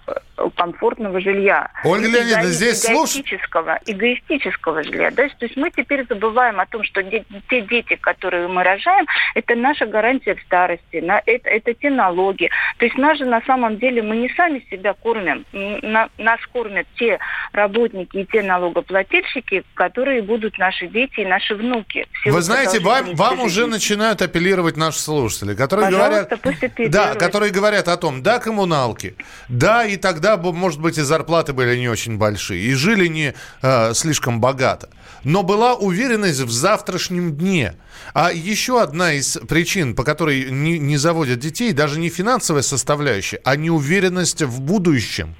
комфортного 0.55 1.19
жилья. 1.19 1.69
Ольга 1.83 2.07
Леонидовна, 2.07 2.45
здесь 2.45 2.85
эгоистического, 2.85 3.79
эгоистического 3.85 4.61
физического 4.61 4.81
взгляда. 4.81 5.29
То 5.37 5.45
есть 5.45 5.57
мы 5.57 5.71
теперь 5.71 6.05
забываем 6.07 6.59
о 6.59 6.65
том, 6.65 6.83
что 6.83 7.03
те 7.03 7.61
дети, 7.61 7.95
которые 7.95 8.47
мы 8.47 8.63
рожаем, 8.63 9.05
это 9.35 9.55
наша 9.55 9.85
гарантия 9.85 10.35
в 10.35 10.41
старости, 10.41 10.97
на, 10.97 11.21
это, 11.25 11.49
это 11.49 11.73
те 11.73 11.89
налоги. 11.89 12.49
То 12.77 12.85
есть 12.85 12.97
нас 12.97 13.17
же 13.17 13.25
на 13.25 13.41
самом 13.41 13.77
деле 13.77 14.01
мы 14.01 14.17
не 14.17 14.29
сами 14.29 14.65
себя 14.69 14.93
кормим, 14.93 15.45
на, 15.51 16.09
нас 16.17 16.39
кормят 16.51 16.87
те 16.97 17.19
работники 17.51 18.17
и 18.17 18.25
те 18.25 18.43
налогоплательщики, 18.43 19.63
которые 19.73 20.21
будут 20.21 20.57
наши 20.57 20.87
дети 20.87 21.21
и 21.21 21.25
наши 21.25 21.55
внуки. 21.55 22.07
Вы 22.25 22.41
знаете, 22.41 22.79
вам, 22.79 23.15
вам 23.15 23.41
уже 23.41 23.67
начинают 23.67 24.21
апеллировать 24.21 24.77
наши 24.77 24.99
слушатели, 24.99 25.55
которые 25.55 25.87
Пожалуйста, 25.87 26.37
говорят, 26.41 26.91
да, 26.91 27.15
которые 27.15 27.51
говорят 27.51 27.87
о 27.87 27.97
том, 27.97 28.21
да, 28.23 28.39
коммуналки, 28.51 29.15
да, 29.47 29.85
и 29.85 29.95
тогда, 29.95 30.35
может 30.37 30.81
быть, 30.81 30.97
и 30.97 31.01
зарплаты 31.01 31.53
были 31.53 31.77
не 31.77 31.87
очень 31.87 32.17
большие, 32.17 32.61
и 32.61 32.73
жили 32.73 33.07
не 33.07 33.33
э, 33.61 33.93
слишком 33.93 34.41
богато. 34.41 34.89
Но 35.23 35.43
была 35.43 35.75
уверенность 35.75 36.41
в 36.41 36.51
завтрашнем 36.51 37.37
дне. 37.37 37.75
А 38.13 38.31
еще 38.33 38.81
одна 38.81 39.13
из 39.13 39.37
причин, 39.47 39.95
по 39.95 40.03
которой 40.03 40.51
не, 40.51 40.79
не 40.79 40.97
заводят 40.97 41.39
детей, 41.39 41.71
даже 41.71 41.97
не 41.99 42.09
финансовая 42.09 42.61
составляющая, 42.61 43.39
а 43.45 43.55
неуверенность 43.55 44.41
в 44.41 44.61
будущем. 44.61 45.35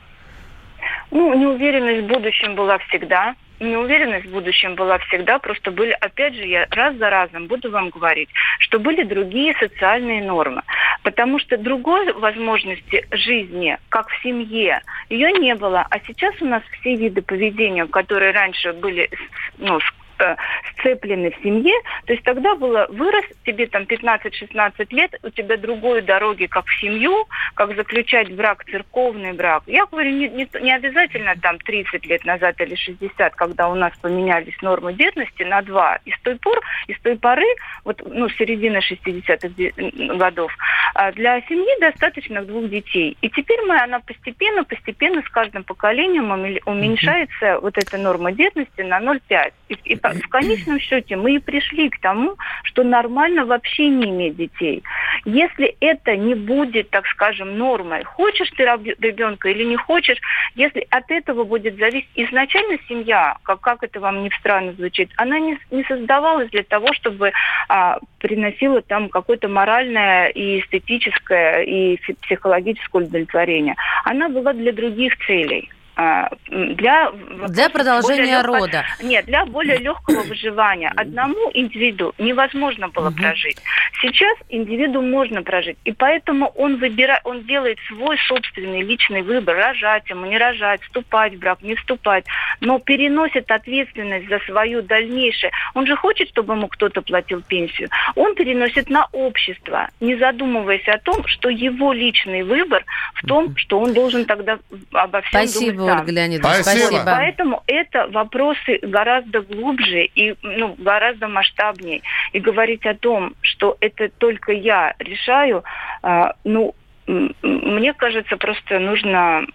Ну, 1.12 1.34
неуверенность 1.34 2.06
в 2.06 2.08
будущем 2.08 2.56
была 2.56 2.78
всегда 2.88 3.36
неуверенность 3.62 4.26
в 4.26 4.32
будущем 4.32 4.76
была 4.76 4.98
всегда, 5.00 5.40
просто 5.40 5.72
были, 5.72 5.92
опять 5.92 6.36
же, 6.36 6.46
я 6.46 6.68
раз 6.72 6.96
за 6.98 7.10
разом 7.10 7.48
буду 7.48 7.72
вам 7.72 7.90
говорить, 7.90 8.30
что 8.60 8.80
были 8.80 9.04
другие 9.04 9.54
социальные 9.60 10.24
нормы. 10.24 10.64
Потому 11.04 11.40
что 11.40 11.58
другой 11.58 12.12
возможности 12.14 13.06
жизни, 13.12 13.78
как 13.90 14.10
в 14.10 14.22
семье, 14.22 14.82
ее 15.10 15.32
не 15.32 15.56
было. 15.56 15.86
А 15.90 16.00
сейчас 16.08 16.36
у 16.42 16.46
нас 16.46 16.64
все 16.80 16.96
виды 16.96 17.22
поведения, 17.22 17.86
которые 17.88 18.32
раньше 18.32 18.74
были 18.74 19.10
ну, 19.58 19.80
э, 20.22 20.36
сцеплены 20.74 21.32
в 21.32 21.44
семье, 21.44 21.74
то 22.06 22.14
есть 22.14 22.24
тогда 22.24 22.56
было 22.56 22.88
вырос, 22.90 23.26
тебе 23.46 23.68
там 23.68 23.84
15-16 23.84 24.88
лет, 24.92 25.16
у 25.24 25.30
тебя 25.30 25.58
другой 25.58 26.02
дороги, 26.02 26.46
как 26.46 26.66
в 26.66 26.80
семью, 26.80 27.28
как 27.56 27.76
заключать 27.76 28.34
брак, 28.34 28.66
церковный 28.66 29.34
брак. 29.34 29.64
Я 29.68 29.86
говорю, 29.86 30.12
не, 30.12 30.30
не, 30.30 30.48
не 30.62 30.74
обязательно 30.74 31.36
там 31.42 31.58
30 31.60 32.06
лет 32.06 32.26
назад 32.26 32.60
или 32.62 32.76
60, 32.76 33.36
когда 33.36 33.70
у 33.70 33.76
нас 33.76 33.92
поменялись 34.02 34.60
нормы 34.62 34.94
бедности 34.94 35.44
на 35.44 35.62
два. 35.62 36.00
И 36.06 36.12
с 36.12 36.20
той 36.22 36.38
пор, 36.38 36.60
и 36.88 36.94
с 36.94 37.00
той 37.02 37.18
поры, 37.18 37.48
вот, 37.84 38.02
ну, 38.06 38.30
середины 38.30 38.78
60-х 38.78 40.18
годов, 40.18 40.56
а 40.94 41.12
для 41.12 41.42
семьи 41.42 41.80
достаточно 41.80 42.44
двух 42.44 42.70
детей. 42.70 43.18
И 43.22 43.30
теперь 43.30 43.62
мы, 43.62 43.78
она 43.82 44.00
постепенно, 44.00 44.64
постепенно 44.64 45.22
с 45.22 45.30
каждым 45.30 45.64
поколением 45.64 46.32
уменьшается 46.66 47.46
mm-hmm. 47.46 47.62
вот 47.62 47.78
эта 47.78 47.98
норма 47.98 48.32
бедности 48.32 48.82
на 48.82 49.00
0,5. 49.00 49.54
И, 49.70 49.74
и 49.86 49.96
в 50.14 50.28
конечном 50.30 50.80
счете 50.80 51.16
мы 51.16 51.36
и 51.36 51.40
пришли 51.40 51.90
к 51.90 52.00
тому, 52.00 52.36
что 52.64 52.84
нормально 52.84 53.46
вообще 53.46 53.88
не 53.88 54.10
иметь 54.10 54.38
детей. 54.38 54.84
Если 55.26 55.76
это 55.80 56.16
не 56.16 56.36
будет, 56.36 56.90
так 56.90 57.06
скажем, 57.08 57.58
нормой, 57.58 58.04
хочешь 58.04 58.50
ты 58.52 58.64
ребенка 58.64 59.50
или 59.50 59.64
не 59.64 59.78
хочешь, 59.78 60.18
если 60.56 60.86
от 60.90 61.10
этого 61.12 61.44
будет 61.44 61.78
зависеть 61.78 62.10
изначально 62.16 62.78
семья, 62.88 63.38
как, 63.44 63.62
как 63.62 63.84
это 63.84 64.00
вам 64.00 64.24
не 64.24 64.30
странно 64.40 64.74
звучит, 64.74 65.10
она 65.18 65.40
не, 65.40 65.58
не 65.70 65.84
создавалась 65.84 66.50
для 66.50 66.64
того, 66.64 66.94
чтобы 66.94 67.32
а, 67.70 68.00
приносила 68.20 68.82
там 68.82 69.10
какое-то 69.10 69.48
моральное 69.48 70.28
и 70.28 70.60
эстетическое 70.60 71.62
и 71.62 71.98
психологическое 72.22 73.04
удовлетворение. 73.04 73.76
Она 74.04 74.30
была 74.30 74.54
для 74.54 74.72
других 74.72 75.18
целей. 75.26 75.70
А, 76.02 76.30
для, 76.50 77.12
для 77.48 77.70
продолжения 77.70 78.38
легкого, 78.38 78.58
рода. 78.58 78.86
Нет, 79.04 79.26
для 79.26 79.46
более 79.46 79.78
легкого 79.78 80.24
выживания. 80.24 80.92
Одному 80.96 81.52
индивиду 81.54 82.16
невозможно 82.18 82.88
было 82.88 83.10
угу. 83.10 83.18
прожить. 83.18 83.58
Сейчас 84.02 84.36
индивиду 84.50 85.04
можно 85.04 85.44
прожить. 85.44 85.78
И 85.86 85.92
поэтому 85.92 86.48
он 86.56 86.78
выбирает, 86.78 87.22
он 87.24 87.44
делает 87.44 87.78
свой 87.88 88.18
собственный 88.28 88.82
личный 88.82 89.22
выбор, 89.22 89.56
рожать 89.56 90.10
ему, 90.10 90.26
не 90.26 90.40
рожать, 90.40 90.82
вступать 90.82 91.36
в 91.36 91.40
брак, 91.40 91.62
не 91.62 91.76
вступать, 91.76 92.26
но 92.62 92.80
переносит 92.80 93.52
ответственность 93.52 94.28
за 94.28 94.40
свою 94.40 94.82
дальнейшее. 94.82 95.52
Он 95.76 95.86
же 95.86 95.96
хочет, 95.96 96.30
чтобы 96.30 96.56
ему 96.56 96.68
кто-то 96.68 97.04
платил 97.04 97.44
пенсию. 97.44 97.90
Он 98.16 98.34
переносит 98.34 98.90
на 98.90 99.08
общество, 99.12 99.90
не 100.00 100.16
задумываясь 100.16 100.88
о 100.88 100.98
том, 100.98 101.28
что 101.28 101.50
его 101.50 101.94
личный 101.94 102.42
выбор 102.42 102.84
в 103.14 103.28
том, 103.28 103.56
что 103.56 103.80
он 103.80 103.94
должен 103.94 104.26
тогда 104.26 104.58
обо 104.94 105.22
всем 105.22 105.48
Спасибо, 105.48 105.78
думать 105.78 105.91
Ольга 106.00 106.12
Леонидовна. 106.12 106.64
Спасибо. 106.64 106.86
Спасибо. 106.86 107.06
Поэтому 107.06 107.64
это 107.68 108.08
вопросы 108.08 108.80
гораздо 108.82 109.42
глубже 109.42 110.06
и 110.06 110.36
ну, 110.42 110.76
гораздо 110.78 111.28
масштабнее. 111.28 112.02
И 112.34 112.40
говорить 112.40 112.86
о 112.86 112.96
том, 112.96 113.34
что 113.42 113.78
это 113.80 114.10
только 114.10 114.52
я 114.52 114.94
решаю, 115.00 115.64
а, 116.02 116.34
ну, 116.44 116.76
мне 117.08 117.94
кажется, 117.94 118.38
просто 118.38 118.80
нужно 118.80 119.46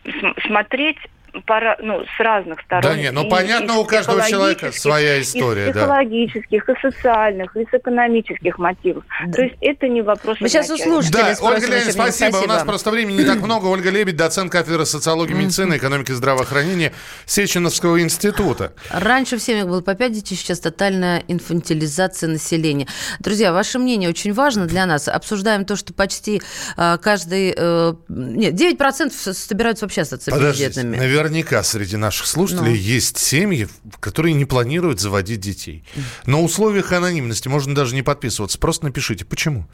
смотреть 0.46 0.98
пора, 1.44 1.76
ну, 1.80 2.04
с 2.04 2.20
разных 2.20 2.60
сторон. 2.60 2.82
Да 2.92 2.96
нет, 2.96 3.12
ну 3.12 3.26
и, 3.26 3.30
понятно, 3.30 3.72
и 3.72 3.76
у 3.76 3.84
каждого 3.84 4.22
человека 4.28 4.72
своя 4.72 5.20
история. 5.20 5.68
И 5.68 5.72
психологических, 5.72 6.66
да. 6.66 6.72
и 6.72 6.80
социальных, 6.80 7.56
и 7.56 7.64
с 7.64 7.74
экономических 7.74 8.58
мотивов. 8.58 9.04
Да. 9.26 9.32
То 9.32 9.42
есть 9.42 9.56
это 9.60 9.88
не 9.88 10.02
вопрос 10.02 10.38
Мы 10.40 10.48
сейчас 10.48 10.70
услышим. 10.70 11.10
Да, 11.10 11.34
Ольга 11.40 11.66
Леонидовна, 11.66 11.92
спасибо. 11.92 12.30
спасибо. 12.30 12.44
У 12.44 12.48
нас 12.48 12.64
просто 12.64 12.90
времени 12.90 13.18
не 13.18 13.24
так 13.24 13.36
много. 13.42 13.66
Ольга 13.66 13.90
Лебедь, 13.90 14.16
доцент 14.16 14.50
кафедры 14.50 14.86
социологии, 14.86 15.34
медицины, 15.34 15.76
экономики 15.76 16.12
и 16.12 16.14
здравоохранения 16.14 16.92
Сеченовского 17.26 18.00
института. 18.00 18.72
Раньше 18.90 19.36
в 19.36 19.42
семьях 19.42 19.66
было 19.66 19.80
по 19.80 19.94
5 19.94 20.12
детей, 20.12 20.36
сейчас 20.36 20.60
тотальная 20.60 21.22
инфантилизация 21.28 22.28
населения. 22.28 22.86
Друзья, 23.20 23.52
ваше 23.52 23.78
мнение 23.78 24.08
очень 24.08 24.32
важно 24.32 24.66
для 24.66 24.86
нас. 24.86 25.08
Обсуждаем 25.08 25.64
то, 25.64 25.76
что 25.76 25.92
почти 25.92 26.40
э, 26.76 26.98
каждый... 27.02 27.54
Э, 27.56 27.94
нет, 28.08 28.54
9% 28.54 29.10
собираются 29.32 29.84
вообще 29.84 30.02
остаться 30.02 30.30
бездетными. 30.30 30.96
наверное, 30.96 31.25
наверняка 31.28 31.62
среди 31.62 31.96
наших 31.96 32.26
слушателей 32.26 32.70
ну. 32.70 32.76
есть 32.76 33.18
семьи, 33.18 33.68
которые 34.00 34.34
не 34.34 34.44
планируют 34.44 35.00
заводить 35.00 35.40
детей. 35.40 35.84
На 36.24 36.40
условиях 36.40 36.92
анонимности 36.92 37.48
можно 37.48 37.74
даже 37.74 37.94
не 37.94 38.02
подписываться. 38.02 38.58
Просто 38.58 38.84
напишите, 38.84 39.24
почему. 39.24 39.66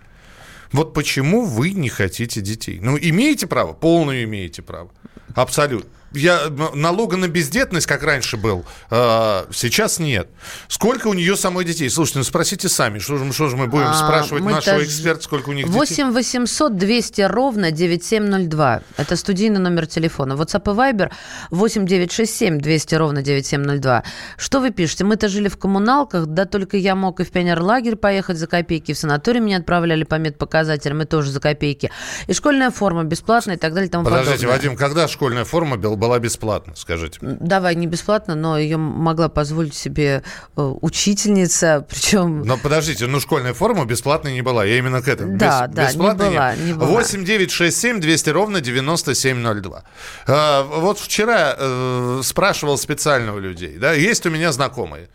Вот 0.72 0.94
почему 0.94 1.44
вы 1.44 1.72
не 1.72 1.88
хотите 1.88 2.40
детей? 2.40 2.78
Ну, 2.80 2.96
имеете 2.98 3.46
право? 3.46 3.72
Полное 3.72 4.24
имеете 4.24 4.62
право. 4.62 4.90
Абсолютно 5.34 5.90
я, 6.14 6.50
налога 6.74 7.16
на 7.16 7.28
бездетность, 7.28 7.86
как 7.86 8.02
раньше 8.02 8.36
был, 8.36 8.64
э, 8.90 9.44
сейчас 9.52 9.98
нет. 9.98 10.28
Сколько 10.68 11.08
у 11.08 11.14
нее 11.14 11.36
самой 11.36 11.64
детей? 11.64 11.88
Слушайте, 11.90 12.18
ну 12.20 12.24
спросите 12.24 12.68
сами, 12.68 12.98
что 12.98 13.16
же, 13.16 13.32
что 13.32 13.48
же 13.48 13.56
мы 13.56 13.66
будем 13.66 13.86
а, 13.86 13.94
спрашивать 13.94 14.42
мы 14.42 14.52
нашего 14.52 14.84
эксперта, 14.84 15.22
сколько 15.22 15.50
у 15.50 15.52
них 15.52 15.66
8 15.66 15.88
детей? 15.88 16.04
8 16.04 16.14
800 16.14 16.76
200 16.76 17.20
ровно 17.22 17.70
9702. 17.70 18.82
Это 18.96 19.16
студийный 19.16 19.60
номер 19.60 19.86
телефона. 19.86 20.34
WhatsApp 20.34 20.72
и 20.72 20.76
Viber 20.76 21.10
8 21.50 21.86
967 21.86 22.58
200 22.58 22.94
ровно 22.94 23.22
9702. 23.22 24.04
Что 24.36 24.60
вы 24.60 24.70
пишете? 24.70 25.04
Мы-то 25.04 25.28
жили 25.28 25.48
в 25.48 25.56
коммуналках, 25.56 26.26
да 26.26 26.44
только 26.44 26.76
я 26.76 26.94
мог 26.94 27.20
и 27.20 27.24
в 27.24 27.30
пионерлагерь 27.30 27.96
поехать 27.96 28.36
за 28.38 28.46
копейки, 28.46 28.92
в 28.92 28.98
санаторий 28.98 29.40
меня 29.40 29.58
отправляли 29.58 30.04
по 30.04 30.16
медпоказателям, 30.16 31.02
и 31.02 31.04
тоже 31.04 31.30
за 31.30 31.40
копейки. 31.40 31.90
И 32.26 32.32
школьная 32.32 32.70
форма 32.70 33.04
бесплатная 33.04 33.56
и 33.56 33.58
так 33.58 33.72
далее 33.74 33.88
и 33.88 33.90
тому 33.90 34.04
Подождите, 34.04 34.46
подобное. 34.46 34.56
Вадим, 34.56 34.76
когда 34.76 35.08
школьная 35.08 35.44
форма 35.44 35.76
была 35.76 35.96
была 36.03 36.18
бесплатна, 36.18 36.74
скажите. 36.74 37.18
Давай, 37.22 37.76
не 37.76 37.86
бесплатно, 37.86 38.34
но 38.34 38.59
ее 38.59 38.76
могла 38.76 39.28
позволить 39.28 39.74
себе 39.74 40.24
э, 40.57 40.74
учительница, 40.80 41.86
причем... 41.88 42.42
Но 42.42 42.59
подождите, 42.59 43.07
ну 43.07 43.20
школьная 43.20 43.55
форма 43.55 43.84
бесплатной 43.84 44.34
не 44.34 44.42
была, 44.42 44.64
я 44.64 44.78
именно 44.78 45.00
к 45.00 45.07
этому. 45.07 45.38
Да, 45.38 45.68
Без, 45.68 45.76
да, 45.76 45.92
не 45.92 45.98
была, 45.98 46.57
не 46.57 46.72
была. 46.72 46.88
8 46.88 47.24
9 47.24 47.50
6 47.53 47.80
7 47.80 48.00
200 48.00 48.30
ровно 48.30 48.61
9702. 48.61 49.84
А, 50.26 50.62
вот 50.64 50.98
вчера 50.98 51.55
э, 51.57 52.20
спрашивал 52.24 52.76
специально 52.78 53.32
у 53.32 53.38
людей, 53.38 53.78
да, 53.78 53.92
есть 53.92 54.26
у 54.26 54.30
меня 54.30 54.50
знакомые, 54.50 55.09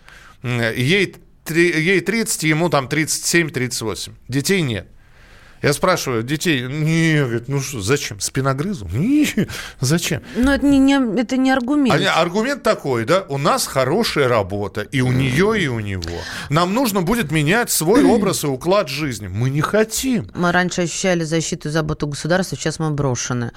ей, 0.44 1.16
ей 1.50 2.00
30, 2.00 2.44
ему 2.44 2.70
там 2.70 2.88
37-38, 2.88 4.14
детей 4.30 4.62
нет. 4.62 4.88
Я 5.68 5.74
спрашиваю 5.74 6.24
детей, 6.24 6.62
не, 6.62 7.20
говорит, 7.20 7.50
ну 7.50 7.60
что, 7.60 7.82
зачем? 7.82 8.22
Спиногрызу? 8.22 8.88
Не, 8.88 9.28
зачем? 9.82 10.22
Ну, 10.38 10.52
это 10.52 10.66
не, 10.66 10.80
не, 10.80 11.20
это 11.20 11.36
не 11.36 11.52
аргумент. 11.52 12.02
А, 12.02 12.22
аргумент 12.22 12.64
такой, 12.64 13.04
да, 13.04 13.26
у 13.28 13.38
нас 13.38 13.68
хорошая 13.68 14.30
работа, 14.30 14.84
и 14.84 15.02
у 15.02 15.12
нее, 15.12 15.62
и 15.62 15.68
у 15.68 15.82
него. 15.82 16.22
Нам 16.50 16.74
нужно 16.74 17.02
будет 17.02 17.32
менять 17.32 17.70
свой 17.70 18.04
образ 18.16 18.46
и 18.46 18.48
уклад 18.48 18.88
жизни. 18.88 19.28
Мы 19.28 19.50
не 19.50 19.60
хотим. 19.60 20.32
Мы 20.34 20.54
раньше 20.54 20.84
ощущали 20.84 21.26
защиту 21.26 21.68
и 21.68 21.72
заботу 21.74 22.08
государства, 22.08 22.58
сейчас 22.58 22.80
мы 22.80 22.92
брошены. 22.92 23.52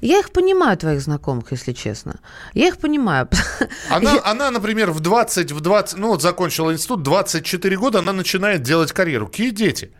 Я 0.00 0.20
их 0.20 0.30
понимаю, 0.30 0.78
твоих 0.78 1.00
знакомых, 1.00 1.50
если 1.50 1.72
честно. 1.72 2.20
Я 2.54 2.68
их 2.68 2.78
понимаю. 2.78 3.28
Она, 3.90 4.12
Я... 4.12 4.22
она 4.24 4.52
например, 4.52 4.92
в 4.92 5.00
20, 5.00 5.50
в 5.50 5.60
20, 5.60 5.98
ну 5.98 6.10
вот 6.10 6.22
закончила 6.22 6.72
институт, 6.72 7.02
24 7.02 7.76
года, 7.76 7.98
она 7.98 8.12
начинает 8.12 8.62
делать 8.62 8.92
карьеру. 8.92 9.26
Какие 9.26 9.50
дети? 9.50 9.90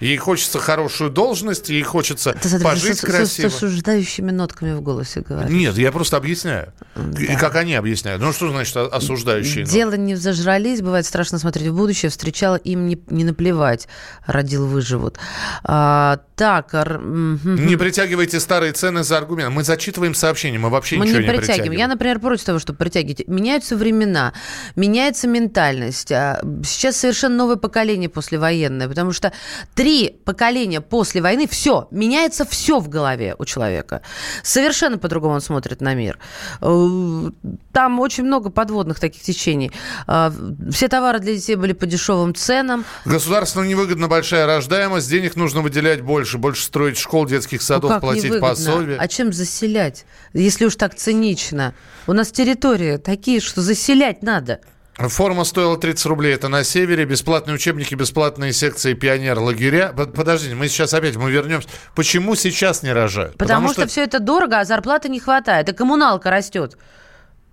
Ей 0.00 0.16
хочется 0.16 0.58
хорошую 0.58 1.10
должность, 1.10 1.68
ей 1.68 1.82
хочется 1.82 2.32
Ты 2.32 2.48
смотри, 2.48 2.64
пожить 2.64 2.98
с, 2.98 3.00
красиво. 3.00 3.48
С, 3.48 3.52
с 3.52 3.56
осуждающими 3.56 4.30
нотками 4.30 4.72
в 4.72 4.80
голосе 4.80 5.20
говоришь. 5.20 5.50
Нет, 5.50 5.76
я 5.76 5.92
просто 5.92 6.16
объясняю. 6.16 6.72
Да. 6.94 7.36
Как 7.36 7.56
они 7.56 7.74
объясняют. 7.74 8.20
Ну, 8.20 8.32
что 8.32 8.50
значит 8.50 8.76
осуждающие 8.76 9.64
Дело 9.64 9.92
не 9.94 10.14
в 10.14 10.18
зажрались, 10.18 10.82
бывает 10.82 11.06
страшно 11.06 11.38
смотреть 11.38 11.68
в 11.68 11.76
будущее. 11.76 12.10
Встречала 12.10 12.56
им 12.56 12.86
не, 12.86 13.00
не 13.08 13.24
наплевать. 13.24 13.88
Родил, 14.26 14.66
выживут. 14.66 15.18
А, 15.62 16.20
так. 16.36 16.74
Ар... 16.74 17.00
Не 17.00 17.76
притягивайте 17.76 18.40
старые 18.40 18.72
цены 18.72 19.04
за 19.04 19.16
аргумент. 19.16 19.54
Мы 19.54 19.62
зачитываем 19.62 20.14
сообщения, 20.14 20.58
мы 20.58 20.70
вообще 20.70 20.96
мы 20.96 21.06
ничего 21.06 21.20
не 21.20 21.26
не 21.26 21.28
притягиваем. 21.28 21.56
притягиваем. 21.56 21.80
Я, 21.80 21.88
например, 21.88 22.18
против 22.18 22.44
того, 22.44 22.58
чтобы 22.58 22.78
притягивать. 22.78 23.28
Меняются 23.28 23.76
времена, 23.76 24.32
меняется 24.76 25.28
ментальность. 25.28 26.10
А 26.12 26.42
Сейчас 26.64 26.96
совершенно 26.96 27.36
новое 27.36 27.56
поколение 27.56 28.08
послевоенное, 28.08 28.88
потому 28.88 29.12
что 29.12 29.32
три 29.74 29.93
поколения 30.24 30.80
после 30.80 31.20
войны, 31.20 31.46
все, 31.48 31.88
меняется 31.90 32.44
все 32.44 32.78
в 32.80 32.88
голове 32.88 33.34
у 33.38 33.44
человека. 33.44 34.02
Совершенно 34.42 34.98
по-другому 34.98 35.34
он 35.34 35.40
смотрит 35.40 35.80
на 35.80 35.94
мир. 35.94 36.18
Э, 36.60 37.30
Там 37.72 38.00
очень 38.00 38.24
много 38.24 38.50
подводных 38.50 39.00
таких 39.00 39.22
течений. 39.22 39.70
А, 40.06 40.32
Все 40.70 40.88
товары 40.88 41.18
для 41.18 41.34
детей 41.34 41.56
были 41.56 41.72
по 41.72 41.86
дешевым 41.86 42.34
ценам. 42.34 42.84
Государству 43.04 43.62
невыгодна 43.62 44.08
большая 44.08 44.46
рождаемость, 44.46 45.08
денег 45.10 45.36
нужно 45.36 45.60
выделять 45.60 46.00
больше, 46.02 46.38
больше 46.38 46.64
строить 46.64 46.98
школ, 46.98 47.26
детских 47.26 47.62
садов, 47.62 47.90
Ну 47.92 48.00
платить 48.00 48.24
невыгодно? 48.24 48.48
пособия. 48.48 48.96
А 48.98 49.08
чем 49.08 49.32
заселять, 49.32 50.04
если 50.32 50.66
уж 50.66 50.76
так 50.76 50.94
цинично? 50.94 51.74
У 52.06 52.12
нас 52.12 52.30
территории 52.30 52.96
такие, 52.96 53.40
что 53.40 53.60
заселять 53.60 54.22
надо. 54.22 54.60
Форма 54.96 55.44
стоила 55.44 55.76
30 55.76 56.06
рублей, 56.06 56.34
это 56.34 56.48
на 56.48 56.62
севере, 56.62 57.04
бесплатные 57.04 57.54
учебники, 57.56 57.94
бесплатные 57.94 58.52
секции 58.52 58.94
пионер-лагеря. 58.94 59.92
Под- 59.96 60.14
Подождите, 60.14 60.54
мы 60.54 60.68
сейчас 60.68 60.94
опять, 60.94 61.16
мы 61.16 61.30
вернемся. 61.30 61.68
Почему 61.96 62.36
сейчас 62.36 62.82
не 62.82 62.92
рожают? 62.92 63.36
Потому, 63.36 63.72
что... 63.72 63.86
все 63.88 64.04
это 64.04 64.20
дорого, 64.20 64.60
а 64.60 64.64
зарплаты 64.64 65.08
не 65.08 65.18
хватает, 65.18 65.68
и 65.68 65.72
коммуналка 65.72 66.30
растет. 66.30 66.78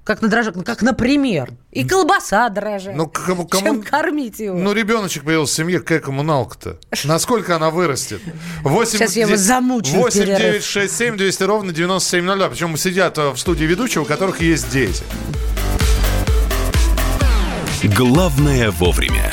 Как, 0.04 0.22
на 0.24 0.30
дрожжах, 0.30 0.56
как, 0.66 0.82
например. 0.82 1.52
И 1.72 1.88
колбаса 1.88 2.50
дороже. 2.50 2.92
Ну, 2.92 3.08
кому, 3.08 3.48
кому- 3.48 3.66
Чем 3.66 3.84
кормить 3.84 4.40
его? 4.40 4.58
Ну, 4.58 4.74
ребеночек 4.74 5.24
появился 5.24 5.54
в 5.54 5.56
семье, 5.58 5.80
какая 5.80 6.00
коммуналка-то? 6.00 6.78
Насколько 7.06 7.56
она 7.56 7.70
вырастет? 7.70 8.22
8, 8.64 8.98
Сейчас 8.98 9.16
я 9.16 9.26
его 9.28 9.36
замучу 9.36 9.92
в 9.92 9.98
8 9.98 10.20
перерыв. 10.22 10.40
9 10.40 10.64
6 10.64 10.96
7 10.98 11.18
200 11.18 11.44
ровно 11.44 11.72
9702. 11.72 12.50
Причем 12.50 12.78
сидят 12.78 13.18
э, 13.20 13.30
в 13.30 13.38
студии 13.38 13.66
ведущего, 13.66 14.02
у 14.02 14.06
которых 14.06 14.42
есть 14.42 14.72
дети. 14.72 15.04
Главное 17.84 18.70
вовремя. 18.70 19.32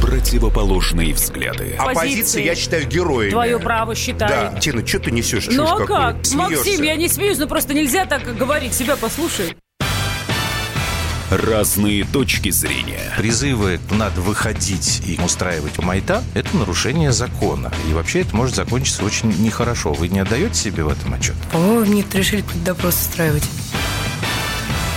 Противоположные 0.00 1.12
взгляды. 1.12 1.76
Оппозиция, 1.78 2.42
я 2.42 2.54
считаю, 2.54 2.86
героями. 2.86 3.32
Твое 3.32 3.58
право 3.58 3.94
считай. 3.94 4.26
Да, 4.26 4.58
Тина, 4.58 4.86
что 4.86 4.98
ты 4.98 5.10
несешь? 5.10 5.46
Ну 5.50 5.64
а 5.64 5.84
как? 5.84 6.24
Смеешься. 6.24 6.56
Максим, 6.56 6.82
я 6.84 6.96
не 6.96 7.08
смеюсь, 7.08 7.36
но 7.36 7.46
просто 7.46 7.74
нельзя 7.74 8.06
так 8.06 8.34
говорить. 8.34 8.72
Себя 8.72 8.96
послушай. 8.96 9.58
Разные 11.30 12.04
точки 12.04 12.48
зрения. 12.48 13.12
Призывы 13.18 13.78
«надо 13.90 14.22
выходить 14.22 15.02
и 15.06 15.20
устраивать 15.22 15.78
майта»— 15.80 16.24
это 16.34 16.56
нарушение 16.56 17.12
закона. 17.12 17.70
И 17.90 17.92
вообще 17.92 18.20
это 18.20 18.34
может 18.34 18.54
закончиться 18.54 19.04
очень 19.04 19.28
нехорошо. 19.42 19.92
Вы 19.92 20.08
не 20.08 20.20
отдаете 20.20 20.54
себе 20.54 20.82
в 20.82 20.88
этом 20.88 21.12
отчет? 21.12 21.34
О, 21.52 21.84
нет, 21.84 22.14
решили 22.14 22.42
допрос 22.64 22.94
устраивать. 22.94 23.44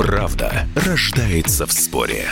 Правда 0.00 0.66
рождается 0.74 1.66
в 1.66 1.72
споре. 1.72 2.30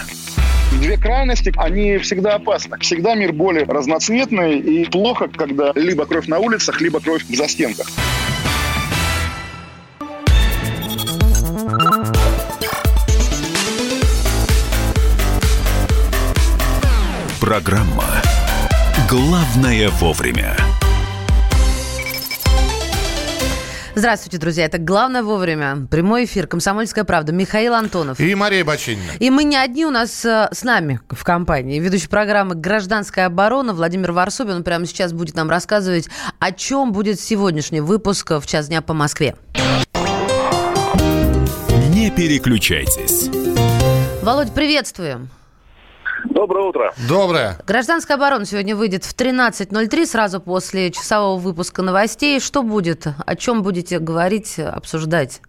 Две 0.81 0.97
крайности, 0.97 1.53
они 1.59 1.99
всегда 1.99 2.37
опасны. 2.37 2.79
Всегда 2.79 3.14
мир 3.14 3.35
более 3.35 3.66
разноцветный 3.66 4.59
и 4.59 4.87
плохо, 4.87 5.29
когда 5.29 5.73
либо 5.75 6.07
кровь 6.07 6.29
на 6.29 6.39
улицах, 6.39 6.81
либо 6.81 6.99
кровь 6.99 7.25
в 7.25 7.37
застенках. 7.37 7.87
Программа 17.39 18.23
«Главное 19.11 19.91
вовремя». 19.91 20.57
Здравствуйте, 23.99 24.38
друзья. 24.38 24.64
Это 24.64 24.78
«Главное 24.78 25.24
вовремя». 25.24 25.88
Прямой 25.90 26.24
эфир 26.26 26.46
«Комсомольская 26.46 27.03
правда». 27.03 27.32
Михаил 27.32 27.74
Антонов. 27.74 28.20
И 28.20 28.32
Мария 28.36 28.64
Бачинина. 28.64 29.11
И 29.18 29.28
мы 29.28 29.42
не 29.42 29.57
одни, 29.57 29.84
у 29.84 29.90
нас 29.90 30.24
э, 30.24 30.49
с 30.53 30.62
нами 30.62 31.01
в 31.11 31.24
компании 31.24 31.80
ведущий 31.80 32.07
программы 32.07 32.55
«Гражданская 32.55 33.26
оборона» 33.26 33.74
Владимир 33.74 34.12
Варсобин. 34.12 34.55
Он 34.55 34.62
прямо 34.62 34.86
сейчас 34.86 35.12
будет 35.12 35.34
нам 35.34 35.51
рассказывать, 35.51 36.09
о 36.38 36.53
чем 36.53 36.92
будет 36.92 37.18
сегодняшний 37.18 37.80
выпуск 37.80 38.30
в 38.30 38.46
час 38.46 38.68
дня 38.68 38.82
по 38.82 38.94
Москве. 38.94 39.34
Не 41.88 42.12
переключайтесь. 42.12 43.28
Володь, 44.22 44.55
приветствуем. 44.55 45.28
Доброе 46.25 46.64
утро. 46.66 46.93
Доброе. 47.09 47.59
Гражданская 47.66 48.16
оборона 48.16 48.45
сегодня 48.45 48.75
выйдет 48.75 49.05
в 49.05 49.16
13.03, 49.16 50.07
сразу 50.07 50.41
после 50.41 50.91
часового 50.91 51.39
выпуска 51.39 51.83
новостей. 51.83 52.41
Что 52.41 52.62
будет? 52.62 53.07
О 53.25 53.37
чем 53.37 53.62
будете 53.62 53.99
говорить, 53.99 54.59
обсуждать? 54.59 55.41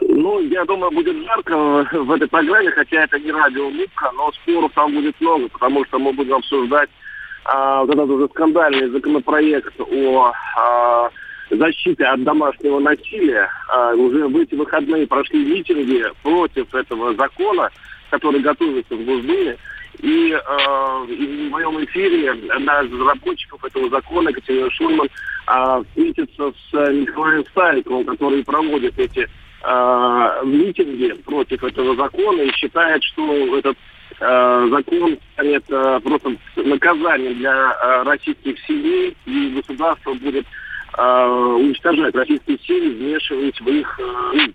Ну, 0.00 0.40
я 0.40 0.64
думаю, 0.64 0.90
будет 0.92 1.16
жарко 1.24 1.86
в 1.92 2.10
этой 2.12 2.28
программе, 2.28 2.70
хотя 2.70 3.04
это 3.04 3.18
не 3.18 3.32
радиолубка, 3.32 4.10
но 4.16 4.30
споров 4.32 4.72
там 4.74 4.94
будет 4.94 5.20
много, 5.20 5.48
потому 5.48 5.84
что 5.86 5.98
мы 5.98 6.12
будем 6.12 6.34
обсуждать 6.34 6.90
а, 7.44 7.84
вот 7.84 7.90
этот 7.90 8.10
уже 8.10 8.28
скандальный 8.28 8.88
законопроект 8.90 9.72
о 9.80 10.32
а, 10.56 11.10
защите 11.50 12.04
от 12.04 12.22
домашнего 12.22 12.78
насилия. 12.78 13.48
А, 13.68 13.94
уже 13.94 14.26
в 14.28 14.36
эти 14.36 14.54
выходные 14.54 15.06
прошли 15.06 15.44
митинги 15.44 16.04
против 16.22 16.74
этого 16.74 17.14
закона, 17.14 17.70
который 18.14 18.40
готовится 18.40 18.94
в 18.94 19.04
Госдуме. 19.04 19.56
И, 20.00 20.32
э, 20.32 21.06
и 21.08 21.48
в 21.48 21.50
моем 21.50 21.84
эфире 21.84 22.30
одна 22.30 22.82
из 22.82 22.92
разработчиков 22.92 23.64
этого 23.64 23.88
закона, 23.90 24.28
Екатерина 24.28 24.70
Шульман, 24.70 25.08
э, 25.08 25.82
встретится 25.88 26.52
с 26.52 26.74
э, 26.74 26.92
Николаем 26.92 27.44
Стариковым, 27.46 28.04
который 28.04 28.44
проводит 28.44 28.98
эти 28.98 29.20
э, 29.20 30.42
митинги 30.44 31.12
против 31.24 31.64
этого 31.64 31.96
закона 31.96 32.42
и 32.42 32.52
считает, 32.52 33.02
что 33.02 33.58
этот 33.58 33.76
э, 34.20 34.68
закон 34.70 35.18
станет 35.32 35.64
э, 35.70 36.00
просто 36.02 36.36
наказанием 36.56 37.34
для 37.38 37.72
э, 37.72 38.02
российских 38.04 38.58
семей, 38.66 39.16
и 39.26 39.48
государство 39.56 40.14
будет 40.14 40.44
э, 40.96 41.26
уничтожать 41.58 42.14
российские 42.14 42.58
семьи, 42.58 42.94
вмешивать 42.94 43.60
в 43.60 43.68
их 43.68 44.00
э, 44.00 44.52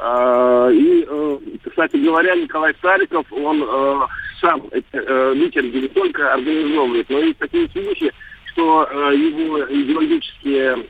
И, 0.00 1.06
э, 1.08 1.38
кстати 1.68 1.96
говоря, 1.96 2.36
Николай 2.36 2.72
Стариков, 2.74 3.26
он 3.32 3.64
э, 3.64 4.06
сам 4.40 4.62
эти 4.70 4.86
э, 4.92 5.34
митинги 5.34 5.78
не 5.78 5.88
только 5.88 6.32
организовывает, 6.32 7.10
но 7.10 7.18
и 7.18 7.34
такие 7.34 7.68
случаи, 7.70 8.12
что 8.52 8.88
его 9.12 9.60
идеологические 9.60 10.84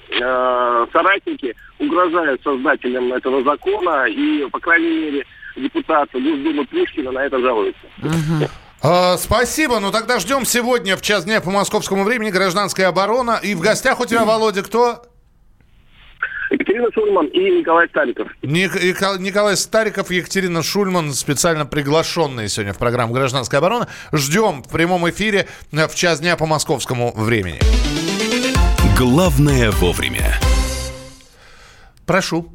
соратники 0.90 1.54
угрожают 1.78 2.42
создателям 2.42 3.12
этого 3.12 3.42
закона, 3.44 4.06
и, 4.06 4.46
по 4.50 4.58
крайней 4.58 4.88
мере, 4.88 5.26
депутат 5.56 6.08
Госдумы 6.12 6.64
Пушкина 6.66 7.12
на 7.12 7.26
это 7.26 7.38
жалуется. 7.40 7.80
А, 8.82 9.16
спасибо. 9.16 9.80
Ну 9.80 9.90
тогда 9.90 10.20
ждем 10.20 10.44
сегодня 10.44 10.96
в 10.96 11.02
час 11.02 11.24
дня 11.24 11.40
по 11.40 11.50
московскому 11.50 12.04
времени 12.04 12.30
гражданская 12.30 12.88
оборона. 12.88 13.40
И 13.42 13.54
в 13.54 13.60
гостях 13.60 14.00
у 14.00 14.06
тебя, 14.06 14.24
Володя, 14.24 14.62
кто? 14.62 15.02
Екатерина 16.50 16.86
Шульман 16.92 17.26
и 17.26 17.38
Николай 17.60 17.88
Стариков. 17.88 18.28
Ник- 18.42 18.74
Николай 19.20 19.56
Стариков, 19.56 20.10
Екатерина 20.10 20.62
Шульман, 20.62 21.12
специально 21.12 21.66
приглашенные 21.66 22.48
сегодня 22.48 22.72
в 22.72 22.78
программу 22.78 23.12
«Гражданская 23.12 23.58
оборона». 23.58 23.88
Ждем 24.12 24.62
в 24.62 24.68
прямом 24.68 25.08
эфире 25.10 25.46
э, 25.72 25.86
в 25.88 25.94
час 25.94 26.20
дня 26.20 26.36
по 26.36 26.46
московскому 26.46 27.12
времени. 27.14 27.60
Главное 28.96 29.70
вовремя. 29.72 30.34
Прошу, 32.06 32.50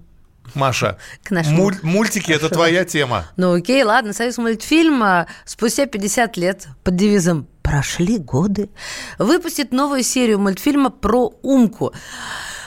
Маша. 0.56 0.98
К 1.24 1.32
нашему- 1.32 1.58
Муль- 1.70 1.78
мультики– 1.84 2.32
это 2.34 2.50
твоя 2.50 2.86
тема. 2.86 3.26
Ну 3.38 3.54
окей, 3.54 3.84
ладно, 3.84 4.14
союз 4.14 4.38
мультфильма 4.38 5.28
спустя 5.46 5.86
50 5.86 6.38
лет 6.38 6.68
под 6.84 6.96
девизом 6.96 7.48
Прошли 7.62 8.18
годы. 8.18 8.70
Выпустит 9.18 9.72
новую 9.72 10.04
серию 10.04 10.38
мультфильма 10.38 10.90
про 10.90 11.34
Умку. 11.44 11.94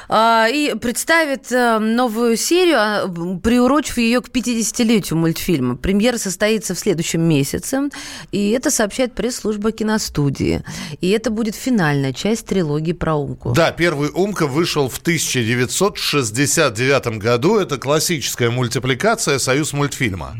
А, 0.09 0.47
и 0.49 0.75
представит 0.75 1.51
э, 1.51 1.79
новую 1.79 2.37
серию, 2.37 2.77
а, 2.79 3.09
приурочив 3.43 3.99
ее 3.99 4.21
к 4.21 4.29
50-летию 4.29 5.19
мультфильма. 5.19 5.77
Премьера 5.77 6.19
состоится 6.19 6.75
в 6.75 6.79
следующем 6.79 7.23
месяце, 7.23 7.89
и 8.31 8.51
это 8.51 8.71
сообщает 8.71 9.15
пресс-служба 9.15 9.73
киностудии. 9.73 10.63
И 11.01 11.11
это 11.11 11.31
будет 11.31 11.55
финальная 11.55 12.13
часть 12.13 12.47
трилогии 12.47 12.93
про 12.93 13.17
Умку. 13.17 13.53
Да, 13.53 13.73
первый 13.73 14.11
Умка 14.11 14.47
вышел 14.47 14.89
в 14.89 14.99
1969 14.99 17.19
году. 17.19 17.59
Это 17.59 17.79
классическая 17.79 18.51
мультипликация 18.51 19.39
«Союз 19.39 19.73
мультфильма». 19.73 20.37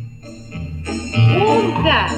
Умка! 1.17 2.09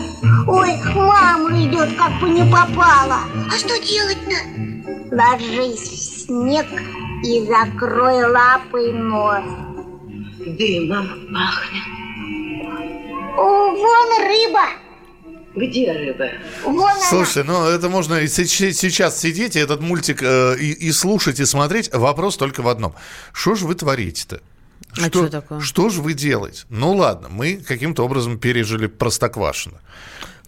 Ой, 0.46 0.76
мама 0.94 1.50
идет, 1.64 1.96
как 1.96 2.20
бы 2.20 2.28
не 2.28 2.42
попала. 2.42 3.20
А 3.46 3.58
что 3.58 3.78
делать-то? 3.78 5.14
Ложись 5.14 5.80
в 5.80 6.26
снег 6.26 6.66
и 7.24 7.46
закрой 7.46 8.24
лапой 8.24 8.92
нос. 8.92 9.44
Дымом 10.38 11.28
пахнет. 11.32 11.84
О, 13.36 13.70
вон 13.70 14.26
рыба. 14.26 14.68
Где 15.54 15.92
рыба? 15.92 16.30
Вон 16.64 17.00
Слушай, 17.08 17.44
ну 17.44 17.66
это 17.66 17.88
можно 17.88 18.14
и 18.14 18.28
сейчас 18.28 19.20
сидеть 19.20 19.56
и 19.56 19.58
этот 19.58 19.80
мультик 19.80 20.22
э, 20.22 20.56
и, 20.58 20.72
и 20.72 20.92
слушать, 20.92 21.40
и 21.40 21.44
смотреть. 21.44 21.92
Вопрос 21.92 22.36
только 22.36 22.62
в 22.62 22.68
одном. 22.68 22.94
Что 23.32 23.54
же 23.54 23.66
вы 23.66 23.74
творите-то? 23.74 24.40
А 24.96 25.06
что 25.06 25.28
такое? 25.28 25.60
Что 25.60 25.88
же 25.88 26.00
вы 26.00 26.14
делаете? 26.14 26.64
Ну 26.68 26.94
ладно, 26.94 27.28
мы 27.28 27.56
каким-то 27.56 28.04
образом 28.04 28.38
пережили 28.38 28.86
Простоквашино. 28.86 29.80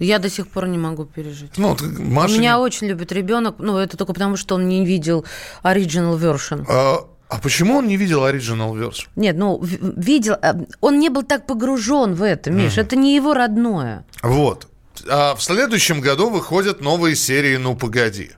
Я 0.01 0.19
до 0.19 0.31
сих 0.31 0.49
пор 0.49 0.67
не 0.67 0.79
могу 0.79 1.05
пережить. 1.05 1.53
Ну, 1.59 1.69
вот 1.69 1.83
Маша... 1.83 2.35
Меня 2.35 2.59
очень 2.59 2.87
любит 2.87 3.13
ребенок, 3.13 3.57
ну, 3.59 3.77
это 3.77 3.97
только 3.97 4.15
потому, 4.15 4.37
что 4.37 4.55
он 4.55 4.67
не 4.67 4.85
видел 4.85 5.25
original 5.63 6.19
version. 6.19 6.65
А, 6.69 7.07
а 7.29 7.39
почему 7.39 7.77
он 7.77 7.87
не 7.87 7.97
видел 7.97 8.25
оригинал 8.25 8.75
version? 8.77 9.07
Нет, 9.15 9.37
ну, 9.37 9.63
видел, 9.63 10.35
а, 10.41 10.57
он 10.81 10.99
не 10.99 11.11
был 11.11 11.23
так 11.23 11.47
погружен 11.47 12.15
в 12.15 12.23
это, 12.23 12.51
Миш, 12.51 12.79
это 12.79 12.97
не 12.97 13.15
его 13.15 13.35
родное. 13.35 14.05
Вот. 14.23 14.67
А 15.09 15.35
в 15.35 15.43
следующем 15.43 16.01
году 16.01 16.31
выходят 16.31 16.81
новые 16.81 17.15
серии 17.15 17.57
«Ну, 17.57 17.77
погоди». 17.77 18.33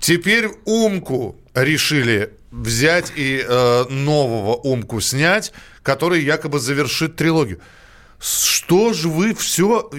Теперь 0.00 0.48
«Умку» 0.64 1.36
решили 1.54 2.32
взять 2.50 3.12
и 3.16 3.44
э, 3.46 3.84
нового 3.88 4.54
«Умку» 4.54 5.00
снять, 5.00 5.52
который 5.82 6.22
якобы 6.22 6.58
завершит 6.60 7.16
трилогию. 7.16 7.60
Что 8.18 8.92
же 8.92 9.08
вы 9.08 9.34
все... 9.34 9.90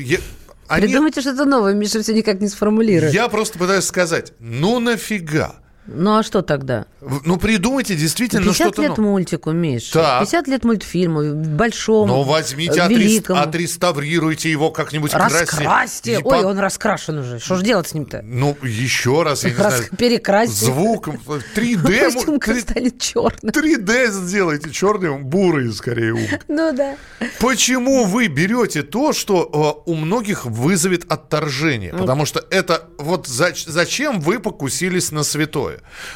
Они... 0.68 0.88
Придумайте 0.88 1.22
что-то 1.22 1.46
новое, 1.46 1.74
Миша 1.74 2.02
все 2.02 2.14
никак 2.14 2.42
не 2.42 2.48
сформулирует. 2.48 3.14
Я 3.14 3.28
просто 3.28 3.60
пытаюсь 3.60 3.86
сказать, 3.86 4.34
ну 4.40 4.80
нафига? 4.80 5.63
Ну, 5.86 6.18
а 6.18 6.24
что 6.24 6.42
тогда? 6.42 6.86
Ну 7.26 7.38
придумайте 7.38 7.96
действительно 7.96 8.44
50 8.46 8.56
что-то... 8.68 8.82
лет 8.82 8.98
ну- 8.98 9.04
мультику, 9.04 9.52
Миш. 9.52 9.90
Так. 9.90 10.22
50 10.22 10.48
лет 10.48 10.64
мультфильму, 10.64 11.34
большому, 11.36 12.08
Ну, 12.08 12.24
возьмите, 12.24 12.80
э, 12.82 12.88
великому. 12.88 13.42
отреставрируйте 13.42 14.50
его 14.50 14.72
как-нибудь. 14.72 15.14
Раскрасьте. 15.14 16.14
И 16.14 16.16
Ой, 16.18 16.22
по- 16.24 16.48
он 16.48 16.58
раскрашен 16.60 17.18
уже. 17.20 17.40
Что 17.40 17.56
же 17.58 17.64
делать 17.64 17.88
с 17.90 17.94
ним-то? 17.94 18.22
Ну, 18.24 18.56
еще 18.64 19.24
раз, 19.24 19.44
я 19.44 19.50
не 19.50 19.58
Рас- 19.58 19.76
знаю. 19.76 19.90
перекрасьте. 19.98 20.66
Звук, 20.66 21.10
3D. 21.56 22.12
Пусть 22.46 22.62
станет 22.62 23.00
черным. 23.00 23.40
3D 23.44 24.12
сделайте 24.12 24.72
черным, 24.72 25.26
бурый 25.26 25.72
скорее. 25.74 26.40
Ну 26.48 26.72
да. 26.74 26.96
Почему 27.40 28.06
вы 28.06 28.28
берете 28.28 28.84
то, 28.84 29.12
что 29.12 29.84
э, 29.86 29.90
у 29.90 29.96
многих 29.96 30.46
вызовет 30.46 31.12
отторжение? 31.12 31.92
Потому 31.94 32.26
что 32.26 32.42
это 32.50 32.84
вот 32.98 33.28
зач- 33.28 33.66
зачем 33.68 34.22
вы 34.22 34.40
покусились 34.40 35.12
на 35.12 35.24
святое? 35.24 35.73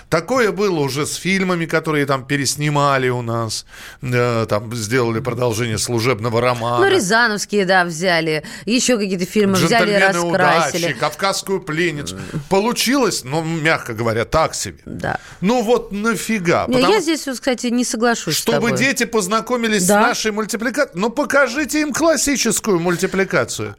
Такое 0.10 0.52
было 0.52 0.80
уже 0.80 1.06
с 1.06 1.16
фильмами, 1.16 1.66
которые 1.66 2.06
там 2.06 2.26
переснимали 2.26 3.10
у 3.10 3.22
нас, 3.22 3.66
э, 4.02 4.46
там 4.50 4.74
сделали 4.76 5.20
продолжение 5.20 5.78
служебного 5.78 6.42
романа. 6.42 6.86
Ну, 6.86 6.92
Рязановские, 6.96 7.66
да, 7.66 7.84
взяли. 7.86 8.44
Еще 8.66 8.98
какие-то 8.98 9.26
фильмы 9.26 9.54
взяли 9.56 9.92
и 9.92 10.00
«Джентльмены 10.00 10.32
раскрасили. 10.32 10.86
удачи», 10.86 11.00
«Кавказскую 11.00 11.62
пленницу». 11.62 12.18
Получилось, 12.50 13.24
ну, 13.24 13.44
мягко 13.44 13.94
говоря, 13.94 14.26
так 14.26 14.56
себе. 14.56 14.78
Да. 14.86 15.20
Ну 15.42 15.62
вот 15.64 15.92
нафига. 15.92 16.66
Потому 16.68 16.94
Я 16.94 17.02
здесь, 17.02 17.24
кстати, 17.24 17.68
не 17.68 17.84
соглашусь 17.84 18.36
чтобы 18.36 18.72
дети 18.72 19.06
познакомились 19.06 19.86
Да. 19.86 20.04
с 20.04 20.08
нашей 20.08 20.32
мультипликацией. 20.32 21.00
Ну, 21.00 21.10
покажите 21.10 21.82
им 21.82 21.94
классическую 21.94 22.80
мультипликацию. 22.80 23.76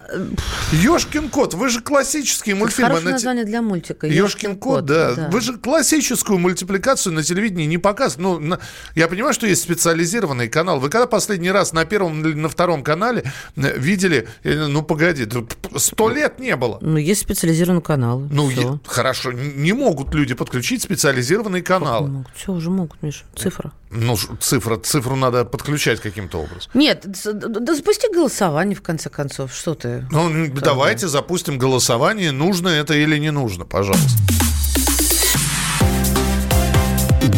Ёшкин 0.73 1.29
кот, 1.31 1.55
вы 1.55 1.69
же 1.69 1.81
классические 1.81 2.55
мультфильмы. 2.55 2.89
Хорошее 2.89 3.05
на 3.05 3.11
те- 3.11 3.15
название 3.15 3.45
для 3.45 3.63
мультика. 3.63 4.07
Ёшкин 4.07 4.57
кот, 4.59 4.85
да. 4.85 5.29
Вы 5.31 5.41
же 5.41 5.55
классическую 5.69 6.39
мультипликацию 6.39 7.13
на 7.15 7.23
телевидении 7.23 7.67
не 7.67 7.77
показываете. 7.79 8.23
Ну, 8.23 8.39
на- 8.39 8.59
я 8.95 9.07
понимаю, 9.07 9.35
что 9.35 9.47
есть 9.47 9.63
специализированный 9.63 10.49
канал. 10.49 10.81
Вы 10.81 10.89
когда 10.89 11.07
последний 11.07 11.51
раз 11.51 11.73
на 11.75 11.85
первом 11.85 12.25
или 12.27 12.33
на 12.35 12.49
втором 12.49 12.83
канале 12.83 13.23
э, 13.57 13.79
видели, 13.79 14.27
э, 14.45 14.67
ну, 14.67 14.83
погоди, 14.83 15.29
сто 15.77 16.09
лет 16.09 16.39
не 16.39 16.57
было. 16.57 16.79
Ну, 16.81 16.97
есть 16.97 17.21
специализированные 17.21 17.83
каналы. 17.83 18.29
Ну, 18.31 18.49
е- 18.51 18.81
хорошо, 18.87 19.33
не 19.33 19.73
могут 19.75 20.15
люди 20.15 20.35
подключить 20.35 20.83
специализированные 20.83 21.63
каналы. 21.63 22.25
Все, 22.35 22.53
уже 22.53 22.71
могут, 22.71 23.03
Миша. 23.03 23.25
Цифра. 23.37 23.73
Ну, 23.91 24.17
цифра, 24.41 24.77
цифру 24.79 25.17
надо 25.17 25.45
подключать 25.45 26.01
каким-то 26.01 26.39
образом. 26.39 26.71
Нет, 26.75 27.05
да 27.07 27.75
запусти 27.75 28.07
голосование, 28.13 28.75
в 28.75 28.83
конце 28.83 29.11
концов. 29.11 29.53
Что 29.55 29.75
ты? 29.75 30.07
Ну, 30.11 30.49
давайте 30.49 31.09
запустим 31.09 31.59
голосование, 31.59 32.33
нужно 32.33 32.69
это 32.69 32.95
или 32.95 33.19
не 33.19 33.31
нужно, 33.31 33.65
пожалуйста. 33.65 34.09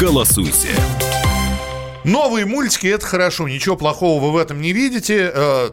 Голосуйте. 0.01 0.69
Новые 2.05 2.47
мультики 2.47 2.87
это 2.87 3.05
хорошо, 3.07 3.47
ничего 3.49 3.77
плохого 3.77 4.25
вы 4.25 4.33
в 4.33 4.37
этом 4.39 4.59
не 4.63 4.73
видите. 4.73 5.31
Э, 5.35 5.71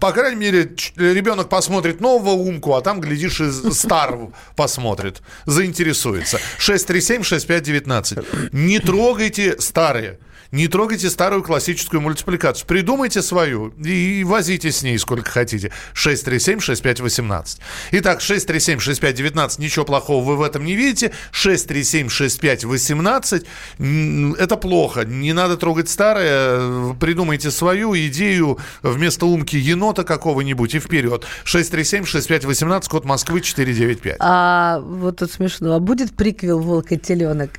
По 0.00 0.10
крайней 0.10 0.40
мере, 0.40 0.74
ребенок 0.96 1.48
посмотрит 1.48 2.00
нового 2.00 2.30
умку, 2.30 2.74
а 2.74 2.80
там, 2.80 3.00
глядишь, 3.00 3.40
и 3.40 3.50
старого 3.70 4.32
посмотрит, 4.56 5.22
заинтересуется. 5.46 6.40
637-6519. 6.58 8.48
Не 8.50 8.80
трогайте 8.80 9.60
старые. 9.60 10.18
Не 10.52 10.66
трогайте 10.66 11.08
старую 11.10 11.44
классическую 11.44 12.00
мультипликацию. 12.00 12.66
Придумайте 12.66 13.22
свою 13.22 13.68
и 13.84 14.24
возите 14.24 14.72
с 14.72 14.82
ней 14.82 14.98
сколько 14.98 15.30
хотите. 15.30 15.70
637-6518. 15.94 17.58
Итак, 17.92 18.20
637-6519. 18.20 19.60
Ничего 19.60 19.84
плохого 19.84 20.24
вы 20.24 20.36
в 20.36 20.42
этом 20.42 20.64
не 20.64 20.74
видите. 20.74 21.12
637-6518. 21.32 23.46
М, 23.78 24.34
Это 24.34 24.56
плохо. 24.56 25.04
Не 25.04 25.32
надо 25.32 25.56
трогать 25.56 25.88
старое. 25.88 26.94
Придумайте 26.94 27.50
свою 27.50 27.94
идею 27.94 28.58
вместо 28.82 29.26
умки 29.26 29.56
енота 29.56 30.04
какого-нибудь 30.04 30.74
и 30.74 30.80
вперед. 30.80 31.24
637-6518, 31.44 32.88
код 32.88 33.04
Москвы 33.04 33.40
495. 33.40 34.16
А 34.20 34.80
вот 34.80 35.18
тут 35.18 35.30
смешно. 35.30 35.74
А 35.74 35.80
будет 35.80 36.12
приквел 36.14 36.58
«Волк 36.60 36.92
и 36.92 36.98
теленок»? 36.98 37.50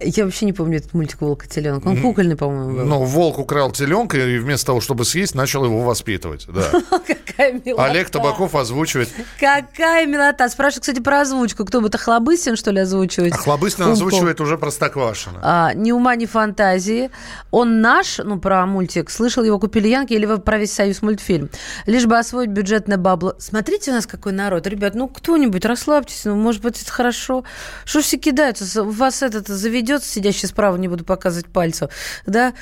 Я 0.00 0.24
вообще 0.26 0.46
не 0.46 0.52
помню 0.52 0.78
этот 0.78 0.94
мультик 0.94 1.20
«Волк 1.20 1.46
и 1.46 1.48
теленок». 1.48 1.84
Он 1.86 2.00
кукольный, 2.00 2.27
по-моему, 2.34 2.76
был. 2.76 2.84
Ну, 2.84 3.04
волк 3.04 3.38
украл 3.38 3.70
теленка 3.70 4.18
и 4.18 4.38
вместо 4.38 4.66
того, 4.66 4.80
чтобы 4.80 5.04
съесть, 5.04 5.34
начал 5.34 5.64
его 5.64 5.82
воспитывать. 5.82 6.46
Да. 6.48 6.70
Какая 7.06 7.52
милота. 7.52 7.84
Олег 7.84 8.10
Табаков 8.10 8.54
озвучивает. 8.54 9.08
Какая 9.38 10.06
милота. 10.06 10.48
Спрашиваю, 10.48 10.82
кстати, 10.82 11.00
про 11.00 11.20
озвучку. 11.20 11.64
Кто 11.64 11.80
бы 11.80 11.88
это 11.88 11.98
Хлобыстин, 11.98 12.56
что 12.56 12.70
ли, 12.70 12.80
озвучивает? 12.80 13.34
Хлобыстин 13.34 13.84
озвучивает 13.84 14.40
уже 14.40 14.58
Простоквашино. 14.58 15.40
А, 15.42 15.72
ни 15.74 15.92
ума, 15.92 16.14
ни 16.16 16.26
фантазии. 16.26 17.10
Он 17.50 17.80
наш, 17.80 18.18
ну, 18.18 18.38
про 18.38 18.66
мультик, 18.66 19.10
слышал 19.10 19.44
его 19.44 19.58
купили 19.58 19.88
Янки 19.88 20.12
или 20.12 20.26
вы 20.26 20.38
про 20.38 20.58
весь 20.58 20.72
союз 20.72 21.02
мультфильм. 21.02 21.50
Лишь 21.86 22.06
бы 22.06 22.18
освоить 22.18 22.50
бюджетное 22.50 22.98
бабло. 22.98 23.34
Смотрите 23.38 23.90
у 23.90 23.94
нас 23.94 24.06
какой 24.06 24.32
народ. 24.32 24.66
Ребят, 24.66 24.94
ну, 24.94 25.08
кто-нибудь, 25.08 25.64
расслабьтесь, 25.64 26.24
ну, 26.24 26.36
может 26.36 26.62
быть, 26.62 26.80
это 26.80 26.90
хорошо. 26.90 27.44
Что 27.84 28.00
ж 28.00 28.04
все 28.04 28.16
кидаются? 28.18 28.84
Вас 28.84 29.22
этот 29.22 29.48
заведется, 29.48 30.08
сидящий 30.08 30.48
справа, 30.48 30.76
не 30.76 30.88
буду 30.88 31.04
показывать 31.04 31.46
пальцем, 31.46 31.88
да, 32.26 32.54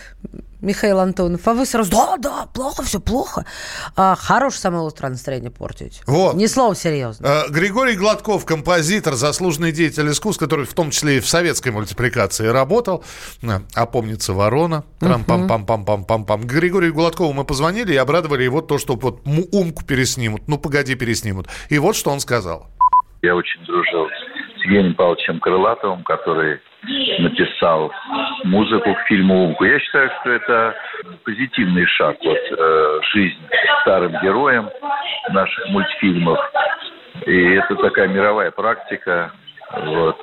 Михаил 0.61 1.01
Антонов, 1.01 1.47
а 1.47 1.55
вы 1.55 1.67
сразу, 1.67 1.91
да, 1.91 2.17
да, 2.17 2.47
плохо, 2.53 2.83
все 2.83 2.99
плохо. 2.99 3.45
А, 3.95 4.17
хорошее 4.17 4.61
самое 4.61 4.87
острое 4.87 5.11
настроение 5.11 5.51
портить. 5.51 6.03
Вот. 6.07 6.35
Ни 6.35 6.47
слова 6.47 6.75
серьезно. 6.75 7.27
Э, 7.27 7.51
Григорий 7.51 7.95
Гладков, 7.95 8.45
композитор, 8.47 9.15
заслуженный 9.15 9.71
деятель 9.71 10.09
искусств, 10.11 10.43
который 10.43 10.65
в 10.65 10.75
том 10.75 10.91
числе 10.91 11.19
и 11.19 11.21
в 11.21 11.27
советской 11.29 11.71
мультипликации 11.71 12.47
работал. 12.47 13.05
Э, 13.43 13.61
А 13.75 13.87
помнится 13.87 14.33
Ворона. 14.33 14.85
Трам-пам-пам-пам-пам-пам-пам. 15.01 16.45
Григорию 16.45 16.95
Гладкову 16.95 17.33
мы 17.33 17.45
позвонили 17.45 17.93
и 17.93 17.97
обрадовали 17.97 18.43
его 18.43 18.61
то, 18.63 18.79
что 18.79 18.95
вот 18.95 19.21
умку 19.53 19.85
переснимут. 19.85 20.49
Ну, 20.49 20.59
погоди, 20.59 20.95
переснимут. 20.95 21.49
И 21.69 21.79
вот 21.79 21.97
что 21.97 22.11
он 22.11 22.21
сказал. 22.21 22.69
Я 23.23 23.37
очень 23.37 23.65
дружил 23.67 24.07
с 24.61 24.65
Евгением 24.65 24.95
Павловичем 24.95 25.39
Крылатовым, 25.41 26.03
который 26.05 26.61
написал 27.19 27.93
музыку 28.45 28.95
к 28.95 29.01
фильму 29.09 29.45
«Умку». 29.45 29.65
Я 29.65 29.79
считаю, 29.81 30.11
что 30.21 30.31
это 30.31 30.75
позитивный 31.25 31.87
шаг. 31.87 32.17
Вот, 32.25 32.39
э, 32.39 33.01
жизнь 33.13 33.39
старым 33.83 34.13
героям 34.23 34.71
наших 35.31 35.69
мультфильмов. 35.69 36.39
И 37.27 37.55
это 37.55 37.75
такая 37.77 38.09
мировая 38.09 38.51
практика. 38.51 39.33
Вот. 39.73 40.17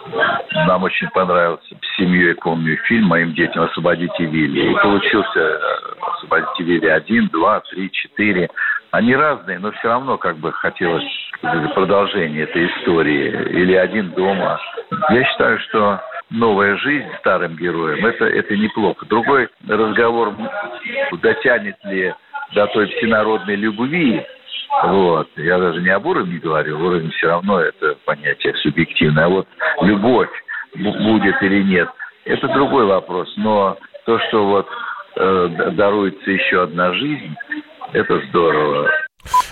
Нам 0.68 0.84
очень 0.84 1.09
понравился 1.09 1.76
с 1.76 1.97
семьей, 1.97 2.34
помню, 2.36 2.78
фильм 2.88 3.07
«Моим 3.07 3.34
детям 3.34 3.64
освободите 3.64 4.26
Вилли». 4.26 4.72
И 4.72 4.76
получился 4.76 5.39
э, 5.39 5.59
«Освободите 6.01 6.64
Вилли» 6.64 6.88
один, 6.88 7.28
два, 7.28 7.59
три, 7.59 7.91
четыре. 7.91 8.49
Они 8.91 9.16
разные, 9.16 9.59
но 9.59 9.72
все 9.72 9.89
равно 9.89 10.18
как 10.18 10.38
бы 10.38 10.53
хотелось 10.53 11.03
продолжения 11.74 12.43
этой 12.43 12.68
истории. 12.68 13.49
Или 13.49 13.74
«Один 13.74 14.11
дома». 14.11 14.59
Я 15.09 15.26
считаю, 15.26 15.59
что 15.59 15.99
новая 16.34 16.75
жизнь 16.77 17.07
старым 17.19 17.55
героям, 17.55 18.05
это, 18.05 18.25
это 18.25 18.57
неплохо. 18.57 19.05
Другой 19.05 19.49
разговор, 19.67 20.34
дотянет 21.21 21.77
ли 21.86 22.13
до 22.53 22.67
той 22.67 22.88
всенародной 22.88 23.55
любви, 23.55 24.21
вот. 24.86 25.29
Я 25.38 25.59
даже 25.59 25.81
не 25.81 25.89
об 25.89 26.05
уровне 26.05 26.39
говорю, 26.39 26.84
уровень 26.84 27.11
все 27.11 27.27
равно 27.27 27.59
это 27.59 27.95
понятие 28.05 28.55
субъективное. 28.55 29.25
А 29.25 29.29
вот 29.29 29.47
любовь 29.81 30.31
будет 30.75 31.41
или 31.43 31.61
нет, 31.63 31.89
это 32.25 32.47
другой 32.47 32.86
вопрос. 32.86 33.31
Но 33.38 33.77
то, 34.05 34.19
что 34.27 34.45
вот 34.45 34.67
э, 35.15 35.71
даруется 35.73 36.31
еще 36.31 36.63
одна 36.63 36.91
жизнь, 36.93 37.36
это 37.93 38.19
здорово. 38.29 38.89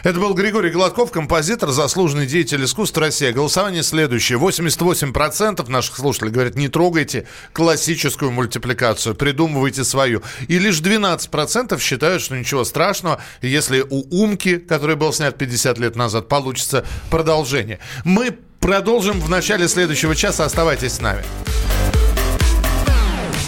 Это 0.03 0.19
был 0.19 0.33
Григорий 0.33 0.71
Гладков, 0.71 1.11
композитор, 1.11 1.69
заслуженный 1.69 2.25
деятель 2.25 2.63
искусства 2.63 3.03
России. 3.03 3.31
Голосование 3.31 3.83
следующее. 3.83 4.39
88% 4.39 5.69
наших 5.69 5.97
слушателей 5.97 6.31
говорят, 6.31 6.55
не 6.55 6.69
трогайте 6.69 7.27
классическую 7.53 8.31
мультипликацию, 8.31 9.15
придумывайте 9.15 9.83
свою. 9.83 10.23
И 10.47 10.57
лишь 10.57 10.81
12% 10.81 11.79
считают, 11.79 12.21
что 12.21 12.37
ничего 12.37 12.63
страшного, 12.63 13.21
если 13.41 13.85
у 13.87 14.23
«Умки», 14.23 14.57
который 14.57 14.95
был 14.95 15.13
снят 15.13 15.37
50 15.37 15.77
лет 15.77 15.95
назад, 15.95 16.27
получится 16.27 16.85
продолжение. 17.09 17.79
Мы 18.03 18.31
продолжим 18.59 19.19
в 19.19 19.29
начале 19.29 19.67
следующего 19.67 20.15
часа. 20.15 20.45
Оставайтесь 20.45 20.93
с 20.93 21.01
нами. 21.01 21.23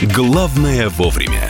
Главное 0.01 0.89
вовремя. 0.89 1.49